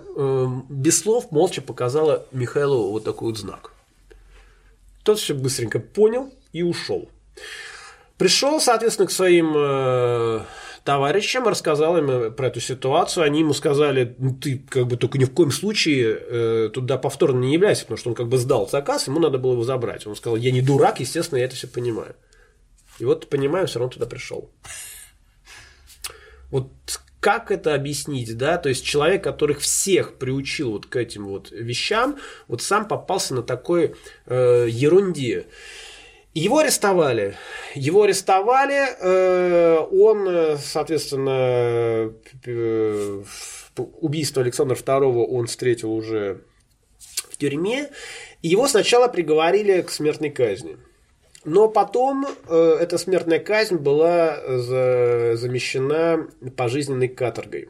без 0.69 1.01
слов 1.01 1.31
молча 1.31 1.61
показала 1.61 2.25
Михаилу 2.31 2.91
вот 2.91 3.03
такой 3.03 3.27
вот 3.31 3.37
знак. 3.37 3.73
Тот 5.03 5.19
все 5.19 5.33
быстренько 5.33 5.79
понял 5.79 6.31
и 6.53 6.63
ушел. 6.63 7.09
Пришел, 8.19 8.59
соответственно, 8.59 9.07
к 9.07 9.11
своим 9.11 9.53
э, 9.55 10.41
товарищам, 10.83 11.47
рассказал 11.47 11.97
им 11.97 12.11
э, 12.11 12.31
про 12.31 12.47
эту 12.47 12.59
ситуацию. 12.59 13.23
Они 13.23 13.39
ему 13.39 13.53
сказали, 13.53 14.13
ну 14.17 14.35
ты 14.35 14.57
как 14.57 14.87
бы 14.87 14.97
только 14.97 15.17
ни 15.17 15.23
в 15.23 15.31
коем 15.31 15.51
случае 15.51 16.19
э, 16.19 16.69
туда 16.73 16.97
повторно 16.97 17.39
не 17.39 17.53
являйся, 17.53 17.83
потому 17.83 17.97
что 17.97 18.09
он 18.09 18.15
как 18.15 18.27
бы 18.27 18.37
сдал 18.37 18.67
заказ, 18.67 19.07
ему 19.07 19.21
надо 19.21 19.37
было 19.37 19.53
его 19.53 19.63
забрать. 19.63 20.05
Он 20.05 20.17
сказал, 20.17 20.35
я 20.35 20.51
не 20.51 20.61
дурак, 20.61 20.99
естественно, 20.99 21.39
я 21.39 21.45
это 21.45 21.55
все 21.55 21.67
понимаю. 21.67 22.13
И 22.99 23.05
вот 23.05 23.29
понимаю, 23.29 23.67
все 23.67 23.79
равно 23.79 23.93
туда 23.93 24.05
пришел. 24.05 24.51
Вот 26.51 26.67
как 27.21 27.51
это 27.51 27.73
объяснить, 27.73 28.37
да, 28.37 28.57
то 28.57 28.67
есть 28.67 28.83
человек, 28.83 29.23
которых 29.23 29.59
всех 29.59 30.15
приучил 30.15 30.71
вот 30.71 30.87
к 30.87 30.97
этим 30.97 31.25
вот 31.27 31.51
вещам, 31.51 32.17
вот 32.49 32.61
сам 32.61 32.85
попался 32.85 33.33
на 33.33 33.43
такой 33.43 33.95
э, 34.25 34.67
ерунде. 34.69 35.47
Его 36.39 36.59
арестовали. 36.59 37.35
Его 37.75 38.03
арестовали. 38.03 38.95
Э, 39.01 39.79
он, 39.91 40.57
соответственно, 40.57 42.13
э, 42.45 43.23
убийство 43.75 44.41
Александра 44.41 44.75
II 44.75 45.25
он 45.25 45.47
встретил 45.47 45.91
уже 45.91 46.41
в 47.29 47.35
тюрьме. 47.35 47.89
Его 48.41 48.69
сначала 48.69 49.09
приговорили 49.09 49.81
к 49.81 49.91
смертной 49.91 50.29
казни. 50.29 50.77
Но 51.43 51.67
потом 51.67 52.25
э, 52.25 52.77
эта 52.79 52.97
смертная 52.97 53.39
казнь 53.39 53.75
была 53.75 54.39
замещена 55.35 56.25
пожизненной 56.55 57.09
каторгой 57.09 57.67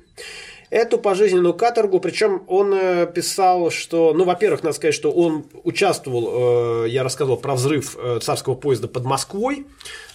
эту 0.70 1.00
пожизненную 1.00 1.54
каторгу, 1.54 2.00
причем 2.00 2.44
он 2.48 2.74
э, 2.74 3.12
писал, 3.12 3.72
что, 3.72 4.14
ну, 4.14 4.24
во-первых, 4.24 4.64
надо 4.64 4.76
сказать, 4.76 4.94
что 4.94 5.12
он 5.12 5.46
участвовал, 5.64 6.86
э, 6.86 6.90
я 6.90 7.04
рассказывал 7.04 7.38
про 7.38 7.56
взрыв 7.56 7.98
э, 7.98 8.20
царского 8.22 8.56
поезда 8.56 8.88
под 8.88 9.04
Москвой, 9.06 9.66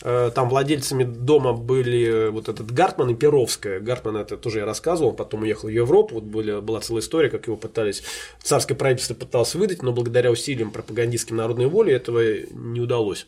там 0.02 0.50
владельцами 0.50 1.02
дома 1.02 1.54
были 1.54 2.28
вот 2.28 2.50
этот 2.50 2.70
Гартман 2.70 3.12
и 3.12 3.14
Перовская. 3.14 3.80
Гартман 3.80 4.18
это 4.18 4.36
тоже 4.36 4.58
я 4.58 4.66
рассказывал, 4.66 5.10
он 5.10 5.16
потом 5.16 5.44
уехал 5.44 5.68
в 5.68 5.72
Европу, 5.72 6.16
вот 6.16 6.24
были, 6.24 6.60
была 6.60 6.80
целая 6.80 7.00
история, 7.00 7.30
как 7.30 7.46
его 7.46 7.56
пытались, 7.56 8.02
царское 8.42 8.74
правительство 8.74 9.14
пыталось 9.14 9.54
выдать, 9.54 9.82
но 9.82 9.92
благодаря 9.92 10.30
усилиям 10.30 10.72
пропагандистским 10.72 11.36
народной 11.36 11.68
воли 11.68 11.94
этого 11.94 12.20
не 12.50 12.80
удалось. 12.80 13.26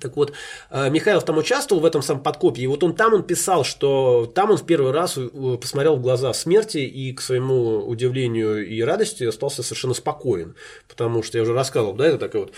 Так 0.00 0.16
вот, 0.16 0.32
э, 0.70 0.90
Михайлов 0.90 1.24
там 1.24 1.38
участвовал 1.38 1.82
в 1.82 1.84
этом 1.84 2.02
самом 2.02 2.22
подкопе, 2.22 2.62
и 2.62 2.66
вот 2.66 2.82
он 2.82 2.94
там 2.94 3.14
он 3.14 3.22
писал, 3.22 3.64
что 3.64 4.30
там 4.34 4.50
он 4.50 4.56
в 4.56 4.66
первый 4.66 4.92
раз 4.92 5.18
посмотрел 5.60 5.96
в 5.96 6.02
глаза 6.02 6.32
смерти 6.32 6.78
и, 6.78 7.12
к 7.12 7.20
своему 7.20 7.86
удивлению 7.86 8.66
и 8.66 8.82
радости, 8.82 9.24
остался 9.24 9.62
совершенно 9.62 9.94
спокоен, 9.94 10.54
потому 10.88 11.22
что 11.22 11.38
я 11.38 11.42
уже 11.42 11.54
рассказывал, 11.54 11.94
да, 11.94 12.06
это 12.06 12.18
такая 12.18 12.42
вот 12.42 12.52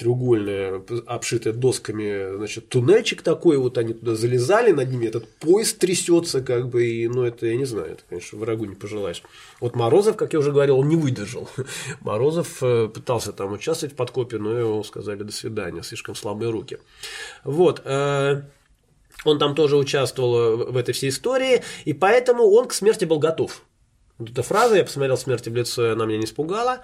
треугольная, 0.00 0.82
обшитая 1.06 1.52
досками, 1.52 2.34
значит, 2.36 2.70
туннельчик 2.70 3.20
такой, 3.20 3.58
вот 3.58 3.76
они 3.76 3.92
туда 3.92 4.14
залезали, 4.14 4.72
над 4.72 4.90
ними 4.90 5.06
этот 5.06 5.28
поезд 5.28 5.78
трясется, 5.78 6.40
как 6.40 6.70
бы, 6.70 6.86
и, 6.86 7.06
ну, 7.06 7.22
это, 7.22 7.46
я 7.46 7.56
не 7.56 7.66
знаю, 7.66 7.92
это, 7.92 8.02
конечно, 8.08 8.38
врагу 8.38 8.64
не 8.64 8.74
пожелаешь. 8.74 9.22
Вот 9.60 9.76
Морозов, 9.76 10.16
как 10.16 10.32
я 10.32 10.38
уже 10.38 10.52
говорил, 10.52 10.78
он 10.78 10.88
не 10.88 10.96
выдержал. 10.96 11.50
Морозов 12.00 12.62
э, 12.62 12.88
пытался 12.88 13.34
там 13.34 13.52
участвовать 13.52 13.92
в 13.92 13.96
подкопе, 13.96 14.38
но 14.38 14.52
ему 14.52 14.82
сказали 14.84 15.22
до 15.22 15.32
свидания, 15.32 15.82
слишком 15.82 16.14
слабые 16.14 16.50
руки. 16.50 16.78
Вот. 17.44 17.82
Э, 17.84 18.40
он 19.26 19.38
там 19.38 19.54
тоже 19.54 19.76
участвовал 19.76 20.72
в 20.72 20.76
этой 20.78 20.94
всей 20.94 21.10
истории, 21.10 21.60
и 21.84 21.92
поэтому 21.92 22.44
он 22.44 22.68
к 22.68 22.72
смерти 22.72 23.04
был 23.04 23.18
готов. 23.18 23.60
Вот 24.16 24.30
эта 24.30 24.42
фраза, 24.42 24.76
я 24.76 24.84
посмотрел 24.84 25.18
смерти 25.18 25.50
в 25.50 25.54
лицо, 25.54 25.92
она 25.92 26.06
меня 26.06 26.18
не 26.18 26.24
испугала. 26.24 26.80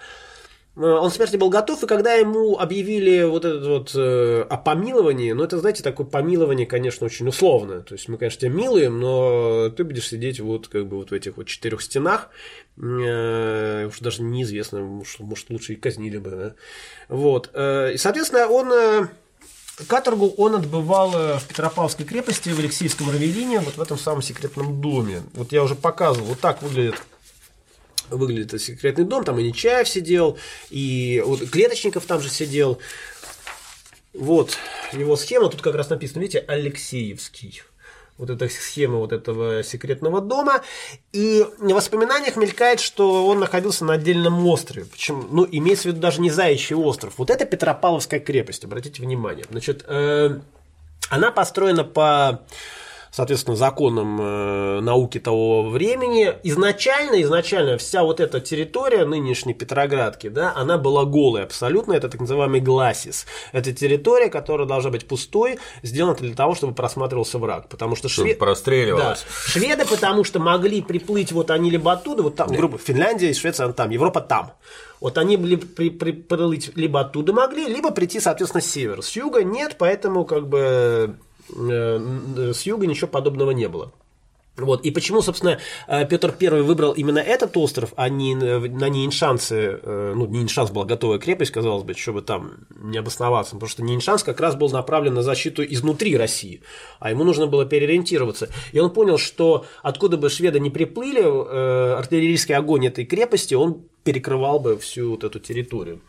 Э, 0.77 0.81
он 0.81 1.11
смерти 1.11 1.37
был 1.37 1.49
готов, 1.49 1.83
и 1.83 1.87
когда 1.87 2.15
ему 2.15 2.59
объявили 2.59 3.25
вот 3.25 3.45
это 3.45 3.69
вот 3.69 3.93
э, 3.95 4.47
о 4.49 4.57
помиловании, 4.57 5.33
ну 5.33 5.43
это, 5.43 5.59
знаете, 5.59 5.83
такое 5.83 6.07
помилование, 6.07 6.67
конечно, 6.67 7.07
очень 7.07 7.27
условное. 7.27 7.81
То 7.81 7.95
есть 7.95 8.09
мы, 8.09 8.19
конечно, 8.19 8.41
тебя 8.41 8.51
милуем, 8.51 9.01
но 9.01 9.71
ты 9.71 9.85
будешь 9.85 10.09
сидеть 10.09 10.41
вот 10.41 10.69
как 10.69 10.87
бы 10.87 10.99
вот 10.99 11.11
в 11.11 11.15
этих 11.15 11.37
вот 11.37 11.47
четырех 11.47 11.81
стенах, 11.81 12.29
э, 12.81 13.87
уж 13.87 13.99
даже 14.01 14.23
неизвестно, 14.23 14.81
может, 14.81 15.21
может 15.21 15.51
лучше 15.51 15.73
и 15.73 15.77
казнили 15.77 16.19
бы. 16.19 16.31
Да? 16.31 16.55
Вот. 17.09 17.51
Э, 17.55 17.93
и, 17.95 17.97
соответственно, 17.97 18.49
он... 18.49 18.73
Э, 18.73 19.07
Каторгу 19.89 20.29
он 20.39 20.55
отбывал 20.55 21.15
э, 21.15 21.39
в 21.39 21.45
Петропавловской 21.45 22.07
крепости, 22.07 22.49
в 22.49 22.59
Алексеевском 22.59 23.11
Равелине, 23.11 23.61
вот 23.61 23.77
в 23.77 23.83
этом 23.83 23.99
самом 23.99 24.23
секретном 24.23 24.81
доме. 24.81 25.23
Вот 25.35 25.53
я 25.53 25.63
уже 25.63 25.75
показывал, 25.75 26.29
вот 26.29 26.41
так 26.41 26.63
выглядит 26.63 26.95
выглядит 28.11 28.49
это 28.49 28.59
секретный 28.59 29.05
дом, 29.05 29.25
там 29.25 29.39
и 29.39 29.43
Нечаев 29.43 29.89
сидел, 29.89 30.39
и 30.71 31.23
вот 31.25 31.49
Клеточников 31.51 32.05
там 32.07 32.21
же 32.21 32.29
сидел. 32.29 32.79
Вот 34.13 34.57
его 34.93 35.17
схема, 35.17 35.49
тут 35.49 35.61
как 35.63 35.75
раз 35.75 35.91
написано, 35.91 36.21
видите, 36.21 36.45
Алексеевский. 36.47 37.63
вот 38.19 38.31
эта 38.31 38.49
схема 38.49 38.97
вот 38.97 39.13
этого 39.13 39.63
секретного 39.63 40.21
дома. 40.21 40.63
И 41.13 41.45
в 41.59 41.73
воспоминаниях 41.73 42.37
мелькает, 42.37 42.81
что 42.81 43.27
он 43.27 43.41
находился 43.41 43.85
на 43.85 43.95
отдельном 43.95 44.47
острове. 44.47 44.87
Причем, 44.91 45.29
ну, 45.31 45.47
имеется 45.51 45.85
в 45.85 45.87
виду 45.87 46.01
даже 46.01 46.21
не 46.21 46.31
Заячий 46.31 46.75
остров. 46.75 47.15
Вот 47.19 47.31
это 47.31 47.45
Петропавловская 47.45 48.21
крепость, 48.21 48.65
обратите 48.65 49.03
внимание. 49.03 49.45
Значит, 49.51 49.85
э, 49.87 50.39
она 51.11 51.31
построена 51.31 51.85
по 51.85 52.43
соответственно, 53.17 53.57
законам 53.57 54.21
э, 54.21 54.81
науки 54.81 55.19
того 55.19 55.71
времени. 55.71 56.35
Изначально, 56.43 57.23
изначально 57.23 57.79
вся 57.79 58.03
вот 58.03 58.21
эта 58.21 58.41
территория 58.41 59.07
нынешней 59.07 59.55
Петроградки, 59.55 60.29
да, 60.29 60.53
она 60.55 60.77
была 60.77 61.07
голой 61.07 61.45
абсолютно, 61.45 61.95
это 61.95 62.11
так 62.11 62.21
называемый 62.21 62.61
гласис. 62.61 63.25
Это 63.53 63.73
территория, 63.73 64.29
которая 64.29 64.67
должна 64.67 64.91
быть 64.91 65.09
пустой, 65.09 65.59
сделана 65.83 66.15
для 66.15 66.35
того, 66.35 66.55
чтобы 66.55 66.75
просматривался 66.75 67.39
враг, 67.39 67.71
потому 67.71 67.97
что 67.97 68.11
шведы... 68.11 68.39
простреливалось. 68.39 69.25
Да, 69.25 69.51
шведы, 69.51 69.87
потому 69.87 70.23
что 70.23 70.39
могли 70.39 70.83
приплыть, 70.83 71.33
вот 71.33 71.51
они 71.51 71.71
либо 71.71 71.93
оттуда, 71.93 72.23
вот 72.23 72.37
там, 72.37 72.49
грубо, 72.49 72.77
Финляндия, 72.77 73.33
Швеция, 73.33 73.65
она 73.65 73.73
там, 73.73 73.89
Европа 73.89 74.21
там. 74.21 74.53
Вот 75.01 75.17
они 75.17 75.39
были 75.39 75.57
при, 75.57 75.89
при, 75.89 76.13
прилыть 76.13 76.77
либо 76.77 77.01
оттуда 77.01 77.33
могли, 77.33 77.67
либо 77.67 77.93
прийти, 77.93 78.21
соответственно, 78.21 78.63
с 78.63 78.67
севера. 78.67 79.01
С 79.01 79.17
юга 79.17 79.43
нет, 79.43 79.77
поэтому 79.79 80.27
как 80.27 80.49
бы 80.49 81.17
с 81.49 82.63
юга 82.63 82.87
ничего 82.87 83.09
подобного 83.09 83.51
не 83.51 83.69
было. 83.69 83.93
Вот. 84.57 84.85
И 84.85 84.91
почему, 84.91 85.21
собственно, 85.21 85.59
э, 85.87 86.07
Петр 86.07 86.35
I 86.41 86.63
выбрал 86.63 86.93
именно 86.93 87.19
этот 87.19 87.57
остров, 87.57 87.93
а 87.97 88.09
не 88.09 88.35
на 88.35 88.89
Нейншансе, 88.89 89.81
э, 89.83 90.13
ну, 90.17 90.27
Нейншанс 90.27 90.71
была 90.71 90.85
готовая 90.85 91.19
крепость, 91.19 91.51
казалось 91.51 91.85
бы, 91.85 91.95
чтобы 91.95 92.23
там 92.23 92.53
не 92.71 92.99
обосноваться, 92.99 93.55
потому 93.55 93.69
что 93.69 93.83
Нейншанс 93.83 94.23
как 94.23 94.41
раз 94.41 94.57
был 94.57 94.71
направлен 94.71 95.15
на 95.15 95.23
защиту 95.23 95.63
изнутри 95.63 96.17
России, 96.17 96.63
а 97.01 97.11
ему 97.11 97.25
нужно 97.25 97.47
было 97.47 97.67
переориентироваться. 97.67 98.49
И 98.73 98.79
он 98.79 98.91
понял, 98.91 99.19
что 99.19 99.67
откуда 99.83 100.17
бы 100.17 100.31
шведы 100.31 100.59
не 100.59 100.71
приплыли, 100.71 101.17
артиллерийский 101.97 102.55
огонь 102.55 102.87
этой 102.87 103.05
крепости, 103.05 103.55
он 103.55 103.83
перекрывал 104.05 104.61
бы 104.61 104.79
всю 104.79 105.11
вот 105.11 105.25
эту 105.25 105.41
территорию. 105.41 106.01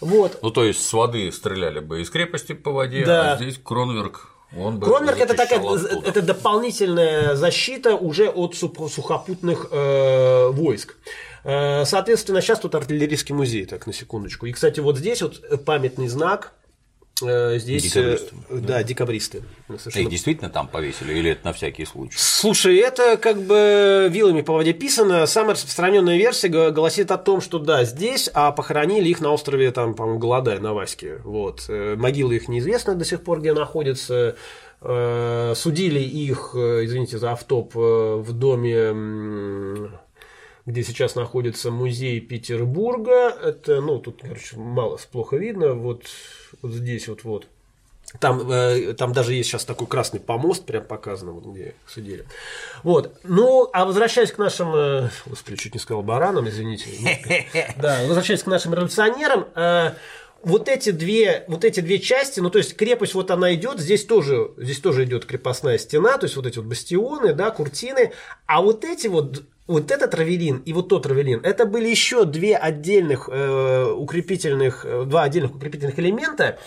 Вот. 0.00 0.38
Ну, 0.40 0.50
то 0.50 0.64
есть 0.64 0.86
с 0.86 0.92
воды 0.92 1.30
стреляли 1.32 1.80
бы 1.80 2.00
из 2.00 2.08
крепости 2.08 2.52
по 2.52 2.70
воде, 2.70 3.04
да. 3.04 3.32
а 3.32 3.36
здесь 3.36 3.60
Кронверк 3.62 4.29
он 4.56 4.80
Кронверк 4.80 5.18
это 5.18 5.34
такая 5.34 5.60
это 5.60 6.22
дополнительная 6.22 7.36
защита 7.36 7.94
уже 7.94 8.28
от 8.28 8.56
сухопутных 8.56 9.68
э, 9.70 10.48
войск. 10.48 10.96
Э, 11.44 11.84
соответственно, 11.84 12.40
сейчас 12.40 12.60
тут 12.60 12.74
артиллерийский 12.74 13.34
музей, 13.34 13.64
так 13.64 13.86
на 13.86 13.92
секундочку. 13.92 14.46
И, 14.46 14.52
кстати, 14.52 14.80
вот 14.80 14.98
здесь 14.98 15.22
вот 15.22 15.64
памятный 15.64 16.08
знак 16.08 16.52
здесь, 17.20 17.84
декабристы. 17.84 18.34
Э, 18.48 18.56
да, 18.56 18.60
да 18.60 18.82
декабристы. 18.82 19.42
Совершенно... 19.68 20.02
Их 20.02 20.10
действительно 20.10 20.50
там 20.50 20.68
повесили, 20.68 21.14
или 21.14 21.30
это 21.30 21.46
на 21.46 21.52
всякий 21.52 21.84
случай? 21.84 22.16
Слушай, 22.16 22.76
это 22.76 23.16
как 23.16 23.42
бы 23.42 24.08
вилами 24.10 24.42
по 24.42 24.54
воде 24.54 24.72
писано. 24.72 25.26
Самая 25.26 25.54
распространенная 25.54 26.16
версия 26.16 26.48
гласит 26.48 27.10
о 27.10 27.18
том, 27.18 27.40
что 27.40 27.58
да, 27.58 27.84
здесь, 27.84 28.30
а 28.32 28.52
похоронили 28.52 29.08
их 29.08 29.20
на 29.20 29.30
острове, 29.32 29.70
там, 29.70 29.94
по-моему, 29.94 30.18
Голодай, 30.18 30.58
на 30.58 30.74
Ваське. 30.74 31.20
Вот. 31.24 31.66
Э, 31.68 31.96
могилы 31.96 32.36
их 32.36 32.48
неизвестны 32.48 32.94
до 32.94 33.04
сих 33.04 33.22
пор, 33.22 33.40
где 33.40 33.52
находятся. 33.52 34.36
Судили 34.82 36.00
их, 36.00 36.54
извините 36.54 37.18
за 37.18 37.32
автоп, 37.32 37.74
в 37.74 38.32
доме 38.32 39.90
где 40.66 40.82
сейчас 40.82 41.14
находится 41.14 41.70
музей 41.70 42.20
Петербурга. 42.20 43.30
Это, 43.30 43.80
ну, 43.80 43.98
тут, 43.98 44.20
короче, 44.22 44.56
мало, 44.56 44.98
плохо 45.10 45.36
видно. 45.36 45.74
Вот, 45.74 46.04
вот 46.62 46.72
здесь 46.72 47.08
вот, 47.08 47.24
вот. 47.24 47.46
Там, 48.18 48.50
э, 48.50 48.94
там 48.94 49.12
даже 49.12 49.34
есть 49.34 49.50
сейчас 49.50 49.64
такой 49.64 49.86
красный 49.86 50.18
помост, 50.18 50.64
прям 50.66 50.84
показано, 50.84 51.30
вот 51.30 51.46
где 51.46 51.74
судили. 51.86 52.26
Вот. 52.82 53.20
Ну, 53.22 53.70
а 53.72 53.84
возвращаясь 53.84 54.32
к 54.32 54.38
нашим, 54.38 54.74
э, 54.74 55.10
господи, 55.26 55.56
чуть 55.56 55.74
не 55.74 55.80
сказал 55.80 56.02
баранам, 56.02 56.48
извините. 56.48 56.86
Да, 57.76 58.00
возвращаясь 58.06 58.42
к 58.42 58.46
нашим 58.48 58.74
революционерам, 58.74 59.46
э, 59.54 59.92
вот 60.42 60.68
эти 60.68 60.90
две, 60.90 61.44
вот 61.46 61.64
эти 61.64 61.80
две 61.80 61.98
части, 61.98 62.40
ну 62.40 62.50
то 62.50 62.58
есть 62.58 62.74
крепость 62.74 63.14
вот 63.14 63.30
она 63.30 63.54
идет, 63.54 63.78
здесь 63.78 64.04
тоже, 64.04 64.50
здесь 64.56 64.80
тоже 64.80 65.04
идет 65.04 65.26
крепостная 65.26 65.78
стена, 65.78 66.18
то 66.18 66.24
есть 66.24 66.34
вот 66.36 66.46
эти 66.46 66.58
вот 66.58 66.66
бастионы, 66.66 67.32
да, 67.32 67.50
куртины, 67.50 68.12
а 68.46 68.62
вот 68.62 68.84
эти 68.84 69.06
вот 69.06 69.44
вот 69.70 69.90
этот 69.92 70.14
равелин 70.14 70.62
и 70.66 70.72
вот 70.72 70.88
тот 70.88 71.06
равелин, 71.06 71.40
это 71.44 71.64
были 71.64 71.88
еще 71.88 72.24
две 72.24 72.56
отдельных 72.56 73.28
э, 73.30 73.84
укрепительных, 73.84 74.84
э, 74.84 75.04
два 75.04 75.22
отдельных 75.22 75.54
укрепительных 75.54 75.98
элемента. 75.98 76.58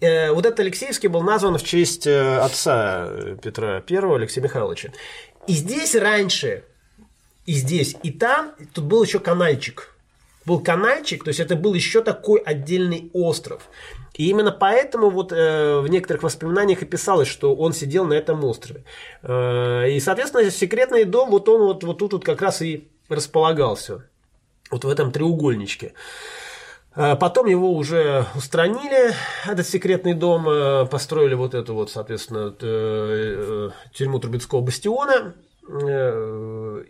Э, 0.00 0.30
вот 0.32 0.46
этот 0.46 0.60
Алексеевский 0.60 1.08
был 1.08 1.22
назван 1.22 1.58
в 1.58 1.62
честь 1.62 2.06
э, 2.06 2.38
отца 2.38 3.10
Петра 3.42 3.82
I, 3.88 4.14
Алексея 4.14 4.42
Михайловича. 4.42 4.92
И 5.46 5.52
здесь 5.52 5.94
раньше, 5.94 6.64
и 7.44 7.52
здесь, 7.52 7.96
и 8.02 8.10
там, 8.10 8.54
тут 8.72 8.84
был 8.84 9.02
еще 9.02 9.18
канальчик. 9.18 9.94
Был 10.46 10.60
канальчик, 10.60 11.24
то 11.24 11.28
есть 11.28 11.40
это 11.40 11.54
был 11.54 11.74
еще 11.74 12.02
такой 12.02 12.40
отдельный 12.40 13.10
остров. 13.12 13.68
И 14.18 14.30
именно 14.30 14.50
поэтому 14.50 15.10
вот 15.10 15.32
э, 15.32 15.78
в 15.78 15.88
некоторых 15.88 16.24
воспоминаниях 16.24 16.82
и 16.82 16.84
писалось, 16.84 17.28
что 17.28 17.54
он 17.54 17.72
сидел 17.72 18.04
на 18.04 18.14
этом 18.14 18.44
острове. 18.44 18.82
Э, 19.22 19.88
и, 19.88 20.00
соответственно, 20.00 20.50
секретный 20.50 21.04
дом, 21.04 21.30
вот 21.30 21.48
он 21.48 21.62
вот, 21.62 21.84
вот 21.84 21.98
тут 21.98 22.12
вот 22.12 22.24
как 22.24 22.42
раз 22.42 22.60
и 22.60 22.88
располагался. 23.08 24.04
Вот 24.72 24.84
в 24.84 24.88
этом 24.88 25.12
треугольничке. 25.12 25.92
Э, 26.96 27.14
потом 27.14 27.46
его 27.46 27.72
уже 27.72 28.26
устранили, 28.34 29.14
этот 29.46 29.68
секретный 29.68 30.14
дом, 30.14 30.48
э, 30.48 30.86
построили 30.86 31.34
вот 31.34 31.54
эту 31.54 31.74
вот, 31.74 31.92
соответственно, 31.92 32.50
тюрьму 33.92 34.18
Трубецкого 34.18 34.62
бастиона, 34.62 35.34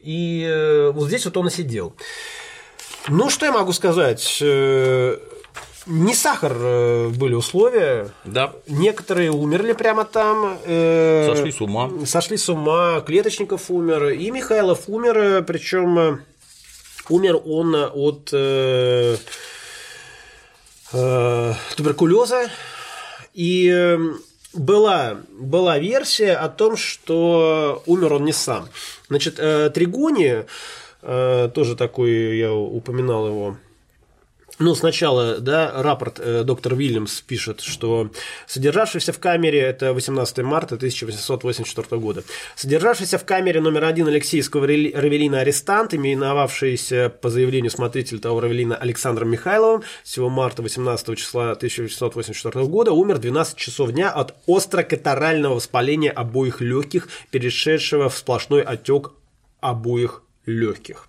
и 0.02 0.90
вот 0.94 1.08
здесь 1.08 1.24
вот 1.26 1.36
он 1.36 1.48
и 1.48 1.50
сидел. 1.50 1.94
Ну, 3.08 3.28
что 3.28 3.44
я 3.44 3.52
могу 3.52 3.72
сказать? 3.72 4.40
Не 5.88 6.14
сахар 6.14 6.52
э, 6.54 7.08
были 7.08 7.34
условия. 7.34 8.10
Да. 8.26 8.52
Некоторые 8.66 9.30
умерли 9.30 9.72
прямо 9.72 10.04
там. 10.04 10.58
Э, 10.64 11.32
сошли 11.34 11.50
с 11.50 11.60
ума. 11.62 11.90
Сошли 12.04 12.36
с 12.36 12.48
ума. 12.50 13.00
Клеточников 13.00 13.70
умер. 13.70 14.08
И 14.10 14.30
Михайлов 14.30 14.88
умер. 14.88 15.44
Причем 15.44 15.98
э, 15.98 16.18
умер 17.08 17.40
он 17.42 17.74
от 17.74 18.28
э, 18.32 19.16
э, 20.92 21.54
туберкулеза. 21.74 22.50
И 23.32 23.98
была, 24.52 25.16
была 25.30 25.78
версия 25.78 26.34
о 26.34 26.48
том, 26.48 26.76
что 26.76 27.82
умер 27.86 28.14
он 28.14 28.24
не 28.26 28.32
сам. 28.32 28.68
Значит, 29.08 29.36
э, 29.38 29.70
Тригони, 29.70 30.44
э, 31.02 31.50
тоже 31.54 31.76
такой, 31.76 32.36
я 32.36 32.52
упоминал 32.52 33.26
его, 33.26 33.56
ну, 34.58 34.74
сначала, 34.74 35.38
да, 35.38 35.82
рапорт 35.82 36.18
э, 36.18 36.42
доктор 36.42 36.74
Вильямс 36.74 37.20
пишет, 37.20 37.60
что 37.60 38.10
содержавшийся 38.46 39.12
в 39.12 39.20
камере, 39.20 39.60
это 39.60 39.92
18 39.94 40.38
марта 40.38 40.74
1884 40.74 42.00
года, 42.00 42.24
содержавшийся 42.56 43.18
в 43.18 43.24
камере 43.24 43.60
номер 43.60 43.84
один 43.84 44.08
Алексейского 44.08 44.66
Равелина 44.66 45.40
арестант, 45.40 45.94
именовавшийся 45.94 47.08
по 47.08 47.30
заявлению 47.30 47.70
смотрителя 47.70 48.18
того 48.18 48.40
Равелина 48.40 48.74
Александром 48.74 49.30
Михайловым, 49.30 49.84
всего 50.02 50.28
марта 50.28 50.62
18 50.62 51.16
числа 51.16 51.52
1884 51.52 52.64
года, 52.66 52.90
умер 52.90 53.18
12 53.18 53.56
часов 53.56 53.92
дня 53.92 54.10
от 54.10 54.34
острокатарального 54.48 55.54
воспаления 55.54 56.10
обоих 56.10 56.60
легких, 56.60 57.08
перешедшего 57.30 58.08
в 58.08 58.16
сплошной 58.16 58.62
отек 58.62 59.12
обоих 59.60 60.22
легких. 60.46 61.06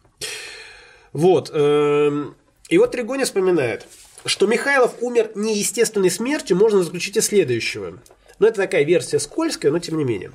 Вот. 1.13 1.49
Э 1.51 2.25
и 2.70 2.78
вот 2.78 2.91
Тригони 2.91 3.24
вспоминает, 3.24 3.86
что 4.26 4.45
Михайлов 4.47 4.95
умер 5.01 5.32
неестественной 5.36 6.11
смертью, 6.11 6.55
можно 6.55 6.84
заключить 6.84 7.17
из 7.17 7.26
следующего. 7.26 7.99
Но 8.38 8.47
это 8.47 8.57
такая 8.57 8.84
версия 8.84 9.20
скользкая, 9.20 9.72
но 9.72 9.80
тем 9.80 9.97
не 9.97 10.03
менее. 10.03 10.32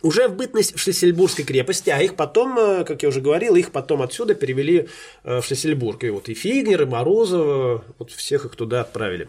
Уже 0.00 0.28
в 0.28 0.36
бытность 0.36 0.74
в 0.74 0.78
Шлиссельбургской 0.78 1.44
крепости, 1.44 1.90
а 1.90 2.00
их 2.00 2.14
потом, 2.14 2.56
э, 2.58 2.84
как 2.84 3.02
я 3.02 3.08
уже 3.08 3.20
говорил, 3.20 3.56
их 3.56 3.72
потом 3.72 4.00
отсюда 4.00 4.34
перевели 4.34 4.88
э, 5.24 5.40
в 5.40 5.44
Шлиссельбург. 5.44 6.04
И 6.04 6.10
вот 6.10 6.28
и 6.28 6.34
Фигнер, 6.34 6.82
и 6.82 6.86
Морозова, 6.86 7.84
вот 7.98 8.10
всех 8.12 8.44
их 8.44 8.54
туда 8.54 8.82
отправили. 8.82 9.28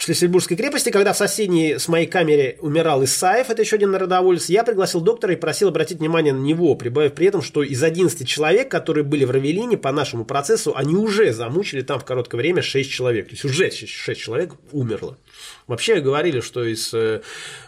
Шлиссельбургской 0.00 0.56
крепости, 0.56 0.88
когда 0.88 1.12
в 1.12 1.16
соседней 1.18 1.78
с 1.78 1.86
моей 1.86 2.06
камере 2.06 2.56
умирал 2.60 3.04
Исаев, 3.04 3.50
это 3.50 3.60
еще 3.60 3.76
один 3.76 3.90
народоволец, 3.90 4.48
я 4.48 4.64
пригласил 4.64 5.02
доктора 5.02 5.34
и 5.34 5.36
просил 5.36 5.68
обратить 5.68 5.98
внимание 5.98 6.32
на 6.32 6.40
него, 6.40 6.74
прибавив 6.74 7.12
при 7.12 7.26
этом, 7.26 7.42
что 7.42 7.62
из 7.62 7.82
11 7.82 8.26
человек, 8.26 8.70
которые 8.70 9.04
были 9.04 9.26
в 9.26 9.30
Равелине 9.30 9.76
по 9.76 9.92
нашему 9.92 10.24
процессу, 10.24 10.72
они 10.74 10.96
уже 10.96 11.34
замучили 11.34 11.82
там 11.82 12.00
в 12.00 12.06
короткое 12.06 12.38
время 12.38 12.62
6 12.62 12.90
человек. 12.90 13.26
То 13.26 13.32
есть 13.32 13.44
уже 13.44 13.70
6 13.70 14.18
человек 14.18 14.54
умерло. 14.72 15.18
Вообще 15.66 16.00
говорили, 16.00 16.40
что 16.40 16.64
из 16.64 16.94
э, 16.94 17.20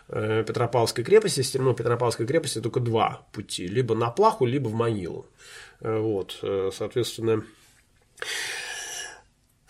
э, 0.09 0.45
Петропавловской 0.49 1.05
крепости, 1.05 1.41
из 1.41 1.51
тюрьмы 1.51 1.75
Петропавловской 1.75 2.27
крепости 2.27 2.63
только 2.63 2.81
два 2.81 3.27
пути. 3.33 3.67
Либо 3.67 3.95
на 3.95 4.09
Плаху, 4.09 4.47
либо 4.47 4.69
в 4.69 4.75
могилу. 4.75 5.27
Э, 5.83 5.99
вот, 5.99 6.43
соответственно... 6.75 7.45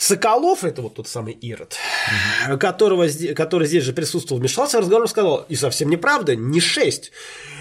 Соколов, 0.02 0.64
это 0.64 0.82
вот 0.82 0.94
тот 0.94 1.06
самый 1.06 1.32
Ирод, 1.32 1.76
угу. 2.48 2.58
которого, 2.58 3.06
который 3.34 3.66
здесь 3.66 3.84
же 3.84 3.92
присутствовал, 3.92 4.40
вмешался 4.40 4.78
в 4.78 4.80
разговор 4.80 5.04
и 5.04 5.08
сказал, 5.08 5.46
и 5.48 5.54
совсем 5.56 5.90
неправда, 5.90 6.36
не 6.36 6.60
шесть. 6.60 7.12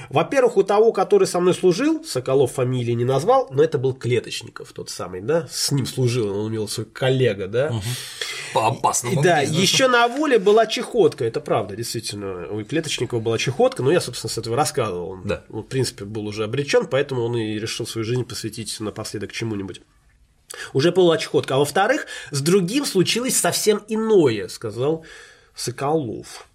Во-первых, 0.09 0.57
у 0.57 0.63
того, 0.63 0.91
который 0.91 1.25
со 1.25 1.39
мной 1.39 1.53
служил, 1.53 2.03
Соколов 2.03 2.51
фамилии 2.51 2.91
не 2.91 3.05
назвал, 3.05 3.47
но 3.49 3.63
это 3.63 3.77
был 3.77 3.93
Клеточников, 3.93 4.73
тот 4.73 4.89
самый, 4.89 5.21
да, 5.21 5.47
с 5.49 5.71
ним 5.71 5.85
служил, 5.85 6.37
он 6.37 6.51
имел 6.51 6.67
свой 6.67 6.85
коллега, 6.85 7.47
да. 7.47 7.67
Угу. 7.69 7.81
По 8.53 8.67
опасному 8.67 9.23
Да, 9.23 9.39
бизнесу. 9.41 9.61
еще 9.61 9.87
на 9.87 10.09
воле 10.09 10.37
была 10.37 10.65
чехотка, 10.67 11.23
это 11.23 11.39
правда, 11.39 11.77
действительно. 11.77 12.47
У 12.51 12.61
Клеточникова 12.65 13.21
была 13.21 13.37
чехотка, 13.37 13.83
но 13.83 13.91
я, 13.91 14.01
собственно, 14.01 14.29
с 14.29 14.37
этого 14.37 14.57
рассказывал. 14.57 15.11
Он, 15.11 15.21
Да. 15.23 15.43
он, 15.49 15.61
в 15.63 15.67
принципе, 15.67 16.03
был 16.03 16.27
уже 16.27 16.43
обречен, 16.43 16.87
поэтому 16.87 17.23
он 17.23 17.37
и 17.37 17.57
решил 17.57 17.87
свою 17.87 18.03
жизнь 18.03 18.25
посвятить 18.25 18.77
напоследок 18.81 19.31
чему-нибудь. 19.31 19.81
Уже 20.73 20.91
была 20.91 21.17
чехотка. 21.17 21.55
А 21.55 21.59
во-вторых, 21.59 22.07
с 22.31 22.41
другим 22.41 22.85
случилось 22.85 23.37
совсем 23.37 23.83
иное, 23.87 24.47
сказал 24.47 25.05
Соколов. 25.55 26.47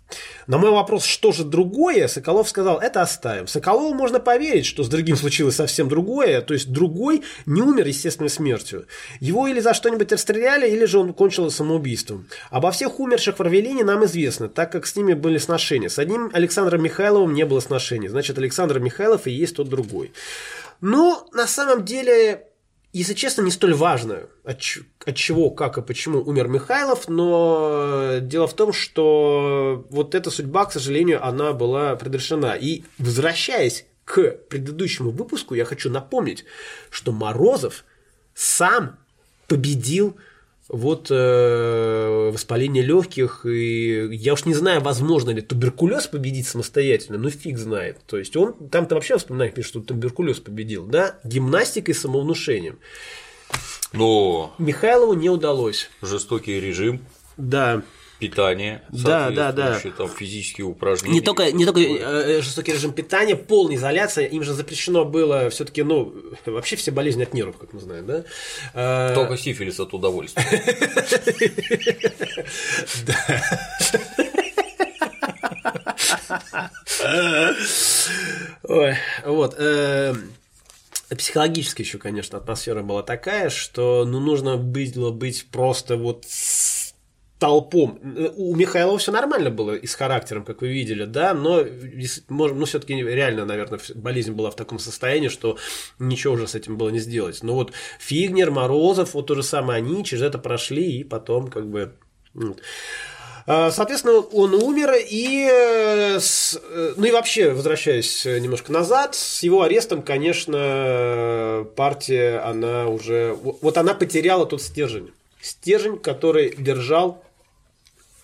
На 0.47 0.59
мой 0.59 0.71
вопрос, 0.71 1.05
что 1.05 1.33
же 1.33 1.43
другое, 1.43 2.07
Соколов 2.07 2.49
сказал, 2.49 2.79
это 2.79 3.03
оставим. 3.03 3.49
Соколову 3.49 3.93
можно 3.95 4.21
поверить, 4.21 4.65
что 4.65 4.85
с 4.85 4.89
другим 4.89 5.17
случилось 5.17 5.57
совсем 5.57 5.89
другое, 5.89 6.41
то 6.41 6.55
есть 6.55 6.71
другой 6.71 7.25
не 7.47 7.63
умер 7.63 7.89
естественной 7.89 8.31
смертью. 8.31 8.87
Его 9.19 9.49
или 9.49 9.59
за 9.59 9.75
что-нибудь 9.75 10.13
расстреляли, 10.13 10.71
или 10.71 10.85
же 10.85 11.01
он 11.01 11.13
кончил 11.13 11.51
самоубийством. 11.51 12.29
Обо 12.51 12.71
всех 12.71 13.01
умерших 13.01 13.39
в 13.39 13.43
Равелине 13.43 13.83
нам 13.83 14.05
известно, 14.05 14.49
так 14.49 14.71
как 14.71 14.87
с 14.87 14.95
ними 14.95 15.15
были 15.15 15.39
сношения. 15.39 15.89
С 15.89 15.99
одним 15.99 16.31
Александром 16.33 16.83
Михайловым 16.83 17.35
не 17.35 17.45
было 17.45 17.59
сношений, 17.59 18.09
значит, 18.09 18.39
Александр 18.39 18.79
Михайлов 18.79 19.27
и 19.27 19.33
есть 19.33 19.57
тот 19.57 19.69
другой. 19.69 20.13
Но 20.81 21.27
на 21.33 21.49
самом 21.49 21.85
деле 21.85 22.47
если 22.93 23.15
честно, 23.15 23.43
не 23.43 23.51
столь 23.51 23.75
важно, 23.75 24.23
от, 24.45 24.61
от 25.05 25.17
чего, 25.17 25.51
как 25.51 25.77
и 25.79 25.83
почему 25.83 26.21
умер 26.21 26.49
Михайлов, 26.49 27.09
но 27.09 28.19
дело 28.21 28.47
в 28.47 28.55
том, 28.55 28.73
что 28.73 29.87
вот 29.91 30.15
эта 30.15 30.31
судьба, 30.31 30.65
к 30.67 30.73
сожалению, 30.73 31.25
она 31.25 31.53
была 31.53 31.95
предрешена. 31.97 32.57
И 32.57 32.85
возвращаясь 32.99 33.87
к 34.05 34.31
предыдущему 34.49 35.11
выпуску, 35.11 35.55
я 35.55 35.65
хочу 35.65 35.91
напомнить, 35.91 36.45
что 36.91 37.13
Морозов 37.13 37.85
сам 38.35 38.97
победил 39.49 40.17
вот 40.69 41.09
э, 41.11 42.31
воспаление 42.33 42.83
легких, 42.83 43.47
и 43.47 44.09
я 44.13 44.33
уж 44.33 44.45
не 44.45 44.55
знаю, 44.55 44.81
возможно 44.81 45.31
ли 45.31 45.41
туберкулез 45.41 46.07
победить 46.09 46.49
самостоятельно, 46.49 47.19
ну 47.19 47.31
фиг 47.31 47.59
знает. 47.59 47.99
То 48.07 48.19
есть 48.19 48.37
он 48.37 48.55
там-то 48.69 48.97
вообще 48.97 49.17
вспоминает, 49.17 49.55
пишет, 49.55 49.71
что 49.71 49.81
туберкулез 49.81 50.41
победил, 50.41 50.87
да, 50.87 51.19
гимнастикой 51.25 51.95
и 51.95 51.97
самовнушением. 51.97 52.79
Но 53.93 54.55
Михайлову 54.59 55.15
не 55.15 55.31
удалось. 55.31 55.89
жестокий 56.03 56.61
режим, 56.61 57.01
Да. 57.37 57.83
Питание, 58.19 58.83
Да, 58.91 59.31
да, 59.31 59.53
да. 59.53 59.81
там 59.97 60.09
физические 60.09 60.67
упражнения. 60.67 61.15
Не 61.15 61.21
только, 61.21 61.53
не 61.53 61.65
только 61.65 61.81
э, 61.81 62.41
жестокий 62.43 62.73
режим 62.73 62.93
питания, 62.93 63.37
полная 63.37 63.77
изоляция, 63.77 64.27
им 64.27 64.43
же 64.43 64.55
запрещено 64.55 65.05
было 65.05 65.51
все-таки, 65.51 65.83
ну, 65.83 66.15
вообще 66.47 66.77
все 66.77 66.91
болезни 66.91 67.23
от 67.25 67.35
нервов, 67.35 67.57
как 67.59 67.73
мы 67.73 67.81
знаем, 67.81 68.07
да? 68.07 68.25
Э, 68.75 69.15
Только 69.15 69.37
сифилис 69.37 69.79
от 69.81 69.95
удовольствия. 69.95 70.45
Ой, 78.65 78.95
вот. 79.25 79.55
э, 79.59 80.15
Психологически 81.17 81.83
еще, 81.83 81.99
конечно, 81.99 82.39
атмосфера 82.39 82.83
была 82.83 83.03
такая, 83.03 83.49
что 83.49 84.05
ну, 84.05 84.19
нужно 84.19 84.57
было 84.57 85.13
быть 85.13 85.47
просто 85.53 85.97
вот 85.97 86.25
толпом. 87.39 87.99
У 88.37 88.55
Михайлова 88.55 88.99
все 88.99 89.13
нормально 89.13 89.51
было 89.51 89.75
и 89.75 89.87
с 89.87 89.95
характером, 89.95 90.45
как 90.45 90.63
вы 90.63 90.69
видели, 90.69 91.05
да, 91.05 91.35
но 91.35 91.65
может, 92.29 92.57
ну, 92.57 92.65
все-таки 92.65 92.95
реально, 92.95 93.45
наверное, 93.45 93.79
болезнь 93.95 94.33
была 94.33 94.51
в 94.51 94.57
таком 94.57 94.79
состоянии, 94.79 95.29
что 95.29 95.59
ничего 95.99 96.35
уже 96.35 96.47
с 96.49 96.55
этим 96.55 96.77
было 96.77 96.89
не 96.89 96.99
сделать. 96.99 97.43
Но 97.43 97.55
вот 97.55 97.73
Фигнер, 97.99 98.51
Морозов, 98.51 99.15
вот 99.15 99.27
то 99.27 99.35
же 99.35 99.43
самое, 99.43 99.79
они 99.79 100.05
через 100.05 100.23
это 100.23 100.39
прошли 100.39 100.99
и 100.99 101.05
потом 101.05 101.49
как 101.49 101.69
бы... 101.69 101.93
вот. 102.35 102.61
А, 103.47 103.71
Соответственно, 103.71 104.19
он 104.19 104.55
умер, 104.55 104.93
и, 105.09 105.49
э, 105.49 106.19
э, 106.19 106.95
ну 106.97 107.05
и 107.05 107.11
вообще, 107.13 107.53
возвращаясь 107.53 108.27
э, 108.27 108.41
немножко 108.41 108.73
назад, 108.73 109.15
с 109.15 109.43
его 109.45 109.63
арестом, 109.63 110.03
конечно, 110.03 111.65
партия, 111.77 112.41
она 112.41 112.89
уже, 112.89 113.37
вот 113.41 113.79
она 113.79 113.95
потеряла 113.95 114.47
тот 114.47 114.63
стержень, 114.63 115.13
стержень, 115.41 115.99
который 115.99 116.57
держал 116.59 117.23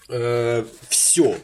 все. 0.09 1.37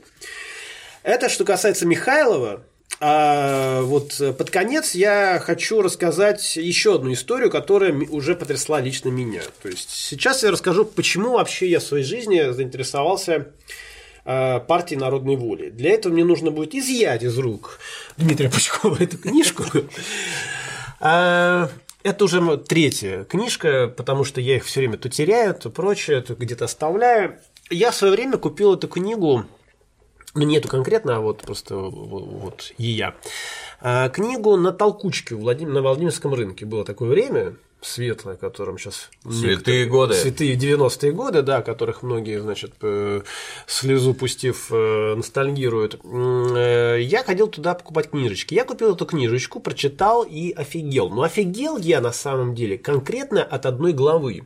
Это 1.03 1.29
что 1.29 1.45
касается 1.45 1.87
Михайлова. 1.87 2.63
А 3.01 3.83
вот 3.83 4.21
э, 4.21 4.33
под 4.33 4.51
конец 4.51 4.95
я 4.95 5.39
хочу 5.39 5.83
рассказать 5.83 6.57
еще 6.57 6.97
одну 6.97 7.13
историю, 7.13 7.49
которая 7.49 7.93
уже 7.93 8.35
потрясла 8.35 8.81
лично 8.81 9.09
меня. 9.09 9.43
То 9.63 9.69
есть 9.69 9.91
сейчас 9.91 10.43
я 10.43 10.51
расскажу, 10.51 10.85
почему 10.85 11.35
вообще 11.35 11.69
я 11.69 11.79
в 11.79 11.85
своей 11.85 12.03
жизни 12.03 12.51
заинтересовался 12.51 13.49
э, 14.25 14.61
партией 14.67 14.99
народной 14.99 15.37
воли. 15.37 15.71
Для 15.71 15.93
этого 15.93 16.13
мне 16.13 16.25
нужно 16.25 16.51
будет 16.51 16.75
изъять 16.75 17.23
из 17.23 17.39
рук 17.39 17.79
Дмитрия 18.17 18.51
Пучкова 18.51 18.97
эту 19.01 19.17
книжку. 19.17 19.65
А, 21.01 21.71
Это 22.03 22.25
уже 22.25 22.57
третья 22.59 23.25
книжка, 23.25 23.87
потому 23.97 24.25
что 24.25 24.41
я 24.41 24.57
их 24.57 24.65
все 24.65 24.81
время 24.81 24.99
то 24.99 25.09
теряю, 25.09 25.55
то 25.55 25.71
прочее, 25.71 26.21
то 26.21 26.35
где-то 26.35 26.65
оставляю. 26.65 27.39
Я 27.71 27.91
в 27.91 27.95
свое 27.95 28.13
время 28.13 28.39
купил 28.39 28.75
эту 28.75 28.89
книгу 28.89 29.45
ну, 30.35 30.43
не 30.43 30.59
эту 30.59 30.69
конкретно, 30.69 31.17
а 31.17 31.21
вот 31.21 31.43
просто 31.43 31.77
вот, 31.77 32.25
вот 32.27 32.73
ее. 32.79 33.15
А, 33.81 34.09
книгу 34.09 34.57
на 34.57 34.73
толкучке 34.73 35.35
на 35.35 35.83
Владимирском 35.83 36.35
рынке. 36.35 36.65
Было 36.65 36.85
такое 36.85 37.09
время 37.09 37.57
светлое, 37.81 38.35
о 38.35 38.37
котором 38.37 38.79
сейчас... 38.79 39.11
Святые 39.29 39.87
годы. 39.87 40.15
Святые 40.15 40.57
90-е 40.57 41.13
годы, 41.13 41.43
да, 41.43 41.59
о 41.59 41.63
которых 41.63 42.03
многие, 42.03 42.41
значит, 42.41 42.73
э, 42.83 43.23
слезу 43.67 44.15
пустив, 44.15 44.69
э, 44.71 45.15
ностальгируют. 45.15 46.01
Э, 46.05 46.99
Я 47.01 47.23
ходил 47.23 47.49
туда 47.49 47.75
покупать 47.75 48.11
книжечки. 48.11 48.55
Я 48.55 48.65
купил 48.65 48.95
эту 48.95 49.07
книжечку, 49.07 49.61
прочитал 49.61 50.25
и 50.25 50.53
офигел. 50.53 51.09
Но 51.11 51.23
офигел 51.23 51.77
я 51.77 52.01
на 52.01 52.13
самом 52.13 52.55
деле 52.55 52.79
конкретно 52.79 53.43
от 53.43 53.67
одной 53.67 53.93
главы, 53.93 54.45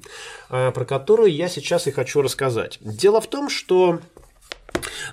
про 0.49 0.85
которую 0.85 1.33
я 1.33 1.49
сейчас 1.49 1.87
и 1.87 1.91
хочу 1.91 2.21
рассказать. 2.21 2.79
Дело 2.81 3.21
в 3.21 3.27
том, 3.27 3.49
что 3.49 4.01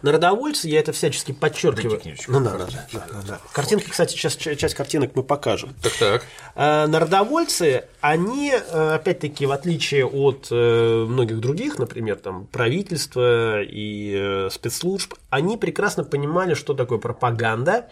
Народовольцы, 0.01 0.67
я 0.69 0.79
это 0.79 0.91
всячески 0.93 1.31
подчеркиваю. 1.31 1.99
Ну 2.27 2.39
да, 2.41 2.57
да, 2.57 2.67
да, 2.93 3.07
да, 3.11 3.21
да. 3.27 3.39
Картинки, 3.51 3.89
кстати, 3.89 4.13
сейчас 4.13 4.35
ча- 4.35 4.55
часть 4.55 4.75
картинок 4.75 5.11
мы 5.15 5.23
покажем. 5.23 5.73
Так 5.81 5.93
так. 5.93 6.25
А, 6.55 6.87
Народовольцы, 6.87 7.85
они, 8.01 8.51
э, 8.51 8.93
опять-таки, 8.95 9.45
в 9.45 9.51
отличие 9.51 10.05
от 10.05 10.47
э, 10.51 11.05
многих 11.07 11.39
других, 11.39 11.77
например, 11.79 12.17
там, 12.17 12.47
правительства 12.47 13.61
и 13.61 14.13
э, 14.15 14.49
спецслужб, 14.51 15.13
они 15.29 15.57
прекрасно 15.57 16.03
понимали, 16.03 16.53
что 16.53 16.73
такое 16.73 16.97
пропаганда 16.99 17.89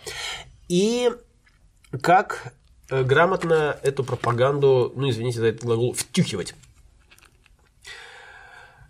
и 0.69 1.11
как 2.01 2.53
грамотно 2.89 3.77
эту 3.83 4.03
пропаганду, 4.03 4.93
ну, 4.95 5.09
извините 5.09 5.39
за 5.39 5.47
этот 5.47 5.63
глагол, 5.63 5.93
втюхивать. 5.93 6.55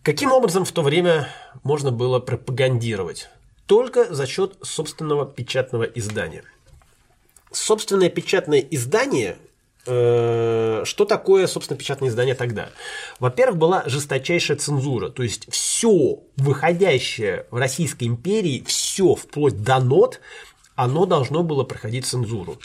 Каким 0.07 0.31
образом 0.31 0.63
в 0.63 0.71
то 0.71 0.83
время 0.83 1.27
можно 1.65 1.91
было 1.91 2.19
пропагандировать? 2.19 3.27
Только 3.65 4.05
за 4.05 4.25
счет 4.25 4.55
собственного 4.61 5.25
печатного 5.25 5.83
издания. 5.83 6.45
Собственное 7.51 8.07
печатное 8.07 8.61
издание 8.61 9.37
э, 9.85 10.83
что 10.85 11.03
такое, 11.03 11.45
собственно, 11.45 11.77
печатное 11.77 12.07
издание 12.07 12.35
тогда? 12.35 12.69
Во-первых, 13.19 13.57
была 13.57 13.83
жесточайшая 13.85 14.55
цензура. 14.55 15.09
То 15.09 15.23
есть 15.23 15.51
все 15.51 16.21
выходящее 16.37 17.45
в 17.51 17.57
Российской 17.57 18.05
империи, 18.05 18.63
все 18.65 19.13
вплоть 19.13 19.61
до 19.61 19.79
нот, 19.79 20.21
оно 20.77 21.05
должно 21.05 21.43
было 21.43 21.65
проходить 21.65 22.05
цензуру. 22.05 22.59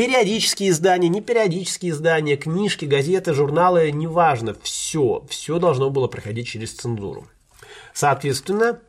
Периодические 0.00 0.70
издания, 0.70 1.10
не 1.10 1.20
периодические 1.20 1.92
издания, 1.92 2.38
книжки, 2.38 2.86
газеты, 2.86 3.34
журналы, 3.34 3.90
неважно, 3.92 4.56
все, 4.62 5.26
все 5.28 5.58
должно 5.58 5.90
было 5.90 6.06
проходить 6.06 6.48
через 6.48 6.72
цензуру. 6.72 7.28
Соответственно, 7.92 8.80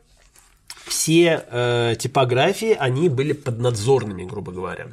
все 0.86 1.44
э, 1.50 1.96
типографии, 1.98 2.74
они 2.80 3.10
были 3.10 3.34
поднадзорными, 3.34 4.24
грубо 4.24 4.52
говоря. 4.52 4.86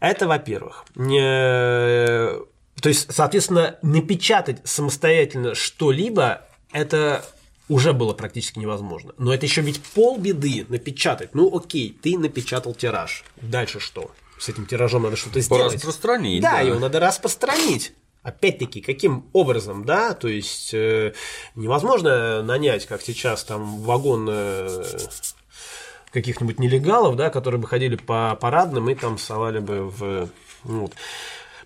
Это, 0.00 0.26
во-первых. 0.26 0.86
Э, 0.96 2.40
То 2.80 2.88
есть, 2.88 3.12
соответственно, 3.12 3.76
напечатать 3.82 4.62
самостоятельно 4.64 5.54
что-либо, 5.54 6.48
это 6.72 7.22
уже 7.68 7.92
было 7.92 8.14
практически 8.14 8.58
невозможно. 8.58 9.12
Но 9.18 9.34
это 9.34 9.44
еще 9.44 9.60
ведь 9.60 9.82
полбеды 9.82 10.64
напечатать. 10.70 11.34
Ну, 11.34 11.54
окей, 11.54 11.94
ты 12.02 12.16
напечатал 12.16 12.72
тираж. 12.72 13.22
Дальше 13.42 13.80
что? 13.80 14.10
С 14.44 14.50
этим 14.50 14.66
тиражом 14.66 15.04
надо 15.04 15.16
что-то 15.16 15.40
сделать. 15.40 15.72
Распространить. 15.72 16.42
Да, 16.42 16.60
его 16.60 16.78
надо 16.78 17.00
распространить. 17.00 17.94
Опять-таки, 18.22 18.82
каким 18.82 19.24
образом, 19.32 19.86
да, 19.86 20.12
то 20.12 20.28
есть 20.28 20.74
э, 20.74 21.14
невозможно 21.54 22.42
нанять, 22.42 22.84
как 22.84 23.00
сейчас, 23.00 23.42
там 23.44 23.78
вагон 23.80 24.28
э, 24.30 24.84
каких-нибудь 26.12 26.58
нелегалов, 26.58 27.16
да, 27.16 27.30
которые 27.30 27.58
бы 27.58 27.66
ходили 27.66 27.96
по 27.96 28.36
парадным 28.38 28.90
и 28.90 28.94
там 28.94 29.16
совали 29.16 29.60
бы 29.60 29.88
в... 29.88 30.28
ну, 30.64 30.80
вот. 30.82 30.92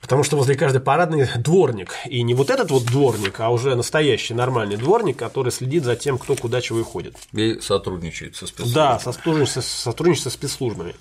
Потому 0.01 0.23
что 0.23 0.37
возле 0.37 0.55
каждой 0.55 0.81
парадной 0.81 1.29
дворник. 1.37 1.95
И 2.07 2.23
не 2.23 2.35
вот 2.35 2.49
этот 2.49 2.71
вот 2.71 2.85
дворник, 2.85 3.41
а 3.41 3.49
уже 3.51 3.75
настоящий 3.75 4.35
нормальный 4.35 4.77
дворник, 4.77 5.17
который 5.17 5.51
следит 5.51 5.83
за 5.83 5.97
тем, 5.97 6.17
кто 6.17 6.37
куда 6.37 6.61
чего 6.61 6.79
и 6.79 6.85
ходит. 6.85 7.17
И 7.33 7.59
сотрудничает 7.59 8.37
со 8.37 8.47
спецслужбами. 8.47 8.75
Да, 8.75 9.01
сотрудничает, 9.01 9.65
сотрудничает 9.65 10.23
со 10.23 10.31
спецслужбами. 10.31 10.95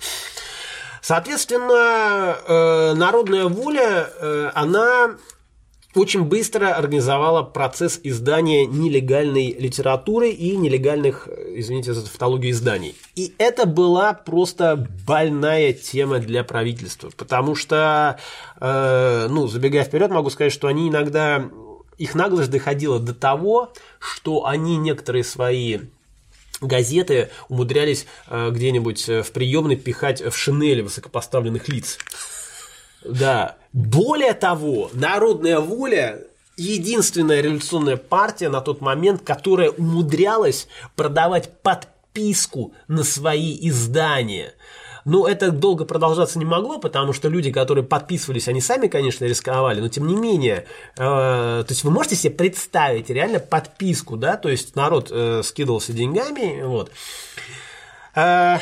Соответственно, 1.08 2.36
э, 2.46 2.92
народная 2.92 3.46
воля, 3.46 4.10
э, 4.20 4.50
она 4.54 5.16
очень 5.94 6.24
быстро 6.24 6.74
организовала 6.74 7.42
процесс 7.42 7.98
издания 8.02 8.66
нелегальной 8.66 9.56
литературы 9.58 10.28
и 10.28 10.54
нелегальных, 10.54 11.26
извините 11.26 11.94
за 11.94 12.04
тавтологию, 12.04 12.52
изданий. 12.52 12.94
И 13.14 13.32
это 13.38 13.64
была 13.64 14.12
просто 14.12 14.86
больная 15.06 15.72
тема 15.72 16.18
для 16.18 16.44
правительства, 16.44 17.10
потому 17.16 17.54
что, 17.54 18.18
э, 18.60 19.28
ну, 19.30 19.46
забегая 19.46 19.84
вперед, 19.84 20.10
могу 20.10 20.28
сказать, 20.28 20.52
что 20.52 20.68
они 20.68 20.90
иногда 20.90 21.42
их 21.96 22.14
наглость 22.14 22.50
доходила 22.50 23.00
до 23.00 23.14
того, 23.14 23.72
что 23.98 24.44
они 24.44 24.76
некоторые 24.76 25.24
свои 25.24 25.78
газеты 26.60 27.30
умудрялись 27.48 28.06
э, 28.26 28.50
где-нибудь 28.50 29.08
в 29.08 29.32
приемной 29.32 29.76
пихать 29.76 30.20
в 30.20 30.36
шинели 30.36 30.82
высокопоставленных 30.82 31.68
лиц. 31.68 31.98
Да. 33.04 33.56
Более 33.72 34.34
того, 34.34 34.90
народная 34.92 35.60
воля 35.60 36.24
единственная 36.58 37.40
революционная 37.40 37.96
партия 37.96 38.48
на 38.48 38.60
тот 38.60 38.80
момент, 38.80 39.22
которая 39.22 39.70
умудрялась 39.70 40.68
продавать 40.96 41.62
подписку 41.62 42.74
на 42.88 43.04
свои 43.04 43.56
издания. 43.68 44.54
Но 45.08 45.26
это 45.26 45.50
долго 45.50 45.86
продолжаться 45.86 46.38
не 46.38 46.44
могло, 46.44 46.78
потому 46.78 47.14
что 47.14 47.30
люди, 47.30 47.50
которые 47.50 47.82
подписывались, 47.82 48.46
они 48.46 48.60
сами, 48.60 48.88
конечно, 48.88 49.24
рисковали, 49.24 49.80
но 49.80 49.88
тем 49.88 50.06
не 50.06 50.14
менее, 50.14 50.66
э, 50.96 50.98
то 50.98 51.66
есть 51.66 51.82
вы 51.82 51.90
можете 51.90 52.14
себе 52.14 52.34
представить 52.34 53.08
реально 53.08 53.38
подписку, 53.38 54.18
да, 54.18 54.36
то 54.36 54.50
есть 54.50 54.76
народ 54.76 55.08
э, 55.10 55.40
скидывался 55.42 55.94
деньгами, 55.94 56.60
вот. 56.62 56.90
Э, 58.14 58.58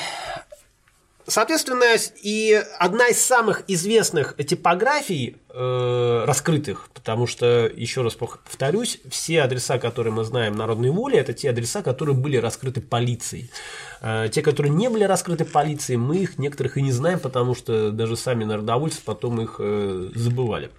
Соответственно, 1.29 1.85
и 2.23 2.63
одна 2.79 3.09
из 3.09 3.21
самых 3.21 3.65
известных 3.67 4.37
типографий 4.37 5.37
э, 5.51 6.25
раскрытых, 6.25 6.89
потому 6.95 7.27
что, 7.27 7.67
еще 7.67 8.03
раз 8.03 8.15
повторюсь, 8.15 9.01
все 9.11 9.43
адреса, 9.43 9.79
которые 9.79 10.13
мы 10.13 10.23
знаем 10.23 10.57
народной 10.57 10.91
воли, 10.91 11.17
это 11.17 11.33
те 11.33 11.51
адреса, 11.51 11.83
которые 11.83 12.15
были 12.15 12.37
раскрыты 12.37 12.81
полицией. 12.81 13.51
Э, 14.03 14.29
те, 14.31 14.41
которые 14.41 14.73
не 14.73 14.89
были 14.89 15.03
раскрыты 15.03 15.45
полицией, 15.45 15.97
мы 15.97 16.19
их 16.19 16.39
некоторых 16.39 16.77
и 16.77 16.83
не 16.83 16.93
знаем, 16.93 17.19
потому 17.19 17.57
что 17.57 17.91
даже 17.91 18.17
сами 18.17 18.45
народовольцы 18.45 19.01
потом 19.05 19.41
их 19.41 19.57
э, 19.59 20.11
забывали. 20.15 20.71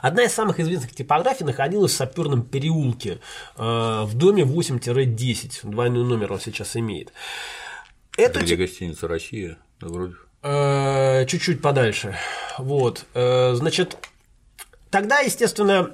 Одна 0.00 0.24
из 0.24 0.32
самых 0.32 0.58
известных 0.58 0.92
типографий 0.92 1.44
находилась 1.44 1.92
в 1.92 1.96
саперном 1.96 2.42
переулке 2.42 3.20
в 3.56 4.10
доме 4.12 4.42
8-10, 4.42 5.60
двойной 5.62 6.04
номер 6.04 6.32
он 6.34 6.40
сейчас 6.40 6.76
имеет. 6.76 7.10
Это 8.16 8.40
где 8.40 8.56
гостиница 8.56 9.08
Россия, 9.08 9.58
вроде. 9.80 10.14
Э, 10.42 11.24
чуть-чуть 11.26 11.62
подальше. 11.62 12.16
Вот. 12.58 13.06
Э, 13.14 13.54
значит, 13.54 13.96
тогда, 14.90 15.20
естественно, 15.20 15.92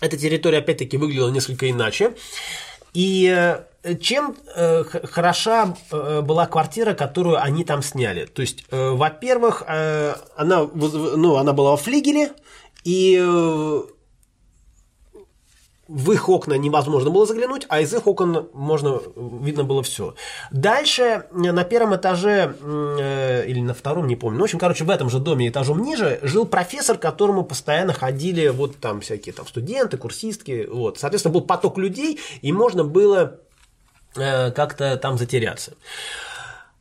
эта 0.00 0.16
территория 0.16 0.58
опять-таки 0.58 0.96
выглядела 0.96 1.30
несколько 1.30 1.68
иначе. 1.68 2.14
И 2.94 3.28
э, 3.28 3.96
чем 3.96 4.36
хороша 5.04 5.76
была 5.90 6.46
квартира, 6.46 6.94
которую 6.94 7.42
они 7.42 7.64
там 7.64 7.82
сняли? 7.82 8.26
То 8.26 8.42
есть, 8.42 8.64
во-первых, 8.70 9.62
она, 9.66 10.68
ну, 10.74 11.36
она 11.36 11.52
была 11.52 11.72
во 11.72 11.76
флигеле, 11.76 12.32
и 12.84 13.16
в 15.88 16.12
их 16.12 16.28
окна 16.28 16.54
невозможно 16.54 17.08
было 17.08 17.24
заглянуть, 17.24 17.64
а 17.68 17.80
из 17.80 17.92
их 17.94 18.06
окон 18.06 18.48
можно 18.52 19.00
видно 19.16 19.64
было 19.64 19.82
все. 19.82 20.14
Дальше 20.50 21.24
на 21.32 21.64
первом 21.64 21.96
этаже 21.96 22.54
э, 22.60 23.44
или 23.46 23.60
на 23.60 23.72
втором, 23.72 24.06
не 24.06 24.14
помню. 24.14 24.36
Ну, 24.36 24.42
в 24.42 24.44
общем, 24.44 24.58
короче, 24.58 24.84
в 24.84 24.90
этом 24.90 25.08
же 25.08 25.18
доме 25.18 25.48
этажом 25.48 25.82
ниже 25.82 26.20
жил 26.22 26.44
профессор, 26.44 26.98
к 26.98 27.02
которому 27.02 27.42
постоянно 27.42 27.94
ходили 27.94 28.48
вот 28.48 28.76
там 28.76 29.00
всякие 29.00 29.32
там 29.32 29.46
студенты, 29.46 29.96
курсистки. 29.96 30.68
Вот. 30.70 30.98
Соответственно, 30.98 31.32
был 31.32 31.40
поток 31.40 31.78
людей, 31.78 32.20
и 32.42 32.52
можно 32.52 32.84
было 32.84 33.40
э, 34.14 34.50
как-то 34.50 34.94
там 34.98 35.16
затеряться. 35.16 35.72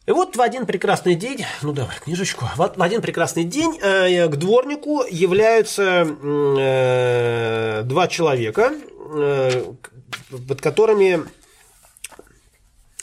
И 0.05 0.11
вот 0.11 0.35
в 0.35 0.41
один 0.41 0.65
прекрасный 0.65 1.15
день, 1.15 1.45
ну 1.61 1.71
давай 1.71 1.97
книжечку, 1.97 2.45
в 2.55 2.81
один 2.81 3.01
прекрасный 3.01 3.45
день 3.45 3.77
э, 3.81 4.27
к 4.27 4.35
дворнику 4.35 5.03
являются 5.09 6.07
э, 6.23 7.83
два 7.83 8.07
человека, 8.07 8.73
Э, 8.96 8.96
под 9.07 10.61
которыми... 10.61 11.25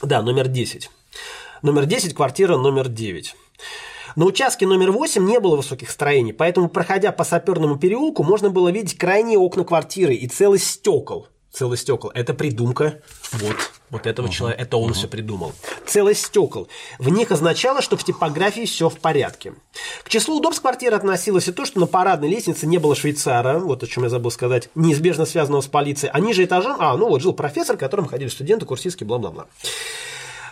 Да, 0.02 0.22
номер 0.22 0.48
10. 0.48 0.90
Номер 1.62 1.86
10, 1.86 2.14
квартира 2.14 2.56
номер 2.56 2.88
9. 2.88 3.34
На 4.16 4.26
участке 4.26 4.66
номер 4.66 4.92
8 4.92 5.24
не 5.24 5.40
было 5.40 5.56
высоких 5.56 5.90
строений, 5.90 6.32
поэтому, 6.32 6.68
проходя 6.68 7.10
по 7.10 7.24
саперному 7.24 7.78
переулку, 7.78 8.22
можно 8.22 8.50
было 8.50 8.70
видеть 8.70 8.96
крайние 8.96 9.38
окна 9.38 9.64
квартиры 9.64 10.14
и 10.14 10.28
целый 10.28 10.58
стекол 10.58 11.28
целый 11.54 11.78
стекол. 11.78 12.10
Это 12.14 12.34
придумка 12.34 13.00
вот, 13.32 13.56
вот 13.90 14.06
этого 14.06 14.26
uh-huh. 14.26 14.32
человека. 14.32 14.62
Это 14.62 14.76
он 14.76 14.90
uh-huh. 14.90 14.94
все 14.94 15.08
придумал. 15.08 15.52
Целый 15.86 16.14
стекол. 16.14 16.68
В 16.98 17.08
них 17.08 17.30
означало, 17.30 17.80
что 17.80 17.96
в 17.96 18.04
типографии 18.04 18.66
все 18.66 18.88
в 18.88 18.98
порядке. 18.98 19.54
К 20.02 20.08
числу 20.08 20.38
удобств 20.38 20.60
квартиры 20.60 20.96
относилось 20.96 21.48
и 21.48 21.52
то, 21.52 21.64
что 21.64 21.80
на 21.80 21.86
парадной 21.86 22.28
лестнице 22.28 22.66
не 22.66 22.78
было 22.78 22.94
швейцара, 22.94 23.58
вот 23.58 23.82
о 23.82 23.86
чем 23.86 24.02
я 24.02 24.10
забыл 24.10 24.30
сказать, 24.30 24.68
неизбежно 24.74 25.24
связанного 25.24 25.60
с 25.60 25.66
полицией, 25.66 26.10
а 26.12 26.20
ниже 26.20 26.44
этажом, 26.44 26.76
а, 26.80 26.96
ну 26.96 27.08
вот 27.08 27.22
жил 27.22 27.32
профессор, 27.32 27.76
к 27.76 27.80
которому 27.80 28.08
ходили 28.08 28.28
студенты, 28.28 28.66
курсистки, 28.66 29.04
бла-бла-бла. 29.04 29.46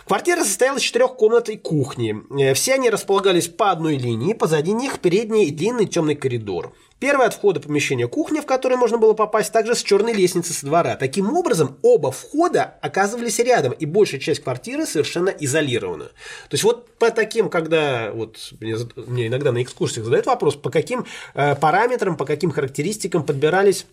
Квартира 0.05 0.43
состояла 0.43 0.77
из 0.77 0.81
четырех 0.81 1.15
комнат 1.15 1.47
и 1.49 1.57
кухни. 1.57 2.15
Э, 2.37 2.53
все 2.53 2.73
они 2.73 2.89
располагались 2.89 3.47
по 3.47 3.71
одной 3.71 3.97
линии, 3.97 4.33
позади 4.33 4.73
них 4.73 4.99
передний 4.99 5.45
и 5.45 5.51
длинный 5.51 5.85
темный 5.85 6.15
коридор. 6.15 6.73
Первое 7.03 7.27
от 7.27 7.33
входа 7.33 7.59
помещения 7.59 8.07
кухня, 8.07 8.41
в 8.41 8.45
которое 8.45 8.77
можно 8.77 8.97
было 8.97 9.11
попасть, 9.13 9.51
также 9.51 9.75
с 9.75 9.83
черной 9.83 10.13
лестницы 10.13 10.53
со 10.53 10.65
двора. 10.65 10.95
Таким 10.95 11.35
образом, 11.35 11.77
оба 11.81 12.13
входа 12.13 12.75
оказывались 12.81 13.39
рядом, 13.39 13.73
и 13.73 13.85
большая 13.85 14.21
часть 14.21 14.41
квартиры 14.41 14.85
совершенно 14.85 15.27
изолирована. 15.27 16.05
То 16.05 16.53
есть 16.53 16.63
вот 16.63 16.89
по 16.93 17.11
таким, 17.11 17.49
когда 17.49 18.09
вот 18.13 18.53
мне, 18.61 18.77
мне 18.95 19.27
иногда 19.27 19.51
на 19.51 19.61
экскурсиях 19.61 20.05
задают 20.05 20.27
вопрос, 20.27 20.55
по 20.55 20.69
каким 20.69 21.05
э, 21.33 21.55
параметрам, 21.55 22.15
по 22.15 22.23
каким 22.23 22.51
характеристикам 22.51 23.25
подбирались 23.25 23.85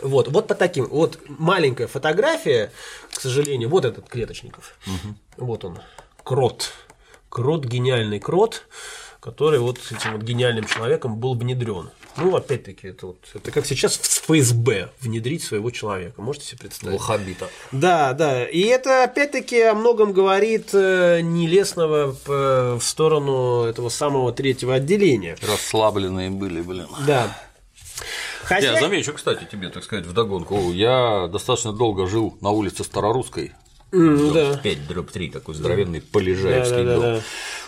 вот, 0.00 0.28
вот 0.28 0.48
по 0.48 0.54
таким. 0.54 0.86
Вот 0.86 1.18
маленькая 1.28 1.88
фотография, 1.88 2.72
к 3.12 3.20
сожалению, 3.20 3.68
вот 3.68 3.84
этот 3.84 4.08
Клеточников. 4.08 4.78
Угу. 4.86 5.44
Вот 5.44 5.64
он, 5.66 5.78
крот. 6.24 6.72
Крот, 7.28 7.66
гениальный 7.66 8.18
крот, 8.18 8.66
который 9.20 9.58
вот 9.58 9.76
с 9.76 9.92
этим 9.92 10.12
вот 10.12 10.22
гениальным 10.22 10.64
человеком 10.64 11.16
был 11.18 11.34
внедрен. 11.34 11.90
Ну, 12.16 12.36
опять-таки, 12.36 12.88
это, 12.88 13.06
вот, 13.06 13.18
это 13.34 13.50
как 13.50 13.66
сейчас 13.66 13.96
в 13.96 14.26
ФСБ 14.26 14.90
внедрить 15.00 15.42
своего 15.42 15.70
человека. 15.70 16.20
Можете 16.20 16.46
себе 16.46 16.58
представить? 16.58 16.98
Лохабита. 16.98 17.48
Да, 17.72 18.12
да. 18.12 18.44
И 18.44 18.60
это, 18.62 19.04
опять-таки, 19.04 19.60
о 19.62 19.74
многом 19.74 20.12
говорит 20.12 20.70
э, 20.72 21.20
Нелестного 21.22 22.16
в 22.26 22.80
сторону 22.80 23.64
этого 23.64 23.88
самого 23.88 24.32
третьего 24.32 24.74
отделения. 24.74 25.36
Расслабленные 25.40 26.30
были, 26.30 26.60
блин. 26.60 26.88
Да. 27.06 27.36
Хозяй... 28.42 28.74
Я 28.74 28.80
замечу, 28.80 29.12
кстати, 29.12 29.46
тебе, 29.50 29.68
так 29.68 29.84
сказать, 29.84 30.06
вдогонку. 30.06 30.72
Я 30.72 31.28
достаточно 31.28 31.72
долго 31.72 32.08
жил 32.08 32.36
на 32.40 32.50
улице 32.50 32.82
Старорусской. 32.82 33.52
Mm, 33.92 34.32
да. 34.32 34.56
5 34.56 34.86
дробь 34.88 35.10
3, 35.10 35.30
такой 35.30 35.54
здоровенный 35.54 36.00
полежаевский 36.00 36.78
да, 36.78 36.84
да, 36.84 36.94
дом. 36.94 37.02
Да, 37.02 37.14
да. 37.16 37.22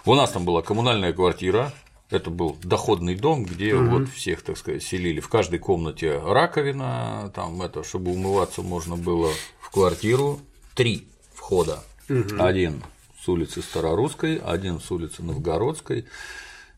У 0.05 0.15
нас 0.15 0.31
там 0.31 0.45
была 0.45 0.63
коммунальная 0.63 1.13
квартира, 1.13 1.73
это 2.13 2.31
был 2.31 2.57
доходный 2.63 3.17
дом, 3.17 3.45
где 3.45 3.75
угу. 3.75 3.99
вот 3.99 4.09
всех, 4.09 4.43
так 4.43 4.57
сказать, 4.57 4.83
селили. 4.83 5.21
В 5.21 5.29
каждой 5.29 5.59
комнате 5.59 6.19
раковина, 6.19 7.33
там 7.35 7.63
это, 7.63 7.83
чтобы 7.83 8.13
умываться 8.13 8.63
можно 8.63 8.97
было 8.97 9.31
в 9.61 9.71
квартиру. 9.71 10.41
Три 10.75 11.09
входа. 11.35 11.83
Угу. 12.09 12.43
Один 12.43 12.83
с 13.23 13.29
улицы 13.29 13.63
Старорусской, 13.63 14.37
один 14.37 14.81
с 14.81 14.91
улицы 14.91 15.23
Новгородской 15.23 16.07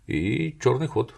и 0.06 0.56
черный 0.62 0.86
ход. 0.86 1.14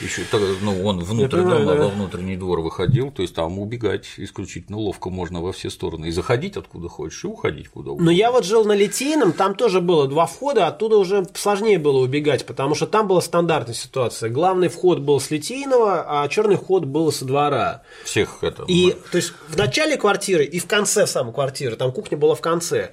Еще, 0.00 0.22
ну, 0.62 0.84
он 0.84 1.00
внутрь 1.00 1.38
понимаю, 1.38 1.64
дома, 1.64 1.76
да. 1.76 1.82
во 1.84 1.88
внутренний 1.88 2.36
двор 2.36 2.60
выходил, 2.60 3.10
то 3.10 3.22
есть 3.22 3.34
там 3.34 3.58
убегать 3.58 4.06
исключительно 4.16 4.78
ловко 4.78 5.10
можно 5.10 5.40
во 5.40 5.52
все 5.52 5.68
стороны. 5.68 6.06
И 6.06 6.10
заходить 6.10 6.56
откуда 6.56 6.88
хочешь, 6.88 7.24
и 7.24 7.26
уходить 7.26 7.68
куда 7.68 7.90
угодно. 7.90 8.06
Но 8.06 8.10
я 8.10 8.30
вот 8.30 8.44
жил 8.44 8.64
на 8.64 8.72
Литейном, 8.72 9.32
там 9.32 9.54
тоже 9.54 9.80
было 9.80 10.08
два 10.08 10.26
входа, 10.26 10.66
оттуда 10.66 10.96
уже 10.96 11.26
сложнее 11.34 11.78
было 11.78 11.98
убегать, 11.98 12.46
потому 12.46 12.74
что 12.74 12.86
там 12.86 13.08
была 13.08 13.20
стандартная 13.20 13.74
ситуация. 13.74 14.30
Главный 14.30 14.68
вход 14.68 15.00
был 15.00 15.20
с 15.20 15.30
Литейного, 15.30 16.22
а 16.22 16.28
черный 16.28 16.56
вход 16.56 16.84
был 16.84 17.12
со 17.12 17.24
двора. 17.24 17.82
Всех 18.04 18.38
это. 18.42 18.64
И, 18.68 18.94
то 19.10 19.16
есть, 19.16 19.32
в 19.48 19.56
начале 19.56 19.96
квартиры 19.96 20.44
и 20.44 20.58
в 20.58 20.66
конце 20.66 21.06
самой 21.06 21.34
квартиры, 21.34 21.76
там 21.76 21.92
кухня 21.92 22.16
была 22.16 22.34
в 22.34 22.40
конце 22.40 22.92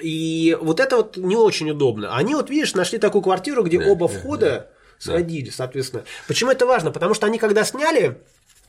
И 0.00 0.56
вот 0.60 0.80
это 0.80 0.96
вот 0.96 1.16
не 1.16 1.36
очень 1.36 1.70
удобно. 1.70 2.14
Они 2.14 2.34
вот, 2.34 2.50
видишь, 2.50 2.74
нашли 2.74 2.98
такую 2.98 3.22
квартиру, 3.22 3.62
где 3.62 3.78
оба 3.78 4.08
входа 4.08 4.71
сходили, 5.02 5.50
соответственно. 5.50 6.04
Почему 6.28 6.50
это 6.50 6.66
важно? 6.66 6.90
Потому 6.90 7.14
что 7.14 7.26
они 7.26 7.38
когда 7.38 7.64
сняли 7.64 8.18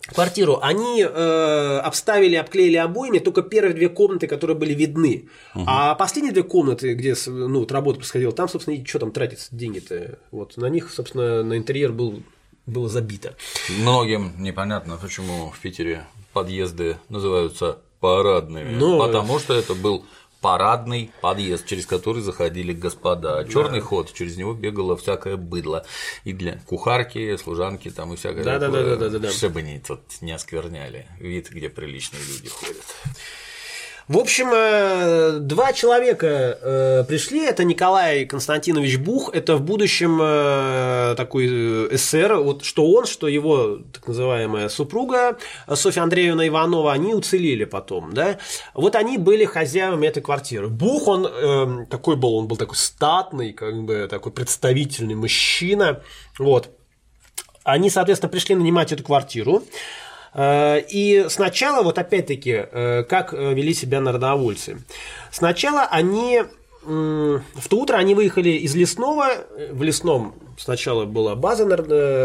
квартиру, 0.07 0.59
они 0.61 1.01
э, 1.01 1.79
обставили, 1.79 2.35
обклеили 2.35 2.75
обоями 2.75 3.19
только 3.19 3.41
первые 3.41 3.73
две 3.73 3.89
комнаты, 3.89 4.27
которые 4.27 4.57
были 4.57 4.73
видны. 4.73 5.29
Угу. 5.55 5.63
А 5.67 5.95
последние 5.95 6.33
две 6.33 6.43
комнаты, 6.43 6.93
где 6.93 7.15
ну, 7.27 7.59
вот 7.59 7.71
работа 7.71 7.99
происходила, 7.99 8.33
там, 8.33 8.49
собственно, 8.49 8.75
и 8.75 8.85
что 8.85 8.99
там 8.99 9.11
тратится 9.11 9.55
деньги-то. 9.55 10.19
Вот 10.31 10.57
на 10.57 10.65
них, 10.65 10.91
собственно, 10.91 11.43
на 11.43 11.57
интерьер 11.57 11.91
был, 11.93 12.21
было 12.65 12.89
забито. 12.89 13.35
Многим 13.79 14.33
непонятно, 14.39 14.97
почему 15.01 15.51
в 15.51 15.59
Питере 15.59 16.05
подъезды 16.33 16.97
называются 17.09 17.77
парадными. 17.99 18.75
Но... 18.75 18.99
Потому 18.99 19.39
что 19.39 19.53
это 19.53 19.75
был 19.75 20.05
парадный 20.43 21.09
подъезд, 21.21 21.65
через 21.65 21.85
который 21.85 22.21
заходили 22.21 22.73
господа. 22.73 23.39
А 23.39 23.45
черный 23.45 23.79
да. 23.79 23.85
ход, 23.85 24.13
через 24.13 24.35
него 24.35 24.53
бегало 24.53 24.97
всякое 24.97 25.37
быдло. 25.37 25.85
И 26.25 26.33
для 26.33 26.59
кухарки, 26.67 27.37
служанки 27.37 27.89
там 27.89 28.13
и 28.13 28.17
всякое 28.17 28.43
да, 28.43 28.59
такое. 28.59 28.83
Да, 28.83 28.89
да, 28.89 28.95
да, 28.97 29.09
да, 29.09 29.19
да. 29.19 29.31
Чтобы 29.31 29.61
они 29.61 29.79
тут 29.79 30.01
не 30.19 30.33
оскверняли 30.33 31.07
вид, 31.17 31.49
где 31.49 31.69
приличные 31.69 32.21
люди 32.21 32.49
ходят. 32.49 32.83
В 34.09 34.17
общем, 34.17 34.49
э, 34.53 35.37
два 35.39 35.71
человека 35.71 36.27
э, 36.61 37.03
пришли. 37.07 37.45
Это 37.45 37.63
Николай 37.63 38.25
Константинович 38.25 38.97
Бух. 38.97 39.29
Это 39.33 39.55
в 39.55 39.61
будущем 39.61 40.19
э, 40.21 41.15
такой 41.15 41.87
СССР. 41.97 42.35
Вот 42.35 42.65
что 42.65 42.91
он, 42.91 43.05
что 43.05 43.29
его 43.29 43.77
так 43.93 44.05
называемая 44.05 44.67
супруга 44.67 45.37
Софья 45.73 46.01
Андреевна 46.01 46.45
Иванова, 46.49 46.91
они 46.91 47.13
уцелели 47.13 47.63
потом. 47.63 48.13
Да? 48.13 48.39
Вот 48.73 48.95
они 48.97 49.17
были 49.17 49.45
хозяевами 49.45 50.07
этой 50.07 50.21
квартиры. 50.21 50.67
Бух, 50.67 51.07
он 51.07 51.87
такой 51.89 52.17
был, 52.17 52.35
он 52.35 52.47
был 52.47 52.57
такой 52.57 52.75
статный, 52.75 53.53
как 53.53 53.83
бы 53.83 54.07
такой 54.09 54.33
представительный 54.33 55.15
мужчина. 55.15 56.01
Вот. 56.37 56.71
Они, 57.63 57.89
соответственно, 57.89 58.29
пришли 58.29 58.55
нанимать 58.55 58.91
эту 58.91 59.03
квартиру. 59.03 59.63
Э, 60.33 60.79
и 60.89 61.25
сначала, 61.29 61.83
вот 61.83 61.97
опять-таки, 61.97 62.65
э, 62.71 63.03
как 63.03 63.33
э, 63.33 63.53
вели 63.53 63.73
себя 63.73 64.01
народовольцы. 64.01 64.77
Сначала 65.31 65.83
они 65.83 66.43
в 66.85 67.69
то 67.69 67.77
утро 67.77 67.95
они 67.95 68.13
выехали 68.13 68.49
из 68.49 68.75
Лесного, 68.75 69.29
в 69.71 69.83
Лесном 69.83 70.35
сначала 70.57 71.05
была 71.05 71.33
база 71.33 71.63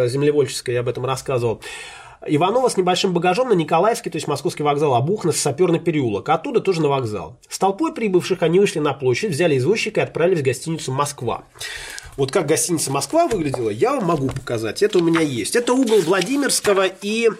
землевольческая, 0.09 0.75
я 0.75 0.81
об 0.81 0.89
этом 0.89 1.07
рассказывал, 1.07 1.61
Иванова 2.27 2.69
с 2.69 2.77
небольшим 2.77 3.13
багажом 3.13 3.51
на 3.51 3.53
Николаевский, 3.53 4.11
то 4.11 4.17
есть 4.17 4.27
московский 4.27 4.65
вокзал 4.65 4.95
Обухна, 4.97 5.31
саперный 5.31 5.79
переулок, 5.79 6.29
оттуда 6.29 6.61
тоже 6.61 6.83
на 6.83 6.89
вокзал. 6.89 7.39
С 7.49 7.57
толпой 7.57 7.95
прибывших 7.95 8.43
они 8.43 8.59
вышли 8.59 8.81
на 8.81 8.95
площадь, 8.95 9.31
взяли 9.31 9.57
извозчика 9.57 10.01
и 10.01 10.03
отправились 10.03 10.41
в 10.41 10.45
гостиницу 10.45 10.91
«Москва». 10.91 11.45
Вот 12.17 12.33
как 12.33 12.47
гостиница 12.47 12.91
«Москва» 12.91 13.29
выглядела, 13.29 13.71
я 13.71 13.95
вам 13.95 14.07
могу 14.07 14.27
показать. 14.27 14.83
Это 14.83 14.99
у 14.99 15.03
меня 15.03 15.21
есть. 15.21 15.55
Это 15.55 15.73
угол 15.73 16.01
Владимирского 16.01 16.87
и 16.87 17.31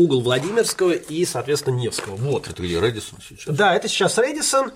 угол 0.00 0.20
Владимирского 0.20 0.92
и, 0.92 1.24
соответственно, 1.24 1.76
Невского. 1.76 2.16
Вот. 2.16 2.48
Это 2.48 2.62
где 2.62 2.80
Редисон 2.80 3.18
сейчас? 3.26 3.54
Да, 3.54 3.74
это 3.74 3.88
сейчас 3.88 4.18
Редисон. 4.18 4.72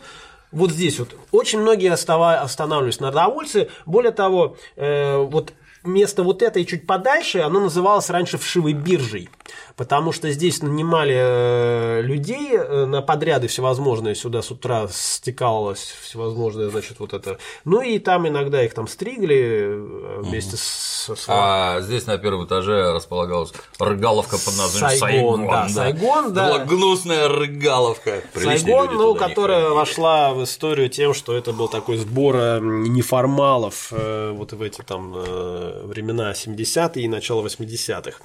Вот 0.53 0.71
здесь 0.71 0.99
вот 0.99 1.17
очень 1.33 1.61
многие 1.61 1.91
останавливались 1.91 3.01
народовольцы. 3.01 3.71
Более 3.87 4.13
того, 4.13 4.57
э, 4.77 5.17
вот 5.17 5.53
место 5.83 6.23
вот 6.23 6.43
это 6.43 6.61
и 6.61 6.67
чуть 6.67 6.87
подальше, 6.87 7.41
оно 7.41 7.61
называлось 7.61 8.09
раньше 8.11 8.39
вшивой 8.39 8.73
биржей 8.73 9.29
потому 9.77 10.13
что 10.13 10.31
здесь 10.31 10.63
нанимали 10.63 11.15
э, 11.17 12.03
людей 12.03 12.53
э, 12.53 12.87
на 12.87 13.03
подряды 13.03 13.49
всевозможные, 13.49 14.15
сюда 14.15 14.43
с 14.43 14.51
утра 14.51 14.89
стекалось 14.91 15.95
всевозможное, 16.03 16.71
значит, 16.71 17.01
вот 17.01 17.13
это. 17.13 17.39
Ну 17.65 17.81
и 17.81 17.99
там 17.99 18.29
иногда 18.29 18.65
их 18.65 18.75
там 18.75 18.87
стригли 18.87 19.37
э, 19.37 20.21
вместе 20.23 20.57
с... 20.57 21.11
с... 21.15 21.25
А 21.29 21.81
здесь 21.81 22.07
на 22.07 22.19
первом 22.19 22.47
этаже 22.47 22.93
располагалась 22.93 23.53
рыгаловка 23.79 24.37
под 24.39 24.57
названием 24.57 25.01
Сайгон. 25.01 25.37
Сайгон, 25.37 25.47
да. 25.47 25.69
Сайгон, 25.69 26.33
да. 26.33 26.49
Была 26.49 26.59
гнусная 26.65 27.29
рыгаловка. 27.29 28.23
Сайгон, 28.35 28.95
ну, 28.95 29.15
которая 29.15 29.71
вошла 29.71 30.33
в 30.33 30.45
историю 30.45 30.89
тем, 30.89 31.15
что 31.15 31.37
это 31.37 31.53
был 31.53 31.69
такой 31.69 31.97
сбор 31.97 32.61
неформалов 32.61 33.91
вот 33.91 34.53
в 34.53 34.63
эти 34.63 34.83
там 34.83 35.13
времена 35.13 36.33
70-е 36.33 37.05
и 37.05 37.09
начало 37.09 37.45
80-х. 37.47 38.19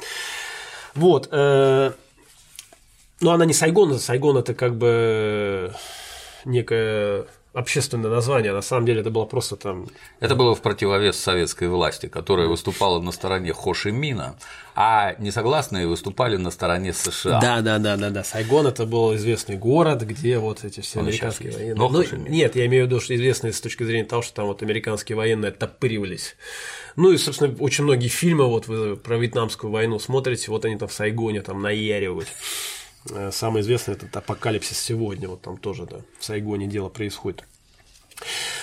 Вот. 0.95 1.29
Э, 1.31 1.91
но 3.21 3.31
она 3.31 3.45
не 3.45 3.53
Сайгон, 3.53 3.97
Сайгон 3.99 4.37
это 4.37 4.53
как 4.53 4.75
бы 4.75 5.73
некое 6.45 7.25
общественное 7.53 8.11
название, 8.11 8.53
на 8.53 8.61
самом 8.61 8.85
деле 8.85 9.01
это 9.01 9.09
было 9.09 9.25
просто 9.25 9.55
там… 9.55 9.87
Это 10.19 10.35
было 10.35 10.55
в 10.55 10.61
противовес 10.61 11.17
советской 11.17 11.67
власти, 11.67 12.07
которая 12.07 12.47
выступала 12.47 13.01
на 13.01 13.11
стороне 13.11 13.53
Хошимина, 13.53 14.35
а 14.75 15.15
несогласные 15.17 15.87
выступали 15.87 16.37
на 16.37 16.51
стороне 16.51 16.93
США. 16.93 17.39
Да, 17.39 17.61
да, 17.61 17.79
да, 17.79 17.97
да, 17.97 18.09
да. 18.11 18.23
Сайгон 18.23 18.67
это 18.67 18.85
был 18.85 19.15
известный 19.15 19.57
город, 19.57 20.03
где 20.03 20.37
вот 20.37 20.63
эти 20.63 20.81
все 20.81 20.99
Он 20.99 21.07
американские 21.07 21.51
военные. 21.51 21.75
Но 21.75 21.89
ну, 21.89 22.03
нет, 22.27 22.55
я 22.55 22.65
имею 22.67 22.85
в 22.85 22.87
виду, 22.87 23.01
что 23.01 23.15
известный 23.15 23.51
с 23.51 23.59
точки 23.61 23.83
зрения 23.83 24.05
того, 24.05 24.21
что 24.21 24.35
там 24.35 24.45
вот 24.45 24.61
американские 24.61 25.15
военные 25.15 25.49
оттопыривались. 25.49 26.35
Ну 26.95 27.11
и, 27.11 27.17
собственно, 27.17 27.55
очень 27.59 27.83
многие 27.83 28.09
фильмы, 28.09 28.45
вот 28.45 28.67
вы 28.67 28.95
про 28.95 29.17
Вьетнамскую 29.17 29.71
войну 29.71 29.99
смотрите, 29.99 30.51
вот 30.51 30.65
они 30.65 30.77
там 30.77 30.87
в 30.87 30.93
Сайгоне 30.93 31.41
там 31.41 31.61
наяривают. 31.61 32.27
Э, 33.09 33.31
самый 33.31 33.61
известный 33.61 33.93
этот 33.93 34.15
апокалипсис 34.15 34.77
сегодня, 34.77 35.29
вот 35.29 35.41
там 35.41 35.57
тоже, 35.57 35.85
да, 35.85 35.97
в 36.19 36.25
Сайгоне 36.25 36.67
дело 36.67 36.89
происходит. 36.89 37.43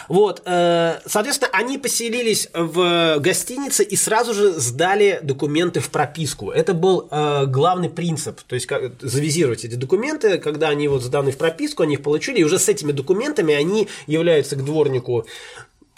Вот, 0.08 0.42
э, 0.44 1.00
соответственно, 1.06 1.50
они 1.52 1.78
поселились 1.78 2.48
в 2.52 3.18
гостинице 3.18 3.82
и 3.82 3.96
сразу 3.96 4.34
же 4.34 4.52
сдали 4.52 5.18
документы 5.22 5.80
в 5.80 5.90
прописку. 5.90 6.50
Это 6.50 6.74
был 6.74 7.08
э, 7.10 7.46
главный 7.46 7.88
принцип, 7.88 8.42
то 8.42 8.54
есть 8.54 8.68
завизировать 9.00 9.64
эти 9.64 9.74
документы, 9.74 10.38
когда 10.38 10.68
они 10.68 10.88
вот 10.88 11.02
сданы 11.02 11.32
в 11.32 11.38
прописку, 11.38 11.82
они 11.82 11.94
их 11.94 12.02
получили, 12.02 12.40
и 12.40 12.44
уже 12.44 12.58
с 12.58 12.68
этими 12.68 12.92
документами 12.92 13.54
они 13.54 13.88
являются 14.06 14.56
к 14.56 14.64
дворнику 14.64 15.26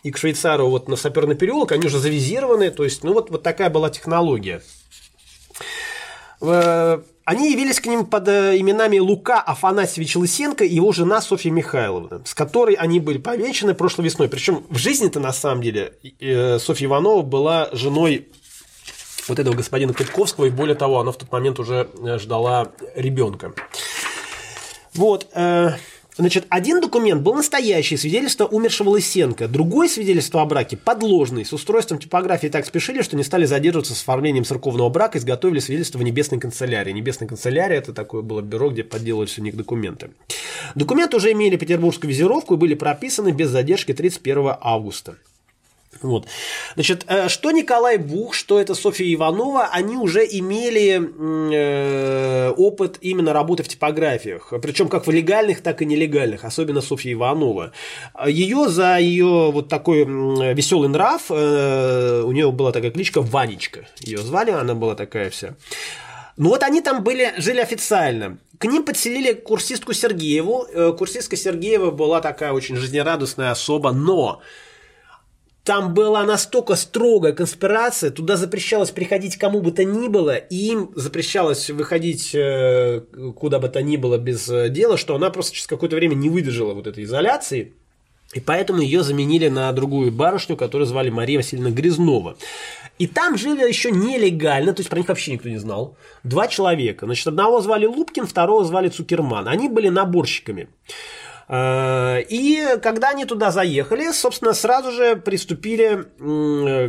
и 0.05 0.11
к 0.13 0.17
швейцару 0.17 0.69
вот 0.69 0.89
на 0.89 0.97
саперный 0.97 1.35
переулок, 1.35 1.73
они 1.73 1.87
уже 1.87 1.99
завизированы, 1.99 2.71
то 2.71 2.85
есть, 2.85 3.03
ну 3.03 3.13
вот, 3.13 3.31
вот 3.31 3.43
такая 3.43 3.69
была 3.69 3.91
технология. 3.91 4.63
Они 7.29 7.53
явились 7.53 7.79
к 7.79 7.85
ним 7.85 8.07
под 8.07 8.27
э, 8.29 8.59
именами 8.59 8.99
Лука 8.99 9.39
Афанасьевич 9.43 10.17
Лысенко 10.17 10.65
и 10.65 10.75
его 10.75 10.93
жена 10.93 11.21
Софья 11.21 11.51
Михайловна, 11.51 12.23
с 12.25 12.33
которой 12.33 12.75
они 12.75 13.01
были 13.01 13.19
повенчаны 13.19 13.75
прошлой 13.75 14.07
весной. 14.07 14.31
Причем 14.31 14.65
в 14.71 14.79
жизни-то 14.79 15.21
на 15.21 15.35
самом 15.35 15.61
деле 15.61 15.93
э, 16.21 16.59
Софья 16.59 16.87
Иванова 16.87 17.21
была 17.21 17.69
женой 17.73 18.29
вот 19.29 19.39
этого 19.39 19.55
господина 19.55 19.93
Кутковского, 19.93 20.47
и 20.47 20.51
более 20.51 20.75
того, 20.75 21.01
она 21.01 21.13
в 21.13 21.19
тот 21.19 21.31
момент 21.31 21.61
уже 21.61 21.91
э, 22.03 22.19
ждала 22.19 22.73
ребенка. 22.95 23.53
Вот. 24.95 25.27
Значит, 26.19 26.47
один 26.49 26.81
документ 26.81 27.23
был 27.23 27.35
настоящий, 27.35 27.97
свидетельство 27.97 28.45
умершего 28.45 28.91
Лысенко. 28.91 29.47
Другое 29.47 29.89
свидетельство 29.89 30.43
о 30.43 30.47
браке 30.47 30.77
подложный. 30.77 31.45
С 31.45 31.53
устройством 31.53 32.01
типографии 32.01 32.49
так 32.49 32.67
спешили, 32.67 33.03
что 33.03 33.17
не 33.17 33.23
стали 33.23 33.47
задерживаться 33.47 33.95
с 33.95 34.03
оформлением 34.03 34.45
церковного 34.45 34.89
брака, 34.89 35.19
изготовили 35.19 35.61
свидетельство 35.61 35.99
в 35.99 36.03
Небесной 36.03 36.41
канцелярии. 36.41 36.91
Небесная 36.91 37.29
канцелярия– 37.29 37.79
это 37.79 37.93
такое 37.93 38.23
было 38.23 38.41
бюро, 38.41 38.71
где 38.71 38.83
подделывались 38.83 39.39
у 39.39 39.43
них 39.43 39.57
документы. 39.57 40.11
Документы 40.75 41.17
уже 41.17 41.31
имели 41.31 41.57
петербургскую 41.57 42.11
визировку 42.11 42.55
и 42.55 42.57
были 42.57 42.75
прописаны 42.75 43.31
без 43.31 43.51
задержки 43.51 43.95
31 43.95 44.55
августа. 44.61 45.19
Вот. 46.03 46.27
Значит, 46.75 47.05
э, 47.09 47.29
что 47.29 47.51
Николай 47.51 47.99
Бух, 47.99 48.35
что 48.35 48.61
это 48.61 48.75
Софья 48.75 49.13
Иванова, 49.13 49.69
они 49.73 49.97
уже 49.97 50.25
имели 50.25 51.01
э, 51.53 52.51
опыт 52.51 52.99
именно 53.01 53.33
работы 53.33 53.63
в 53.63 53.69
типографиях, 53.69 54.53
причем 54.63 54.89
как 54.89 55.07
в 55.07 55.11
легальных, 55.11 55.61
так 55.61 55.83
и 55.83 55.87
нелегальных, 55.87 56.45
особенно 56.45 56.81
Софья 56.81 57.13
Иванова. 57.13 57.73
Ее 58.27 58.69
за 58.69 58.99
ее 58.99 59.51
вот 59.51 59.69
такой 59.69 60.05
веселый 60.55 60.89
нрав, 60.89 61.23
э, 61.31 62.23
у 62.25 62.33
нее 62.33 62.53
была 62.53 62.73
такая 62.73 62.91
кличка 62.91 63.21
Ванечка, 63.21 63.87
ее 64.01 64.19
звали, 64.19 64.51
она 64.51 64.75
была 64.75 64.95
такая 64.95 65.31
вся. 65.31 65.57
Ну 66.37 66.51
вот 66.51 66.63
они 66.63 66.81
там 66.81 67.03
были, 67.03 67.35
жили 67.39 67.59
официально. 67.59 68.39
К 68.59 68.67
ним 68.67 68.85
подселили 68.85 69.33
курсистку 69.33 69.93
Сергееву. 69.93 70.95
Курсистка 70.97 71.37
Сергеева 71.37 71.91
была 71.91 72.21
такая 72.21 72.53
очень 72.53 72.77
жизнерадостная 72.77 73.51
особа, 73.51 73.91
но 73.91 74.41
там 75.69 75.93
была 75.93 76.25
настолько 76.25 76.77
строгая 76.77 77.35
конспирация, 77.35 78.11
туда 78.11 78.37
запрещалось 78.37 78.91
приходить 78.91 79.37
кому 79.37 79.61
бы 79.61 79.71
то 79.71 79.85
ни 79.85 80.09
было, 80.09 80.35
и 80.35 80.57
им 80.57 80.93
запрещалось 80.95 81.69
выходить 81.69 82.35
э, 82.35 83.03
куда 83.37 83.59
бы 83.59 83.69
то 83.69 83.83
ни 83.83 83.99
было 83.99 84.17
без 84.17 84.49
э, 84.49 84.71
дела, 84.71 84.97
что 84.97 85.15
она 85.15 85.29
просто 85.29 85.55
через 85.55 85.67
какое-то 85.67 85.97
время 85.97 86.15
не 86.15 86.31
выдержала 86.31 86.73
вот 86.73 86.87
этой 86.87 87.05
изоляции. 87.05 87.75
И 88.33 88.41
поэтому 88.41 88.81
ее 88.81 89.03
заменили 89.03 89.49
на 89.49 89.71
другую 89.73 90.11
барышню, 90.11 90.57
которую 90.57 90.87
звали 90.87 91.11
Мария 91.11 91.37
Васильевна 91.37 91.71
Грязнова. 91.71 92.39
И 92.99 93.07
там 93.07 93.37
жили 93.37 93.69
еще 93.69 93.91
нелегально, 93.91 94.73
то 94.73 94.81
есть 94.81 94.89
про 94.89 94.97
них 94.97 95.09
вообще 95.09 95.33
никто 95.33 95.51
не 95.51 95.59
знал, 95.59 95.99
два 96.25 96.49
человека. 96.49 97.05
Значит, 97.05 97.27
одного 97.27 97.61
звали 97.61 97.85
Лупкин, 97.85 98.27
второго 98.27 98.65
звали 98.65 98.89
Цукерман. 98.89 99.47
Они 99.47 99.69
были 99.69 99.91
наборщиками. 99.91 100.69
И 101.51 102.79
когда 102.83 103.11
они 103.11 103.25
туда 103.25 103.51
заехали, 103.51 104.13
собственно, 104.13 104.53
сразу 104.55 104.93
же 104.93 105.17
приступили 105.17 106.05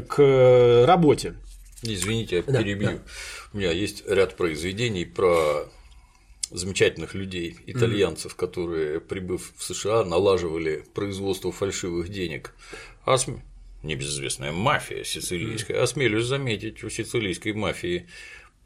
к 0.01 0.85
работе. 0.85 1.35
Извините, 1.81 2.37
я 2.37 2.43
перебью. 2.43 2.87
Да, 2.87 2.93
да. 2.95 3.01
У 3.53 3.57
меня 3.57 3.71
есть 3.71 4.03
ряд 4.07 4.35
произведений 4.35 5.05
про 5.05 5.65
замечательных 6.51 7.13
людей, 7.13 7.57
итальянцев, 7.67 8.33
mm-hmm. 8.33 8.37
которые, 8.37 8.99
прибыв 8.99 9.53
в 9.55 9.63
США, 9.63 10.03
налаживали 10.03 10.83
производство 10.93 11.51
фальшивых 11.51 12.09
денег. 12.09 12.53
Осм... 13.05 13.41
Небезызвестная 13.81 14.51
мафия 14.51 15.05
сицилийская. 15.05 15.81
Осмелюсь 15.81 16.25
заметить, 16.25 16.83
у 16.83 16.89
сицилийской 16.89 17.53
мафии 17.53 18.09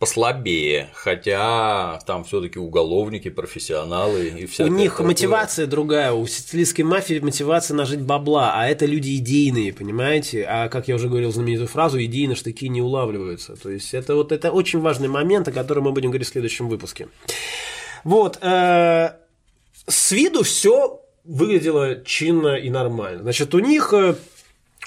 послабее, 0.04 0.90
хотя 0.94 1.98
там 2.06 2.26
все-таки 2.26 2.60
уголовники, 2.60 3.30
профессионалы 3.30 4.34
и 4.38 4.46
все. 4.48 4.66
У 4.66 4.68
них 4.68 4.92
такое. 4.92 5.08
мотивация 5.08 5.66
другая, 5.66 6.12
у 6.12 6.28
сицилийской 6.28 6.84
мафии 6.84 7.20
мотивация 7.20 7.76
нажить 7.76 8.02
бабла, 8.02 8.52
а 8.54 8.68
это 8.68 8.86
люди 8.86 9.16
идейные, 9.16 9.72
понимаете? 9.72 10.44
А 10.44 10.68
как 10.68 10.90
я 10.90 10.96
уже 10.96 11.08
говорил 11.08 11.32
знаменитую 11.32 11.70
фразу, 11.70 12.04
идейно 12.04 12.36
штыки 12.36 12.68
не 12.68 12.82
улавливаются. 12.82 13.56
То 13.56 13.70
есть 13.70 13.94
это 13.94 14.16
вот 14.16 14.34
это 14.34 14.52
очень 14.52 14.82
важный 14.82 15.08
момент, 15.08 15.48
о 15.48 15.54
котором 15.54 15.86
мы 15.86 15.94
будем 15.94 16.10
говорить 16.10 16.28
в 16.28 16.32
следующем 16.32 16.68
выпуске. 16.68 17.08
Вот. 18.04 18.40
Э, 18.42 19.12
с 19.88 20.12
виду 20.12 20.44
все 20.44 21.00
выглядело 21.24 22.04
чинно 22.04 22.58
и 22.58 22.70
нормально. 22.70 23.22
Значит, 23.22 23.56
у 23.56 23.60
них 23.60 23.94
э, 23.94 24.16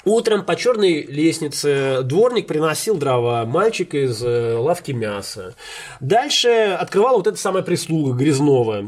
Утром 0.07 0.45
по 0.45 0.55
черной 0.55 1.01
лестнице 1.01 2.01
дворник 2.01 2.47
приносил 2.47 2.95
дрова, 2.95 3.43
мальчик 3.45 3.93
из 3.93 4.23
э, 4.23 4.55
лавки 4.55 4.93
мяса. 4.93 5.53
Дальше 5.99 6.77
открывала 6.79 7.17
вот 7.17 7.27
эта 7.27 7.37
самая 7.37 7.61
прислуга 7.61 8.13
Грязнова. 8.13 8.85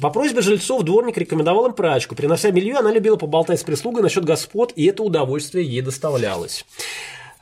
По 0.00 0.10
просьбе 0.10 0.42
жильцов 0.42 0.84
дворник 0.84 1.18
рекомендовал 1.18 1.66
им 1.66 1.72
прачку. 1.72 2.14
Принося 2.14 2.52
белье, 2.52 2.76
она 2.76 2.92
любила 2.92 3.16
поболтать 3.16 3.58
с 3.58 3.64
прислугой 3.64 4.04
насчет 4.04 4.24
господ, 4.24 4.72
и 4.76 4.86
это 4.86 5.02
удовольствие 5.02 5.66
ей 5.66 5.82
доставлялось. 5.82 6.64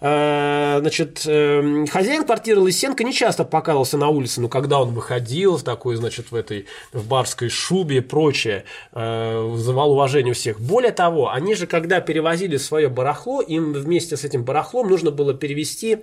Э, 0.01 0.79
значит, 0.81 1.23
эм, 1.27 1.87
хозяин 1.89 2.25
квартиры 2.25 2.61
Лысенко 2.61 3.03
не 3.03 3.13
часто 3.13 3.45
показывался 3.45 3.97
на 3.97 4.09
улице, 4.09 4.41
но 4.41 4.49
когда 4.49 4.81
он 4.81 4.95
выходил 4.95 5.57
в 5.57 5.65
такой, 5.65 5.97
значит, 5.97 6.31
в 6.31 6.37
этой 6.37 6.67
в 6.93 7.07
барской 7.09 7.49
шубе 7.49 7.97
и 7.97 8.01
прочее, 8.01 8.65
э, 8.93 9.41
вызывал 9.41 9.93
уважение 9.93 10.33
у 10.33 10.35
всех. 10.35 10.61
Более 10.61 10.93
того, 10.93 11.31
они 11.31 11.55
же, 11.55 11.67
когда 11.67 12.01
перевозили 12.01 12.57
свое 12.59 12.89
барахло, 12.89 13.41
им 13.41 13.73
вместе 13.73 14.17
с 14.17 14.25
этим 14.25 14.45
барахлом 14.45 14.89
нужно 14.89 15.11
было 15.11 15.35
перевести 15.35 15.99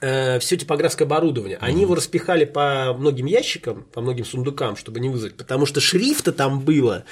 э, 0.00 0.38
все 0.38 0.56
типографское 0.56 1.06
оборудование. 1.06 1.58
Они 1.60 1.82
его 1.82 1.96
распихали 1.96 2.44
по 2.44 2.94
многим 2.96 3.26
ящикам, 3.26 3.86
по 3.92 4.00
многим 4.00 4.24
сундукам, 4.24 4.76
чтобы 4.76 5.00
не 5.00 5.08
вызвать, 5.08 5.36
потому 5.36 5.66
что 5.66 5.80
шрифта 5.80 6.32
там 6.32 6.60
было 6.60 7.04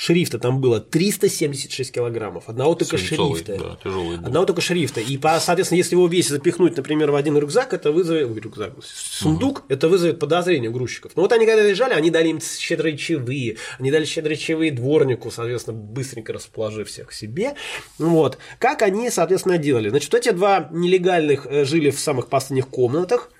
шрифта 0.00 0.38
там 0.38 0.60
было 0.60 0.80
376 0.80 1.92
килограммов. 1.92 2.48
Одного 2.48 2.74
только 2.74 2.96
Свинцовый, 2.96 3.44
шрифта. 3.44 3.62
Да, 3.62 3.78
тяжелый 3.84 4.16
был. 4.16 4.26
Одного 4.26 4.46
только 4.46 4.62
шрифта. 4.62 5.00
И, 5.00 5.20
соответственно, 5.20 5.76
если 5.76 5.94
его 5.94 6.06
весь 6.06 6.28
запихнуть, 6.28 6.74
например, 6.74 7.10
в 7.10 7.14
один 7.16 7.36
рюкзак, 7.36 7.74
это 7.74 7.92
вызовет... 7.92 8.34
Рюкзак, 8.34 8.72
сундук, 8.82 9.58
угу. 9.58 9.66
это 9.68 9.88
вызовет 9.88 10.18
подозрение 10.18 10.70
у 10.70 10.72
грузчиков. 10.72 11.12
Но 11.16 11.22
вот 11.22 11.32
они 11.32 11.44
когда 11.44 11.62
лежали, 11.62 11.92
они 11.92 12.10
дали 12.10 12.28
им 12.28 12.40
щедрые 12.40 12.96
чаевые. 12.96 13.58
Они 13.78 13.90
дали 13.90 14.06
щедрые 14.06 14.38
чаевые 14.38 14.72
дворнику, 14.72 15.30
соответственно, 15.30 15.76
быстренько 15.76 16.32
расположив 16.32 16.88
всех 16.88 17.08
к 17.08 17.12
себе. 17.12 17.54
Вот. 17.98 18.38
Как 18.58 18.80
они, 18.80 19.10
соответственно, 19.10 19.58
делали? 19.58 19.90
Значит, 19.90 20.14
эти 20.14 20.30
два 20.30 20.70
нелегальных 20.72 21.46
э, 21.46 21.66
жили 21.66 21.90
в 21.90 22.00
самых 22.00 22.28
последних 22.28 22.68
комнатах. 22.68 23.30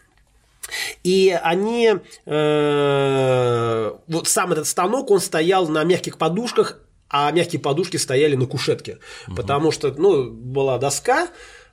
И 1.02 1.38
они, 1.42 1.94
э, 2.26 3.92
вот 4.06 4.28
сам 4.28 4.52
этот 4.52 4.66
станок, 4.66 5.10
он 5.10 5.20
стоял 5.20 5.68
на 5.68 5.84
мягких 5.84 6.18
подушках, 6.18 6.78
а 7.08 7.30
мягкие 7.32 7.60
подушки 7.60 7.96
стояли 7.96 8.36
на 8.36 8.46
кушетке. 8.46 8.98
Угу. 9.26 9.36
Потому 9.36 9.72
что, 9.72 9.92
ну, 9.92 10.30
была 10.30 10.78
доска, 10.78 11.28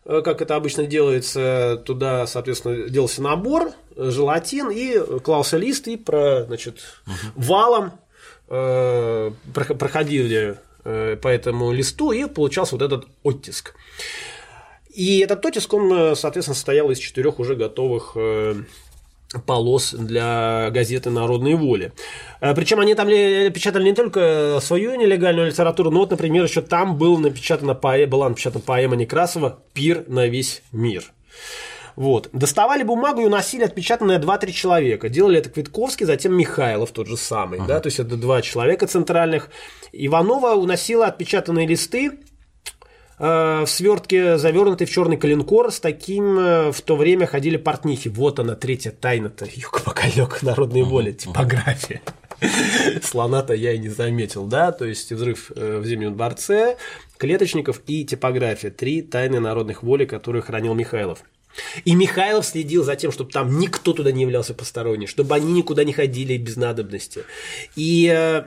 э, 0.05 0.21
как 0.23 0.41
это 0.41 0.55
обычно 0.55 0.85
делается, 0.85 1.81
туда, 1.85 2.25
соответственно, 2.27 2.89
делался 2.89 3.21
набор, 3.21 3.71
желатин, 3.95 4.69
и 4.71 5.19
клался 5.19 5.57
лист, 5.57 5.87
и 5.87 5.97
про, 5.97 6.43
значит, 6.45 6.79
угу. 7.05 7.43
валом 7.43 7.91
э, 8.49 9.31
проходили 9.53 10.57
э, 10.83 11.17
по 11.17 11.27
этому 11.27 11.71
листу, 11.71 12.11
и 12.11 12.25
получался 12.25 12.75
вот 12.75 12.81
этот 12.81 13.07
оттиск. 13.23 13.75
И 14.97 15.19
этот 15.19 15.45
оттиск, 15.45 15.71
он, 15.75 15.93
э, 15.93 16.15
соответственно, 16.15 16.55
состоял 16.55 16.89
из 16.89 16.97
четырех 16.97 17.39
уже 17.39 17.55
готовых 17.55 18.13
э, 18.15 18.55
полос 19.45 19.91
для 19.93 20.69
газеты 20.71 21.09
«Народные 21.09 21.55
воли». 21.55 21.91
Э, 22.39 22.53
Причем 22.53 22.79
они 22.79 22.95
там 22.95 23.07
печатали 23.07 23.83
не 23.83 23.93
только 23.93 24.59
свою 24.61 24.95
нелегальную 24.95 25.47
литературу, 25.47 25.91
но 25.91 25.99
вот, 25.99 26.11
например, 26.11 26.43
еще 26.43 26.61
там 26.61 26.97
был 26.97 27.17
напечатана 27.17 27.73
была 27.73 28.29
напечатана 28.29 28.63
поэма 28.63 28.95
Некрасова 28.95 29.59
«Пир 29.73 30.05
на 30.07 30.27
весь 30.27 30.61
мир». 30.71 31.03
Вот. 31.97 32.29
Доставали 32.31 32.83
бумагу 32.83 33.21
и 33.21 33.25
уносили 33.25 33.63
отпечатанное 33.63 34.19
2-3 34.19 34.51
человека. 34.51 35.09
Делали 35.09 35.39
это 35.39 35.49
Квитковский, 35.49 36.05
затем 36.05 36.37
Михайлов 36.37 36.91
тот 36.91 37.07
же 37.07 37.17
самый. 37.17 37.57
Ага. 37.57 37.67
Да? 37.67 37.79
То 37.79 37.87
есть 37.87 37.99
это 37.99 38.15
два 38.15 38.43
человека 38.43 38.85
центральных. 38.85 39.49
Иванова 39.91 40.53
уносила 40.53 41.07
отпечатанные 41.07 41.65
листы, 41.65 42.19
в 43.19 43.67
свертке, 43.67 44.37
завернутый 44.37 44.85
в 44.85 44.91
черный 44.91 45.17
коленкор, 45.17 45.71
с 45.71 45.79
таким 45.79 46.37
э, 46.37 46.71
в 46.71 46.81
то 46.81 46.95
время 46.95 47.25
ходили 47.25 47.57
портнихи. 47.57 48.09
Вот 48.09 48.39
она, 48.39 48.55
третья 48.55 48.91
тайна-то, 48.91 49.45
юг-покалек 49.55 50.43
народной 50.43 50.83
воли, 50.83 51.11
типография. 51.13 52.01
Слона-то 53.03 53.53
я 53.53 53.73
и 53.73 53.79
не 53.79 53.89
заметил, 53.89 54.45
да, 54.45 54.71
то 54.71 54.85
есть 54.85 55.11
взрыв 55.11 55.51
э, 55.55 55.79
в 55.79 55.85
Зимнем 55.85 56.15
дворце, 56.15 56.77
клеточников 57.17 57.81
и 57.87 58.05
типография. 58.05 58.69
Три 58.69 59.01
тайны 59.01 59.39
народных 59.39 59.81
воли, 59.83 60.05
которые 60.05 60.41
хранил 60.41 60.75
Михайлов. 60.75 61.23
И 61.85 61.95
Михайлов 61.95 62.45
следил 62.45 62.83
за 62.83 62.95
тем, 62.95 63.11
чтобы 63.11 63.31
там 63.31 63.59
никто 63.59 63.93
туда 63.93 64.11
не 64.11 64.21
являлся 64.21 64.53
посторонний, 64.53 65.07
чтобы 65.07 65.33
они 65.33 65.51
никуда 65.53 65.83
не 65.83 65.93
ходили 65.93 66.37
без 66.37 66.55
надобности. 66.55 67.23
И 67.75 68.43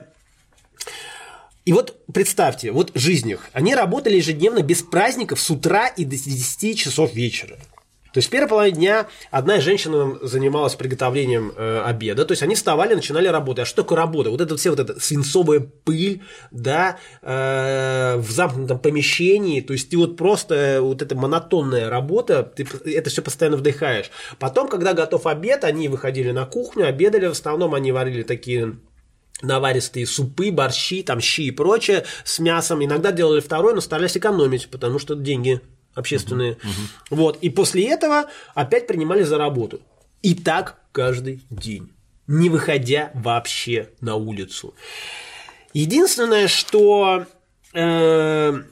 и 1.71 1.73
вот 1.73 1.95
представьте, 2.13 2.73
вот 2.73 2.91
жизнь 2.97 3.31
их. 3.31 3.49
Они 3.53 3.77
работали 3.77 4.17
ежедневно 4.17 4.61
без 4.61 4.83
праздников 4.83 5.41
с 5.41 5.51
утра 5.51 5.87
и 5.87 6.05
до 6.05 6.17
10 6.17 6.77
часов 6.77 7.15
вечера. 7.15 7.59
То 8.13 8.19
есть 8.19 8.27
в 8.27 8.31
первой 8.33 8.49
половине 8.49 8.77
дня 8.77 9.09
одна 9.31 9.61
женщина 9.61 10.19
занималась 10.21 10.75
приготовлением 10.75 11.53
э, 11.57 11.83
обеда, 11.87 12.25
то 12.25 12.33
есть 12.33 12.43
они 12.43 12.57
вставали, 12.57 12.95
начинали 12.95 13.29
работать. 13.29 13.63
А 13.63 13.67
что 13.67 13.85
такое 13.85 13.99
работа? 13.99 14.31
Вот 14.31 14.41
это 14.41 14.57
все 14.57 14.71
вот 14.71 14.81
эта 14.81 14.99
свинцовая 14.99 15.61
пыль, 15.61 16.23
да, 16.51 16.99
э, 17.23 18.17
в 18.17 18.29
замкнутом 18.33 18.81
помещении, 18.81 19.61
то 19.61 19.73
есть 19.73 19.91
ты 19.91 19.97
вот 19.97 20.17
просто 20.17 20.55
э, 20.57 20.81
вот 20.81 21.03
эта 21.03 21.15
монотонная 21.15 21.89
работа, 21.89 22.43
ты 22.43 22.67
это 22.85 23.11
все 23.11 23.23
постоянно 23.23 23.59
вдыхаешь. 23.59 24.11
Потом, 24.41 24.67
когда 24.67 24.93
готов 24.93 25.25
обед, 25.29 25.63
они 25.63 25.87
выходили 25.87 26.33
на 26.33 26.47
кухню, 26.47 26.89
обедали, 26.89 27.29
в 27.29 27.31
основном 27.31 27.75
они 27.75 27.93
варили 27.93 28.25
такие 28.25 28.75
наваристые 29.43 30.07
супы, 30.07 30.51
борщи, 30.51 31.03
там 31.03 31.21
щи 31.21 31.43
и 31.43 31.51
прочее 31.51 32.05
с 32.25 32.39
мясом. 32.39 32.85
Иногда 32.85 33.13
делали 33.13 33.41
второй, 33.41 33.75
но 33.75 33.81
старались 33.81 34.17
экономить, 34.17 34.69
потому 34.69 34.99
что 34.99 35.15
деньги 35.15 35.61
общественные. 35.95 36.53
Uh-huh, 36.53 36.57
uh-huh. 36.57 37.07
Вот. 37.11 37.39
И 37.41 37.51
после 37.51 37.89
этого 37.89 38.27
опять 38.55 38.87
принимали 38.87 39.23
за 39.23 39.39
работу. 39.39 39.81
И 40.23 40.35
так 40.35 40.77
каждый 40.93 41.43
день, 41.51 41.91
не 42.27 42.49
выходя 42.49 43.11
вообще 43.15 43.91
на 44.01 44.17
улицу. 44.17 44.75
Единственное, 45.73 46.49
что 46.49 47.27
э, 47.73 48.63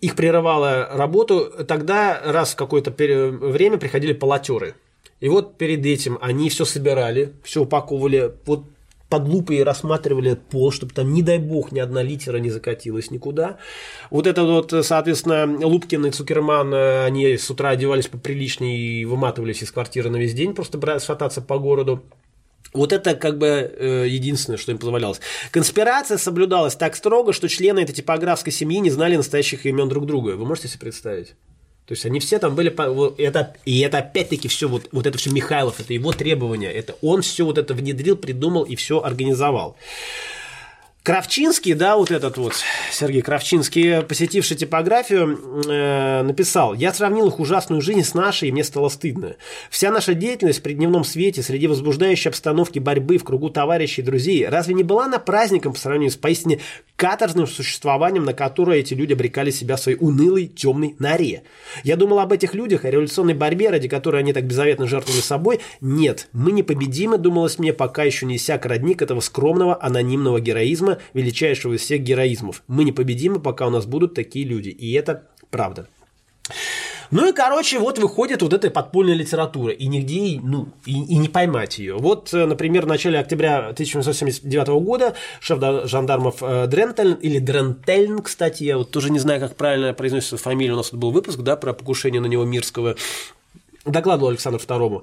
их 0.00 0.16
прерывало 0.16 0.88
работу, 0.92 1.52
тогда 1.66 2.20
раз 2.24 2.52
в 2.52 2.56
какое-то 2.56 2.90
время 2.90 3.78
приходили 3.78 4.12
полотеры. 4.12 4.74
И 5.20 5.28
вот 5.28 5.58
перед 5.58 5.84
этим 5.84 6.18
они 6.20 6.48
все 6.50 6.64
собирали, 6.64 7.32
все 7.42 7.62
упаковывали. 7.62 8.32
Вот 8.46 8.64
под 9.08 9.26
лупой 9.26 9.62
рассматривали 9.62 10.34
пол, 10.34 10.70
чтобы 10.70 10.92
там, 10.92 11.12
не 11.12 11.22
дай 11.22 11.38
бог, 11.38 11.72
ни 11.72 11.80
одна 11.80 12.02
литера 12.02 12.38
не 12.38 12.50
закатилась 12.50 13.10
никуда. 13.10 13.58
Вот 14.10 14.26
это 14.26 14.44
вот, 14.44 14.74
соответственно, 14.84 15.66
Лупкин 15.66 16.06
и 16.06 16.10
Цукерман, 16.10 16.74
э, 16.74 17.04
они 17.04 17.36
с 17.36 17.50
утра 17.50 17.70
одевались 17.70 18.08
поприличнее 18.08 18.76
и 18.76 19.04
выматывались 19.04 19.62
из 19.62 19.72
квартиры 19.72 20.10
на 20.10 20.16
весь 20.16 20.34
день, 20.34 20.54
просто 20.54 20.78
шататься 21.00 21.40
по 21.40 21.58
городу. 21.58 22.02
Вот 22.74 22.92
это 22.92 23.14
как 23.14 23.38
бы 23.38 23.46
э, 23.46 24.06
единственное, 24.08 24.58
что 24.58 24.72
им 24.72 24.78
позволялось. 24.78 25.20
Конспирация 25.50 26.18
соблюдалась 26.18 26.76
так 26.76 26.96
строго, 26.96 27.32
что 27.32 27.48
члены 27.48 27.80
этой 27.80 27.94
типографской 27.94 28.52
семьи 28.52 28.78
не 28.78 28.90
знали 28.90 29.16
настоящих 29.16 29.64
имен 29.64 29.88
друг 29.88 30.04
друга. 30.04 30.30
Вы 30.30 30.44
можете 30.44 30.68
себе 30.68 30.80
представить? 30.80 31.34
То 31.88 31.92
есть 31.92 32.04
они 32.04 32.20
все 32.20 32.38
там 32.38 32.54
были, 32.54 32.70
это, 33.18 33.56
и 33.64 33.80
это 33.80 33.98
опять-таки 33.98 34.46
все, 34.48 34.68
вот, 34.68 34.88
вот 34.92 35.06
это 35.06 35.16
все 35.16 35.30
Михайлов, 35.30 35.80
это 35.80 35.94
его 35.94 36.12
требования, 36.12 36.70
это 36.70 36.96
он 37.00 37.22
все 37.22 37.46
вот 37.46 37.56
это 37.56 37.72
внедрил, 37.72 38.14
придумал 38.14 38.64
и 38.64 38.76
все 38.76 39.00
организовал. 39.02 39.74
Кравчинский, 41.08 41.72
да, 41.72 41.96
вот 41.96 42.10
этот 42.10 42.36
вот 42.36 42.52
Сергей 42.92 43.22
Кравчинский, 43.22 44.02
посетивший 44.02 44.58
типографию, 44.58 45.64
э, 45.66 46.22
написал, 46.22 46.74
я 46.74 46.92
сравнил 46.92 47.28
их 47.28 47.40
ужасную 47.40 47.80
жизнь 47.80 48.02
с 48.02 48.12
нашей, 48.12 48.50
и 48.50 48.52
мне 48.52 48.62
стало 48.62 48.90
стыдно. 48.90 49.36
Вся 49.70 49.90
наша 49.90 50.12
деятельность 50.12 50.62
при 50.62 50.74
дневном 50.74 51.04
свете, 51.04 51.42
среди 51.42 51.66
возбуждающей 51.66 52.28
обстановки 52.28 52.78
борьбы 52.78 53.16
в 53.16 53.24
кругу 53.24 53.48
товарищей 53.48 54.02
и 54.02 54.04
друзей, 54.04 54.46
разве 54.46 54.74
не 54.74 54.82
была 54.82 55.08
на 55.08 55.18
праздником 55.18 55.72
по 55.72 55.78
сравнению 55.78 56.10
с 56.10 56.16
поистине 56.16 56.60
каторжным 56.96 57.46
существованием, 57.46 58.26
на 58.26 58.34
которое 58.34 58.80
эти 58.80 58.92
люди 58.92 59.14
обрекали 59.14 59.50
себя 59.50 59.76
в 59.76 59.80
своей 59.80 59.96
унылой 59.98 60.46
темной 60.46 60.94
норе? 60.98 61.42
Я 61.84 61.96
думал 61.96 62.18
об 62.18 62.34
этих 62.34 62.52
людях, 62.52 62.84
о 62.84 62.90
революционной 62.90 63.32
борьбе, 63.32 63.70
ради 63.70 63.88
которой 63.88 64.20
они 64.20 64.34
так 64.34 64.44
беззаветно 64.44 64.86
жертвовали 64.86 65.22
собой. 65.22 65.60
Нет, 65.80 66.28
мы 66.34 66.52
непобедимы, 66.52 67.16
думалось 67.16 67.58
мне, 67.58 67.72
пока 67.72 68.02
еще 68.02 68.26
не 68.26 68.36
иссяк 68.36 68.66
родник 68.66 69.00
этого 69.00 69.20
скромного 69.20 69.82
анонимного 69.82 70.38
героизма, 70.38 70.97
величайшего 71.14 71.74
из 71.74 71.80
всех 71.80 72.02
героизмов. 72.02 72.62
Мы 72.68 72.84
непобедимы, 72.84 73.40
пока 73.40 73.66
у 73.66 73.70
нас 73.70 73.86
будут 73.86 74.14
такие 74.14 74.44
люди. 74.44 74.68
И 74.68 74.92
это 74.92 75.28
правда. 75.50 75.88
Ну 77.10 77.26
и, 77.26 77.32
короче, 77.32 77.78
вот 77.78 77.98
выходит 77.98 78.42
вот 78.42 78.52
эта 78.52 78.70
подпольная 78.70 79.14
литература, 79.14 79.72
и 79.72 79.86
нигде, 79.86 80.40
ну, 80.42 80.68
и, 80.84 80.92
и 80.92 81.16
не 81.16 81.28
поймать 81.28 81.78
ее. 81.78 81.96
Вот, 81.96 82.34
э, 82.34 82.44
например, 82.44 82.84
в 82.84 82.88
начале 82.88 83.18
октября 83.18 83.68
1979 83.68 84.68
года 84.84 85.14
шеф 85.40 85.58
жандармов 85.84 86.42
э, 86.42 86.66
Дрентельн, 86.66 87.14
или 87.14 87.38
Дрентельн, 87.38 88.18
кстати, 88.18 88.64
я 88.64 88.76
вот 88.76 88.90
тоже 88.90 89.10
не 89.10 89.18
знаю, 89.18 89.40
как 89.40 89.56
правильно 89.56 89.94
произносится 89.94 90.36
фамилия, 90.36 90.74
у 90.74 90.76
нас 90.76 90.90
тут 90.90 91.00
был 91.00 91.10
выпуск, 91.10 91.38
да, 91.40 91.56
про 91.56 91.72
покушение 91.72 92.20
на 92.20 92.26
него 92.26 92.44
Мирского, 92.44 92.96
докладывал 93.86 94.28
Александру 94.30 94.60
II. 94.60 95.02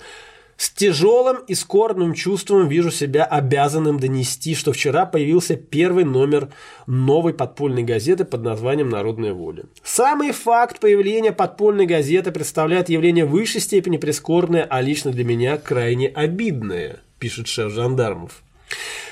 С 0.57 0.71
тяжелым 0.71 1.37
и 1.47 1.53
скорбным 1.53 2.13
чувством 2.13 2.69
вижу 2.69 2.89
себя 2.89 3.25
обязанным 3.25 3.99
донести, 3.99 4.55
что 4.55 4.71
вчера 4.71 5.05
появился 5.05 5.57
первый 5.57 6.05
номер 6.05 6.49
новой 6.87 7.33
подпольной 7.33 7.83
газеты 7.83 8.23
под 8.23 8.43
названием 8.43 8.89
«Народная 8.89 9.33
воля». 9.33 9.65
Самый 9.83 10.31
факт 10.31 10.79
появления 10.79 11.33
подпольной 11.33 11.85
газеты 11.85 12.31
представляет 12.31 12.87
явление 12.87 13.25
в 13.25 13.31
высшей 13.31 13.59
степени 13.59 13.97
прискорбное, 13.97 14.65
а 14.69 14.81
лично 14.81 15.11
для 15.11 15.25
меня 15.25 15.57
крайне 15.57 16.07
обидное, 16.07 17.01
пишет 17.19 17.47
шеф 17.47 17.73
жандармов. 17.73 18.41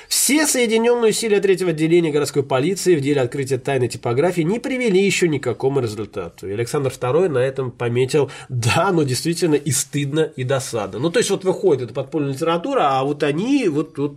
Все 0.08 0.46
соединенные 0.46 1.10
усилия 1.10 1.40
третьего 1.40 1.70
отделения 1.70 2.10
городской 2.10 2.42
полиции 2.42 2.96
в 2.96 3.00
деле 3.00 3.20
открытия 3.20 3.58
тайной 3.58 3.88
типографии 3.88 4.42
не 4.42 4.58
привели 4.58 5.04
еще 5.04 5.28
ни 5.28 5.38
к 5.38 5.46
результату. 5.80 6.48
И 6.48 6.52
Александр 6.52 6.90
II 6.90 7.28
на 7.28 7.38
этом 7.38 7.70
пометил, 7.70 8.30
да, 8.48 8.92
но 8.92 9.02
действительно 9.02 9.54
и 9.54 9.70
стыдно, 9.70 10.20
и 10.36 10.44
досадно. 10.44 10.98
Ну, 10.98 11.10
то 11.10 11.18
есть, 11.18 11.30
вот 11.30 11.44
выходит 11.44 11.84
эта 11.84 11.94
подпольная 11.94 12.32
литература, 12.32 12.98
а 12.98 13.04
вот 13.04 13.22
они 13.22 13.68
вот, 13.68 13.98
вот 13.98 14.16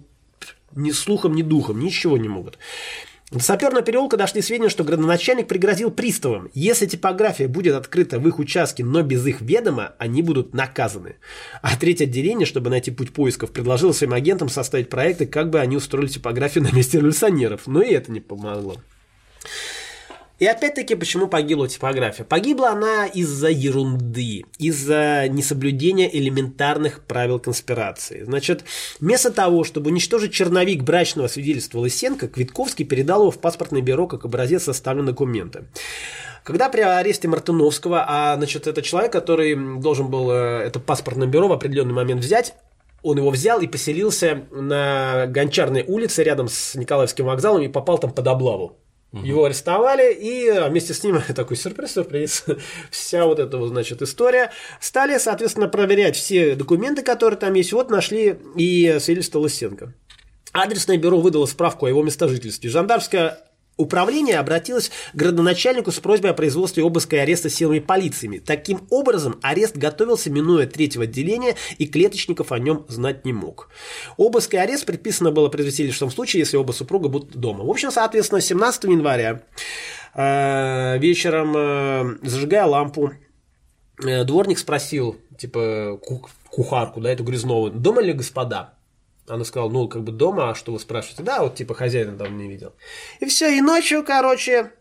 ни 0.75 0.91
слухом, 0.91 1.35
ни 1.35 1.41
духом, 1.41 1.79
ничего 1.79 2.17
не 2.17 2.27
могут. 2.27 2.57
До 3.29 3.39
саперного 3.39 3.83
переулка 3.83 4.15
дошли 4.15 4.41
сведения, 4.41 4.69
что 4.69 4.85
градоначальник 4.85 5.49
пригрозил 5.49 5.91
приставам. 5.91 6.49
Если 6.53 6.85
типография 6.85 7.49
будет 7.49 7.75
открыта 7.75 8.19
в 8.19 8.27
их 8.27 8.39
участке, 8.39 8.85
но 8.85 9.01
без 9.01 9.25
их 9.27 9.41
ведома, 9.41 9.95
они 9.99 10.21
будут 10.21 10.53
наказаны. 10.53 11.17
А 11.61 11.75
третье 11.75 12.05
отделение, 12.05 12.45
чтобы 12.45 12.69
найти 12.69 12.89
путь 12.89 13.11
поисков, 13.11 13.51
предложило 13.51 13.91
своим 13.91 14.13
агентам 14.13 14.47
составить 14.47 14.87
проекты, 14.89 15.25
как 15.25 15.49
бы 15.49 15.59
они 15.59 15.75
устроили 15.75 16.07
типографию 16.07 16.63
на 16.63 16.71
месте 16.71 16.99
революционеров. 16.99 17.67
Но 17.67 17.81
и 17.81 17.91
это 17.91 18.13
не 18.13 18.21
помогло. 18.21 18.77
И 20.39 20.45
опять-таки, 20.45 20.93
почему 20.93 21.27
погибла 21.27 21.67
типография? 21.67 22.23
Погибла 22.23 22.69
она 22.69 23.07
из-за 23.07 23.49
ерунды, 23.49 24.45
из-за 24.59 25.27
несоблюдения 25.29 26.09
элементарных 26.15 27.01
правил 27.03 27.39
конспирации. 27.39 28.23
Значит, 28.23 28.63
вместо 28.99 29.31
того, 29.31 29.63
чтобы 29.63 29.89
уничтожить 29.89 30.33
черновик 30.33 30.83
брачного 30.83 31.27
свидетельства 31.27 31.79
Лысенко, 31.79 32.27
Квитковский 32.27 32.85
передал 32.85 33.21
его 33.21 33.31
в 33.31 33.39
паспортное 33.39 33.81
бюро 33.81 34.05
как 34.05 34.25
образец 34.25 34.63
составленного 34.63 35.13
документа. 35.13 35.65
Когда 36.43 36.69
при 36.69 36.81
аресте 36.81 37.27
Мартыновского, 37.27 38.05
а 38.07 38.35
значит, 38.37 38.67
это 38.67 38.81
человек, 38.81 39.11
который 39.11 39.55
должен 39.79 40.09
был 40.09 40.31
э, 40.31 40.61
это 40.65 40.79
паспортное 40.79 41.27
бюро 41.27 41.47
в 41.47 41.51
определенный 41.51 41.93
момент 41.93 42.23
взять, 42.23 42.53
он 43.01 43.17
его 43.17 43.31
взял 43.31 43.59
и 43.59 43.67
поселился 43.67 44.43
на 44.51 45.25
Гончарной 45.27 45.83
улице 45.87 46.23
рядом 46.23 46.47
с 46.47 46.75
Николаевским 46.75 47.25
вокзалом 47.25 47.63
и 47.63 47.67
попал 47.67 47.97
там 47.97 48.11
под 48.11 48.27
облаву. 48.27 48.77
Угу. 49.13 49.25
Его 49.25 49.45
арестовали, 49.45 50.13
и 50.13 50.51
вместе 50.67 50.93
с 50.93 51.03
ним 51.03 51.21
такой 51.35 51.57
сюрприз-сюрприз, 51.57 52.45
вся 52.91 53.25
вот 53.25 53.39
эта, 53.39 53.65
значит, 53.67 54.01
история. 54.01 54.51
Стали, 54.79 55.17
соответственно, 55.17 55.67
проверять 55.67 56.15
все 56.15 56.55
документы, 56.55 57.01
которые 57.01 57.39
там 57.39 57.53
есть. 57.53 57.71
Вот 57.73 57.89
нашли 57.89 58.37
и 58.55 58.97
свидетельство 58.99 59.39
Лысенко. 59.39 59.93
Адресное 60.53 60.97
бюро 60.97 61.19
выдало 61.19 61.45
справку 61.45 61.85
о 61.85 61.89
его 61.89 62.03
местожительстве. 62.03 62.69
Жандармская 62.69 63.46
Управление 63.77 64.39
обратилось 64.39 64.89
к 64.89 65.15
градоначальнику 65.15 65.91
с 65.91 65.99
просьбой 65.99 66.31
о 66.31 66.33
производстве 66.33 66.83
обыска 66.83 67.15
и 67.15 67.19
ареста 67.19 67.49
силами 67.49 67.79
полициями. 67.79 68.39
Таким 68.39 68.81
образом, 68.89 69.39
арест 69.43 69.77
готовился, 69.77 70.31
минуя 70.31 70.65
третьего 70.65 71.03
отделения, 71.03 71.55
и 71.77 71.85
Клеточников 71.85 72.51
о 72.51 72.59
нем 72.59 72.85
знать 72.87 73.23
не 73.23 73.33
мог. 73.33 73.69
Обыск 74.17 74.55
и 74.55 74.57
арест 74.57 74.85
предписано 74.85 75.31
было 75.31 75.49
произвести 75.49 75.83
лишь 75.83 75.95
в 75.95 75.99
том 75.99 76.09
случае, 76.09 76.39
если 76.39 76.57
оба 76.57 76.71
супруга 76.71 77.07
будут 77.07 77.35
дома. 77.35 77.63
В 77.63 77.69
общем, 77.69 77.91
соответственно, 77.91 78.41
17 78.41 78.85
января 78.85 79.43
э, 80.15 80.97
вечером, 80.97 81.55
э, 81.55 82.17
зажигая 82.23 82.65
лампу, 82.65 83.11
э, 84.03 84.23
дворник 84.23 84.57
спросил, 84.57 85.17
типа, 85.37 85.99
кухарку, 86.49 86.99
да, 86.99 87.11
эту 87.11 87.23
Грязнову, 87.23 87.69
дома 87.69 88.01
ли 88.01 88.13
господа? 88.13 88.76
Она 89.27 89.43
сказала, 89.43 89.69
ну, 89.69 89.87
как 89.87 90.03
бы 90.03 90.11
дома, 90.11 90.51
а 90.51 90.55
что 90.55 90.71
вы 90.71 90.79
спрашиваете? 90.79 91.23
Да, 91.23 91.43
вот 91.43 91.55
типа 91.55 91.73
хозяина 91.73 92.17
там 92.17 92.37
не 92.37 92.47
видел. 92.47 92.73
И 93.19 93.25
все, 93.25 93.57
и 93.57 93.61
ночью, 93.61 94.03
короче, 94.03 94.71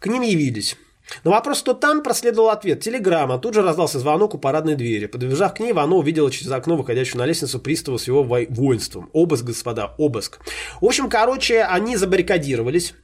к 0.00 0.06
ним 0.06 0.22
явились. 0.22 0.76
На 1.24 1.30
вопрос, 1.30 1.58
что 1.58 1.74
там, 1.74 2.02
проследовал 2.02 2.50
ответ. 2.50 2.80
Телеграмма. 2.80 3.38
Тут 3.38 3.54
же 3.54 3.62
раздался 3.62 3.98
звонок 3.98 4.34
у 4.34 4.38
парадной 4.38 4.74
двери. 4.74 5.06
Подбежав 5.06 5.54
к 5.54 5.60
ней, 5.60 5.72
Иванова 5.72 6.00
увидела 6.00 6.30
через 6.30 6.50
окно 6.50 6.76
выходящего 6.76 7.18
на 7.18 7.26
лестницу 7.26 7.58
пристава 7.60 7.98
с 7.98 8.06
его 8.06 8.22
воинством. 8.22 9.10
Обыск, 9.12 9.44
господа, 9.44 9.94
обыск. 9.98 10.40
В 10.80 10.86
общем, 10.86 11.08
короче, 11.08 11.62
они 11.62 11.96
забаррикадировались. 11.96 12.94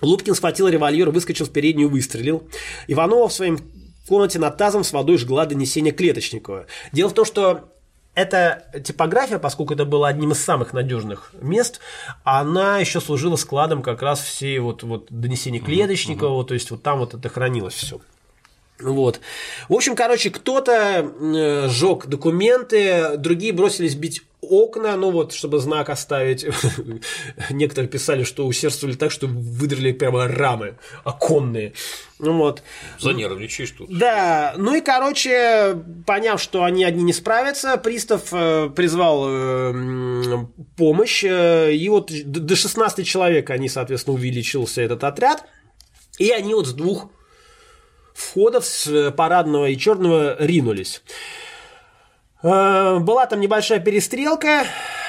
Лупкин 0.00 0.34
схватил 0.34 0.68
револьвер, 0.68 1.10
выскочил 1.10 1.46
в 1.46 1.50
переднюю, 1.50 1.90
выстрелил. 1.90 2.48
Иванова 2.88 3.28
в 3.28 3.32
своем 3.32 3.58
комнате 4.08 4.38
над 4.38 4.56
тазом 4.56 4.82
с 4.82 4.92
водой 4.92 5.18
жгла 5.18 5.46
донесение 5.46 5.92
Клеточникова. 5.92 6.66
Дело 6.92 7.10
в 7.10 7.14
том, 7.14 7.24
что 7.24 7.71
эта 8.14 8.64
типография, 8.84 9.38
поскольку 9.38 9.74
это 9.74 9.84
было 9.84 10.08
одним 10.08 10.32
из 10.32 10.44
самых 10.44 10.72
надежных 10.72 11.32
мест, 11.40 11.80
она 12.24 12.78
еще 12.78 13.00
служила 13.00 13.36
складом 13.36 13.82
как 13.82 14.02
раз 14.02 14.20
всей 14.20 14.58
вот, 14.58 14.82
вот 14.82 15.06
донесений 15.08 15.60
Клеточникова, 15.60 16.42
uh-huh. 16.42 16.46
то 16.46 16.54
есть 16.54 16.70
вот 16.70 16.82
там 16.82 16.98
вот 16.98 17.14
это 17.14 17.28
хранилось 17.28 17.74
все. 17.74 18.00
Вот. 18.82 19.20
В 19.68 19.74
общем, 19.74 19.96
короче, 19.96 20.30
кто-то 20.30 20.72
э, 20.72 21.68
сжег 21.68 22.06
документы, 22.06 23.16
другие 23.16 23.52
бросились 23.52 23.94
бить 23.94 24.22
окна, 24.42 24.96
ну 24.96 25.12
вот, 25.12 25.32
чтобы 25.32 25.60
знак 25.60 25.88
оставить. 25.88 26.44
Некоторые 27.50 27.88
писали, 27.88 28.24
что 28.24 28.46
усердствовали 28.46 28.96
так, 28.96 29.12
что 29.12 29.28
выдрали 29.28 29.92
прямо 29.92 30.26
рамы 30.26 30.78
оконные. 31.04 31.74
Ну 32.18 32.36
вот. 32.36 32.62
Занервничаешь 32.98 33.70
тут. 33.70 33.96
Да, 33.96 34.54
ну 34.58 34.74
и, 34.74 34.80
короче, 34.80 35.78
поняв, 36.06 36.42
что 36.42 36.64
они 36.64 36.84
одни 36.84 37.04
не 37.04 37.12
справятся, 37.12 37.76
пристав 37.76 38.28
э, 38.32 38.68
призвал 38.74 39.26
э, 39.28 40.46
помощь, 40.76 41.24
э, 41.24 41.72
и 41.74 41.88
вот 41.88 42.10
до 42.24 42.56
16 42.56 43.06
человек 43.06 43.48
они, 43.50 43.68
соответственно, 43.68 44.16
увеличился 44.16 44.82
этот 44.82 45.04
отряд, 45.04 45.44
и 46.18 46.30
они 46.30 46.54
вот 46.54 46.66
с 46.66 46.72
двух 46.72 47.10
входов 48.30 48.64
с 48.64 49.10
парадного 49.12 49.66
и 49.66 49.76
черного 49.76 50.36
ринулись. 50.38 51.02
Э, 52.42 52.98
была 52.98 53.26
там 53.26 53.40
небольшая 53.40 53.78
перестрелка 53.78 54.64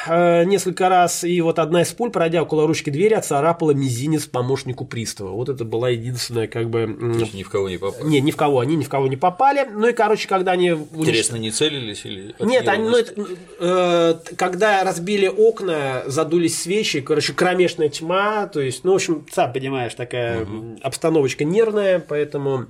э, 0.05 0.43
несколько 0.43 0.87
раз, 0.87 1.23
и 1.23 1.41
вот 1.41 1.57
одна 1.57 1.81
из 1.81 1.91
пуль, 1.91 2.11
пройдя 2.11 2.43
около 2.43 2.67
ручки 2.67 2.91
двери, 2.91 3.15
отцарапала 3.15 3.71
мизинец 3.71 4.27
помощнику 4.27 4.85
пристава. 4.85 5.29
Вот 5.29 5.49
это 5.49 5.65
была 5.65 5.89
единственная, 5.89 6.47
как 6.47 6.69
бы... 6.69 6.85
ни 6.85 7.41
в 7.41 7.49
кого 7.49 7.69
не 7.69 7.77
попали? 7.77 8.07
Не, 8.07 8.21
ни 8.21 8.29
в 8.29 8.35
кого, 8.35 8.59
они 8.59 8.75
ни 8.75 8.83
в 8.83 8.89
кого 8.89 9.07
не 9.07 9.17
попали. 9.17 9.67
Ну 9.71 9.87
и, 9.87 9.93
короче, 9.93 10.27
когда 10.27 10.51
они... 10.51 10.69
Интересно, 10.69 11.37
не 11.37 11.49
целились 11.49 12.05
или... 12.05 12.35
Нет, 12.39 12.67
они, 12.67 12.89
ну, 12.89 12.97
это, 12.97 13.13
э, 13.59 14.35
когда 14.35 14.83
разбили 14.83 15.27
окна, 15.27 16.03
задулись 16.05 16.61
свечи, 16.61 17.01
короче, 17.01 17.33
кромешная 17.33 17.89
тьма, 17.89 18.45
то 18.45 18.61
есть, 18.61 18.83
ну, 18.83 18.91
в 18.91 18.95
общем, 18.95 19.25
сам 19.31 19.51
понимаешь, 19.51 19.95
такая 19.95 20.43
угу. 20.43 20.77
обстановочка 20.83 21.45
нервная, 21.45 21.97
поэтому 21.97 22.67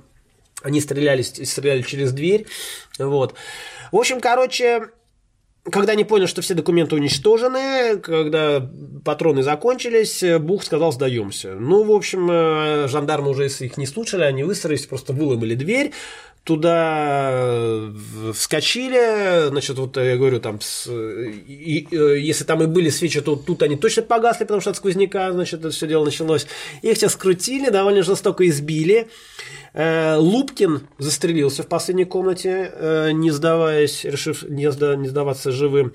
они 0.64 0.80
стреляли, 0.80 1.22
стреляли 1.22 1.82
через 1.82 2.12
дверь, 2.12 2.46
вот. 2.98 3.34
В 3.92 3.96
общем, 3.96 4.20
короче, 4.20 4.88
когда 5.70 5.92
они 5.92 6.04
поняли, 6.04 6.26
что 6.26 6.42
все 6.42 6.54
документы 6.54 6.96
уничтожены, 6.96 7.98
когда 7.98 8.68
патроны 9.04 9.42
закончились, 9.42 10.22
Бух 10.40 10.64
сказал, 10.64 10.92
сдаемся. 10.92 11.54
Ну, 11.54 11.84
в 11.84 11.92
общем, 11.92 12.28
э, 12.30 12.88
жандармы 12.88 13.30
уже 13.30 13.46
их 13.46 13.76
не 13.76 13.86
слушали, 13.86 14.24
они 14.24 14.42
выстроились, 14.42 14.86
просто 14.86 15.12
выломали 15.12 15.54
дверь, 15.54 15.92
туда 16.44 17.30
э, 17.32 17.92
вскочили, 18.34 19.48
значит, 19.48 19.78
вот 19.78 19.96
я 19.96 20.16
говорю, 20.16 20.40
там, 20.40 20.60
с, 20.60 20.86
и, 20.86 21.78
и, 21.90 21.96
если 22.20 22.44
там 22.44 22.62
и 22.62 22.66
были 22.66 22.90
свечи, 22.90 23.22
то 23.22 23.34
тут 23.34 23.62
они 23.62 23.76
точно 23.76 24.02
погасли, 24.02 24.44
потому 24.44 24.60
что 24.60 24.70
от 24.70 24.76
сквозняка, 24.76 25.32
значит, 25.32 25.60
это 25.60 25.70
все 25.70 25.86
дело 25.86 26.04
началось. 26.04 26.46
Их 26.82 26.96
сейчас 26.96 27.12
скрутили, 27.12 27.70
довольно 27.70 28.02
жестоко 28.02 28.46
избили. 28.46 29.08
Э, 29.72 30.16
Лупкин 30.16 30.86
застрелился 30.98 31.62
в 31.62 31.66
последней 31.66 32.04
комнате, 32.04 32.70
э, 32.74 33.12
не 33.12 33.30
сдаваясь, 33.30 34.04
решив 34.04 34.42
не, 34.42 34.70
сда, 34.70 34.96
не 34.96 35.08
сдаваться 35.08 35.50
живым. 35.50 35.94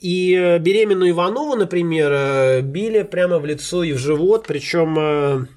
И 0.00 0.58
беременную 0.60 1.10
Иванову, 1.12 1.54
например, 1.54 2.60
били 2.62 3.02
прямо 3.02 3.38
в 3.38 3.46
лицо 3.46 3.84
и 3.84 3.92
в 3.92 3.98
живот, 3.98 4.44
причем 4.46 5.48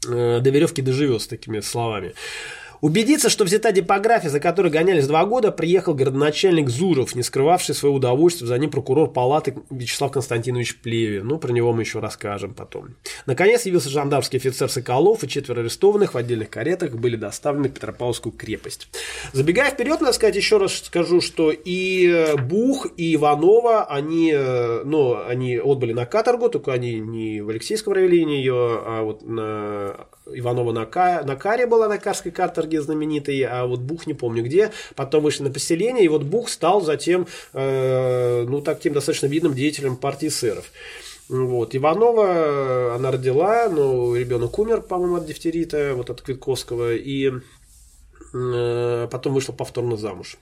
до 0.00 0.50
веревки 0.50 0.80
доживет 0.80 1.20
с 1.20 1.26
такими 1.26 1.60
словами. 1.60 2.14
Убедиться, 2.80 3.28
что 3.28 3.44
взята 3.44 3.72
депография, 3.72 4.28
за 4.28 4.40
которой 4.40 4.70
гонялись 4.70 5.06
два 5.06 5.24
года, 5.24 5.50
приехал 5.50 5.94
городоначальник 5.94 6.68
Зуров, 6.68 7.14
не 7.14 7.22
скрывавший 7.22 7.74
своего 7.74 7.96
удовольствия, 7.96 8.46
за 8.46 8.58
ним 8.58 8.70
прокурор 8.70 9.12
палаты 9.12 9.56
Вячеслав 9.70 10.12
Константинович 10.12 10.78
Плеве. 10.78 11.22
Ну, 11.22 11.38
про 11.38 11.52
него 11.52 11.72
мы 11.72 11.82
еще 11.82 11.98
расскажем 11.98 12.54
потом. 12.54 12.94
Наконец 13.26 13.66
явился 13.66 13.90
жандармский 13.90 14.38
офицер 14.38 14.68
Соколов, 14.68 15.24
и 15.24 15.28
четверо 15.28 15.60
арестованных 15.60 16.14
в 16.14 16.16
отдельных 16.16 16.50
каретах 16.50 16.92
были 16.92 17.16
доставлены 17.16 17.68
в 17.68 17.72
Петропавловскую 17.72 18.32
крепость. 18.32 18.88
Забегая 19.32 19.70
вперед, 19.70 20.00
надо 20.00 20.12
сказать, 20.12 20.36
еще 20.36 20.58
раз 20.58 20.74
скажу, 20.74 21.20
что 21.20 21.50
и 21.52 22.36
Бух, 22.48 22.86
и 22.96 23.14
Иванова, 23.14 23.84
они, 23.84 24.32
ну, 24.84 25.20
они 25.26 25.56
отбыли 25.56 25.92
на 25.92 26.06
каторгу, 26.06 26.48
только 26.48 26.72
они 26.72 27.00
не 27.00 27.40
в 27.40 27.48
Алексейском 27.48 27.92
районе 27.92 28.38
ее, 28.38 28.54
а 28.54 29.02
вот 29.02 29.22
на 29.22 30.06
Иванова 30.32 30.72
на, 30.72 30.86
Ка, 30.86 31.22
на 31.24 31.36
Каре 31.36 31.66
была 31.66 31.88
на 31.88 31.98
Карской 31.98 32.32
каторге 32.32 32.82
знаменитой, 32.82 33.42
а 33.42 33.66
вот 33.66 33.80
Бух 33.80 34.06
не 34.06 34.14
помню 34.14 34.42
где. 34.42 34.72
Потом 34.94 35.22
вышли 35.22 35.44
на 35.44 35.50
поселение, 35.50 36.04
и 36.04 36.08
вот 36.08 36.22
Бух 36.22 36.48
стал 36.48 36.80
затем, 36.80 37.26
э, 37.52 38.44
ну, 38.48 38.60
таким 38.60 38.92
достаточно 38.92 39.26
видным 39.26 39.54
деятелем 39.54 39.96
партии 39.96 40.28
сэров. 40.28 40.70
Вот. 41.28 41.76
Иванова, 41.76 42.94
она 42.94 43.10
родила, 43.10 43.68
но 43.68 44.16
ребенок 44.16 44.58
умер, 44.58 44.82
по-моему, 44.82 45.16
от 45.16 45.26
дифтерита, 45.26 45.92
вот 45.94 46.10
от 46.10 46.22
Квитковского, 46.22 46.94
и 46.94 47.32
э, 48.32 49.08
потом 49.10 49.34
вышла 49.34 49.52
повторно 49.52 49.96
замуж. 49.96 50.38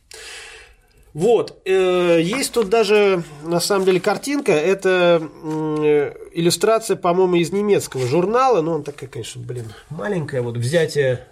Вот, 1.16 1.62
э, 1.64 2.20
есть 2.20 2.52
тут 2.52 2.68
даже, 2.68 3.22
на 3.43 3.59
самом 3.59 3.86
деле, 3.86 4.01
картинка, 4.01 4.52
это 4.52 5.22
э, 5.44 6.12
иллюстрация, 6.34 6.94
по-моему, 6.94 7.36
из 7.36 7.52
немецкого 7.52 8.06
журнала, 8.06 8.60
ну, 8.60 8.72
он 8.72 8.82
такая, 8.82 9.09
конечно, 9.09 9.40
блин, 9.40 9.64
маленькая, 9.88 10.43
вот, 10.43 10.59
взятие 10.59 11.26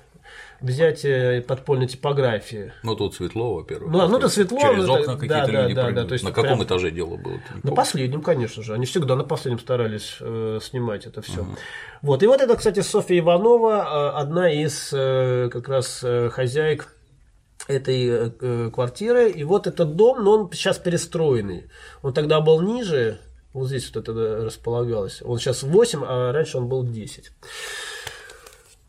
взятие 0.63 1.43
подпольной 1.43 1.87
типографии. 1.87 2.73
Ну, 2.83 2.97
тут 2.97 3.15
светло, 3.15 3.57
во-первых. 3.57 3.93
Ну, 3.93 4.09
ну, 4.09 4.17
это 4.17 4.31
светло. 4.31 4.59
Через 4.59 4.89
окна 4.89 5.17
какие-то 5.17 5.53
да, 5.53 5.63
люди 5.63 5.75
да, 5.75 5.91
да, 5.91 6.05
то 6.07 6.15
есть 6.15 6.25
На 6.25 6.31
каком 6.31 6.53
прям... 6.53 6.63
этаже 6.63 6.91
дело 6.91 7.17
было? 7.17 7.39
На 7.63 7.73
последнем, 7.73 8.23
конечно 8.23 8.63
же. 8.63 8.73
Они 8.73 8.87
всегда 8.87 9.17
на 9.17 9.25
последнем 9.25 9.59
старались 9.59 10.17
э, 10.21 10.61
снимать 10.63 11.05
это 11.05 11.21
все. 11.21 11.43
Угу. 11.43 11.57
Вот. 12.01 12.23
И 12.23 12.27
вот 12.27 12.41
это, 12.41 12.57
кстати, 12.57 12.81
Софья 12.81 13.19
Иванова, 13.19 14.15
э, 14.17 14.19
одна 14.19 14.51
из 14.51 14.89
э, 14.95 15.51
как 15.53 15.69
раз 15.69 16.01
э, 16.03 16.31
хозяек 16.31 16.95
этой 17.67 18.07
э, 18.07 18.31
э, 18.41 18.71
квартиры. 18.73 19.31
И 19.31 19.45
вот 19.45 19.67
этот 19.67 19.97
дом, 19.97 20.23
но 20.23 20.33
он 20.33 20.53
сейчас 20.53 20.79
перестроенный. 20.79 21.69
Он 22.03 22.13
тогда 22.13 22.41
был 22.41 22.61
ниже, 22.61 23.21
вот 23.53 23.69
здесь 23.69 23.91
вот 23.95 24.09
это 24.09 24.45
располагалось. 24.45 25.23
Он 25.25 25.39
сейчас 25.39 25.63
8, 25.63 26.03
а 26.05 26.33
раньше 26.33 26.59
он 26.59 26.69
был 26.69 26.85
10. 26.85 27.31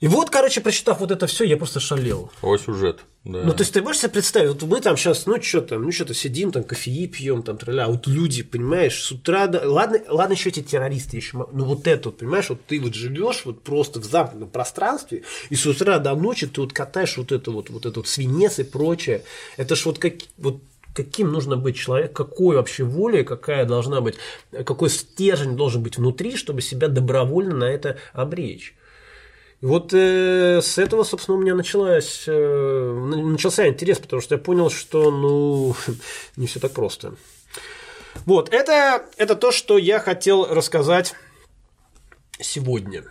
И 0.02 0.08
вот, 0.08 0.30
короче, 0.30 0.60
прочитав 0.60 1.00
вот 1.00 1.12
это 1.12 1.26
все, 1.26 1.46
я 1.46 1.56
просто 1.56 1.80
шалел. 1.80 2.30
О, 2.42 2.58
сюжет. 2.58 3.00
Да. 3.24 3.44
Ну, 3.44 3.54
то 3.54 3.62
есть, 3.62 3.74
ты 3.74 3.82
можешь 3.82 4.02
себе 4.02 4.12
представить, 4.12 4.50
вот 4.50 4.64
мы 4.64 4.82
там 4.82 4.98
сейчас, 4.98 5.26
ну, 5.26 5.42
что 5.42 5.62
там, 5.62 5.84
ну, 5.84 5.92
что-то 5.92 6.14
сидим, 6.14 6.52
там, 6.52 6.64
кофеи 6.64 7.08
пьем, 7.08 7.44
там, 7.44 7.58
траля, 7.58 7.86
а 7.86 7.88
вот 7.88 8.06
люди, 8.06 8.44
понимаешь, 8.44 9.02
с 9.02 9.12
утра, 9.12 9.48
да, 9.48 9.62
ладно, 9.64 10.00
ладно, 10.10 10.34
еще 10.34 10.50
эти 10.50 10.62
террористы 10.62 11.16
еще, 11.16 11.48
ну, 11.52 11.64
вот 11.66 11.88
это 11.88 12.10
вот, 12.10 12.18
понимаешь, 12.18 12.50
вот 12.50 12.60
ты 12.68 12.80
вот 12.80 12.94
живешь 12.94 13.44
вот 13.46 13.64
просто 13.64 14.00
в 14.00 14.04
замкнутом 14.04 14.50
пространстве, 14.50 15.24
и 15.50 15.56
с 15.56 15.66
утра 15.66 15.98
до 15.98 16.14
ночи 16.14 16.46
ты 16.46 16.62
вот 16.62 16.74
катаешь 16.74 17.18
вот 17.18 17.32
это 17.32 17.50
вот, 17.52 17.70
вот 17.70 17.86
это 17.86 18.00
вот 18.00 18.08
свинец 18.08 18.60
и 18.60 18.64
прочее, 18.64 19.24
это 19.58 19.76
ж 19.76 19.86
вот 19.86 19.98
как, 19.98 20.16
вот 20.38 20.62
каким 20.94 21.32
нужно 21.32 21.58
быть 21.58 21.78
человек, 21.78 22.14
какой 22.14 22.58
вообще 22.58 22.84
воля, 22.84 23.24
какая 23.24 23.66
должна 23.66 24.02
быть, 24.02 24.16
какой 24.52 24.90
стержень 24.90 25.56
должен 25.56 25.82
быть 25.82 25.98
внутри, 25.98 26.36
чтобы 26.36 26.62
себя 26.62 26.90
добровольно 26.90 27.56
на 27.56 27.66
это 27.66 27.98
обречь. 28.14 28.76
Вот 29.66 29.94
э, 29.96 30.62
с 30.62 30.78
этого, 30.78 31.04
собственно, 31.04 31.40
у 31.40 31.42
меня 31.42 31.56
началась, 31.56 32.26
э, 32.28 33.10
начался 33.16 33.68
интерес, 33.68 33.98
потому 33.98 34.22
что 34.22 34.36
я 34.36 34.40
понял, 34.40 34.70
что 34.70 35.10
ну 35.10 35.76
не 36.38 36.46
все 36.46 36.60
так 36.60 36.74
просто. 36.74 37.16
Вот, 38.28 38.54
это, 38.54 39.04
это 39.18 39.36
то, 39.36 39.52
что 39.52 39.80
я 39.80 40.00
хотел 40.00 40.46
рассказать 40.46 41.16
сегодня. 42.40 43.06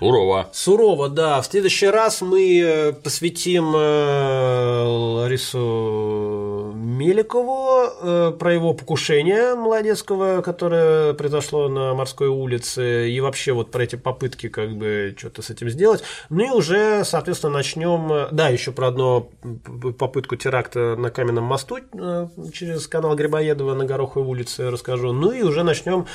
Сурово. 0.00 0.50
Сурово, 0.52 1.08
да. 1.08 1.40
В 1.40 1.46
следующий 1.46 1.86
раз 1.86 2.22
мы 2.22 2.60
э, 2.60 2.92
посвятим 2.92 3.72
э, 3.76 4.82
Ларису 4.84 6.57
Меликову 6.72 7.90
э, 8.00 8.32
про 8.38 8.52
его 8.52 8.74
покушение 8.74 9.54
молодецкого, 9.54 10.42
которое 10.42 11.14
произошло 11.14 11.68
на 11.68 11.94
морской 11.94 12.28
улице, 12.28 13.10
и 13.10 13.20
вообще 13.20 13.52
вот 13.52 13.70
про 13.70 13.84
эти 13.84 13.96
попытки 13.96 14.48
как 14.48 14.76
бы 14.76 15.14
что-то 15.16 15.42
с 15.42 15.50
этим 15.50 15.68
сделать. 15.70 16.02
Ну 16.28 16.44
и 16.44 16.50
уже, 16.50 17.04
соответственно, 17.04 17.54
начнем, 17.54 18.28
да, 18.32 18.48
еще 18.48 18.72
про 18.72 18.88
одну 18.88 19.30
попытку 19.98 20.36
теракта 20.36 20.96
на 20.96 21.10
Каменном 21.10 21.44
мосту 21.44 21.78
через 22.52 22.86
канал 22.86 23.14
Грибоедова 23.14 23.74
на 23.74 23.84
Гороховой 23.84 24.28
улице 24.28 24.70
расскажу. 24.70 25.12
Ну 25.12 25.32
и 25.32 25.42
уже 25.42 25.62
начнем 25.62 26.06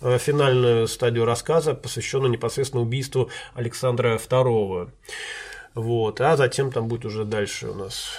финальную 0.00 0.88
стадию 0.88 1.24
рассказа, 1.24 1.74
посвященную 1.74 2.30
непосредственно 2.30 2.82
убийству 2.82 3.30
Александра 3.54 4.16
II. 4.16 4.88
Вот. 5.74 6.20
А 6.20 6.36
затем 6.36 6.70
там 6.70 6.88
будет 6.88 7.04
уже 7.04 7.24
дальше 7.24 7.68
у 7.68 7.74
нас 7.74 8.10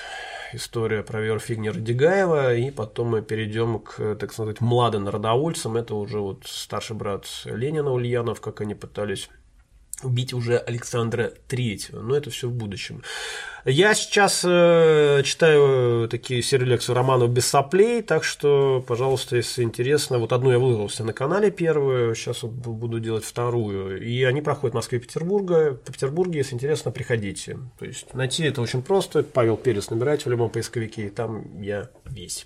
история 0.55 1.03
про 1.03 1.21
Веру 1.21 1.39
Фигнер 1.39 1.75
Дегаева, 1.77 2.55
и 2.55 2.71
потом 2.71 3.09
мы 3.09 3.21
перейдем 3.21 3.79
к, 3.79 4.15
так 4.15 4.31
сказать, 4.33 4.61
младым 4.61 5.03
народоульцам. 5.03 5.77
Это 5.77 5.95
уже 5.95 6.19
вот 6.19 6.43
старший 6.45 6.95
брат 6.95 7.25
Ленина 7.45 7.91
Ульянов, 7.91 8.41
как 8.41 8.61
они 8.61 8.75
пытались 8.75 9.29
убить 10.05 10.33
уже 10.33 10.57
Александра 10.57 11.31
Третьего. 11.47 12.01
Но 12.01 12.15
это 12.15 12.29
все 12.29 12.47
в 12.47 12.53
будущем. 12.53 13.03
Я 13.65 13.93
сейчас 13.93 14.43
э, 14.45 15.21
читаю 15.23 16.09
такие 16.09 16.41
серилексы 16.41 16.93
романов 16.93 17.29
без 17.29 17.47
соплей, 17.47 18.01
так 18.01 18.25
что, 18.25 18.83
пожалуйста, 18.85 19.37
если 19.37 19.63
интересно, 19.63 20.19
вот 20.19 20.33
одну 20.33 20.51
я 20.51 20.59
выложился 20.59 21.05
на 21.05 21.13
канале 21.13 21.49
первую, 21.49 22.13
сейчас 22.13 22.43
вот 22.43 22.51
буду 22.51 22.99
делать 22.99 23.23
вторую. 23.23 24.03
И 24.03 24.21
они 24.23 24.41
проходят 24.41 24.73
в 24.73 24.75
Москве 24.75 24.99
и 24.99 25.01
Петербурге. 25.01 25.71
В 25.85 25.91
Петербурге, 25.91 26.39
если 26.39 26.55
интересно, 26.55 26.91
приходите. 26.91 27.57
То 27.79 27.85
есть 27.85 28.13
найти 28.13 28.43
это 28.43 28.61
очень 28.61 28.81
просто. 28.81 29.23
Павел 29.23 29.55
Перец 29.55 29.89
набирайте 29.89 30.25
в 30.25 30.31
любом 30.31 30.49
поисковике, 30.49 31.07
и 31.07 31.09
там 31.09 31.61
я 31.61 31.89
весь. 32.03 32.45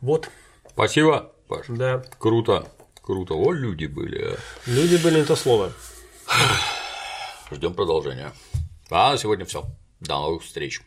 Вот. 0.00 0.30
Спасибо, 0.70 1.32
Паш. 1.48 1.66
Да. 1.68 2.04
Круто. 2.18 2.66
Круто. 3.02 3.34
О, 3.34 3.52
люди 3.52 3.86
были. 3.86 4.34
А. 4.34 4.36
Люди 4.66 4.96
были 5.02 5.18
не 5.18 5.24
то 5.24 5.34
слово. 5.34 5.72
Ждем 7.50 7.74
продолжения. 7.74 8.32
А 8.90 9.12
на 9.12 9.18
сегодня 9.18 9.44
все. 9.44 9.64
До 10.00 10.20
новых 10.20 10.42
встреч. 10.42 10.82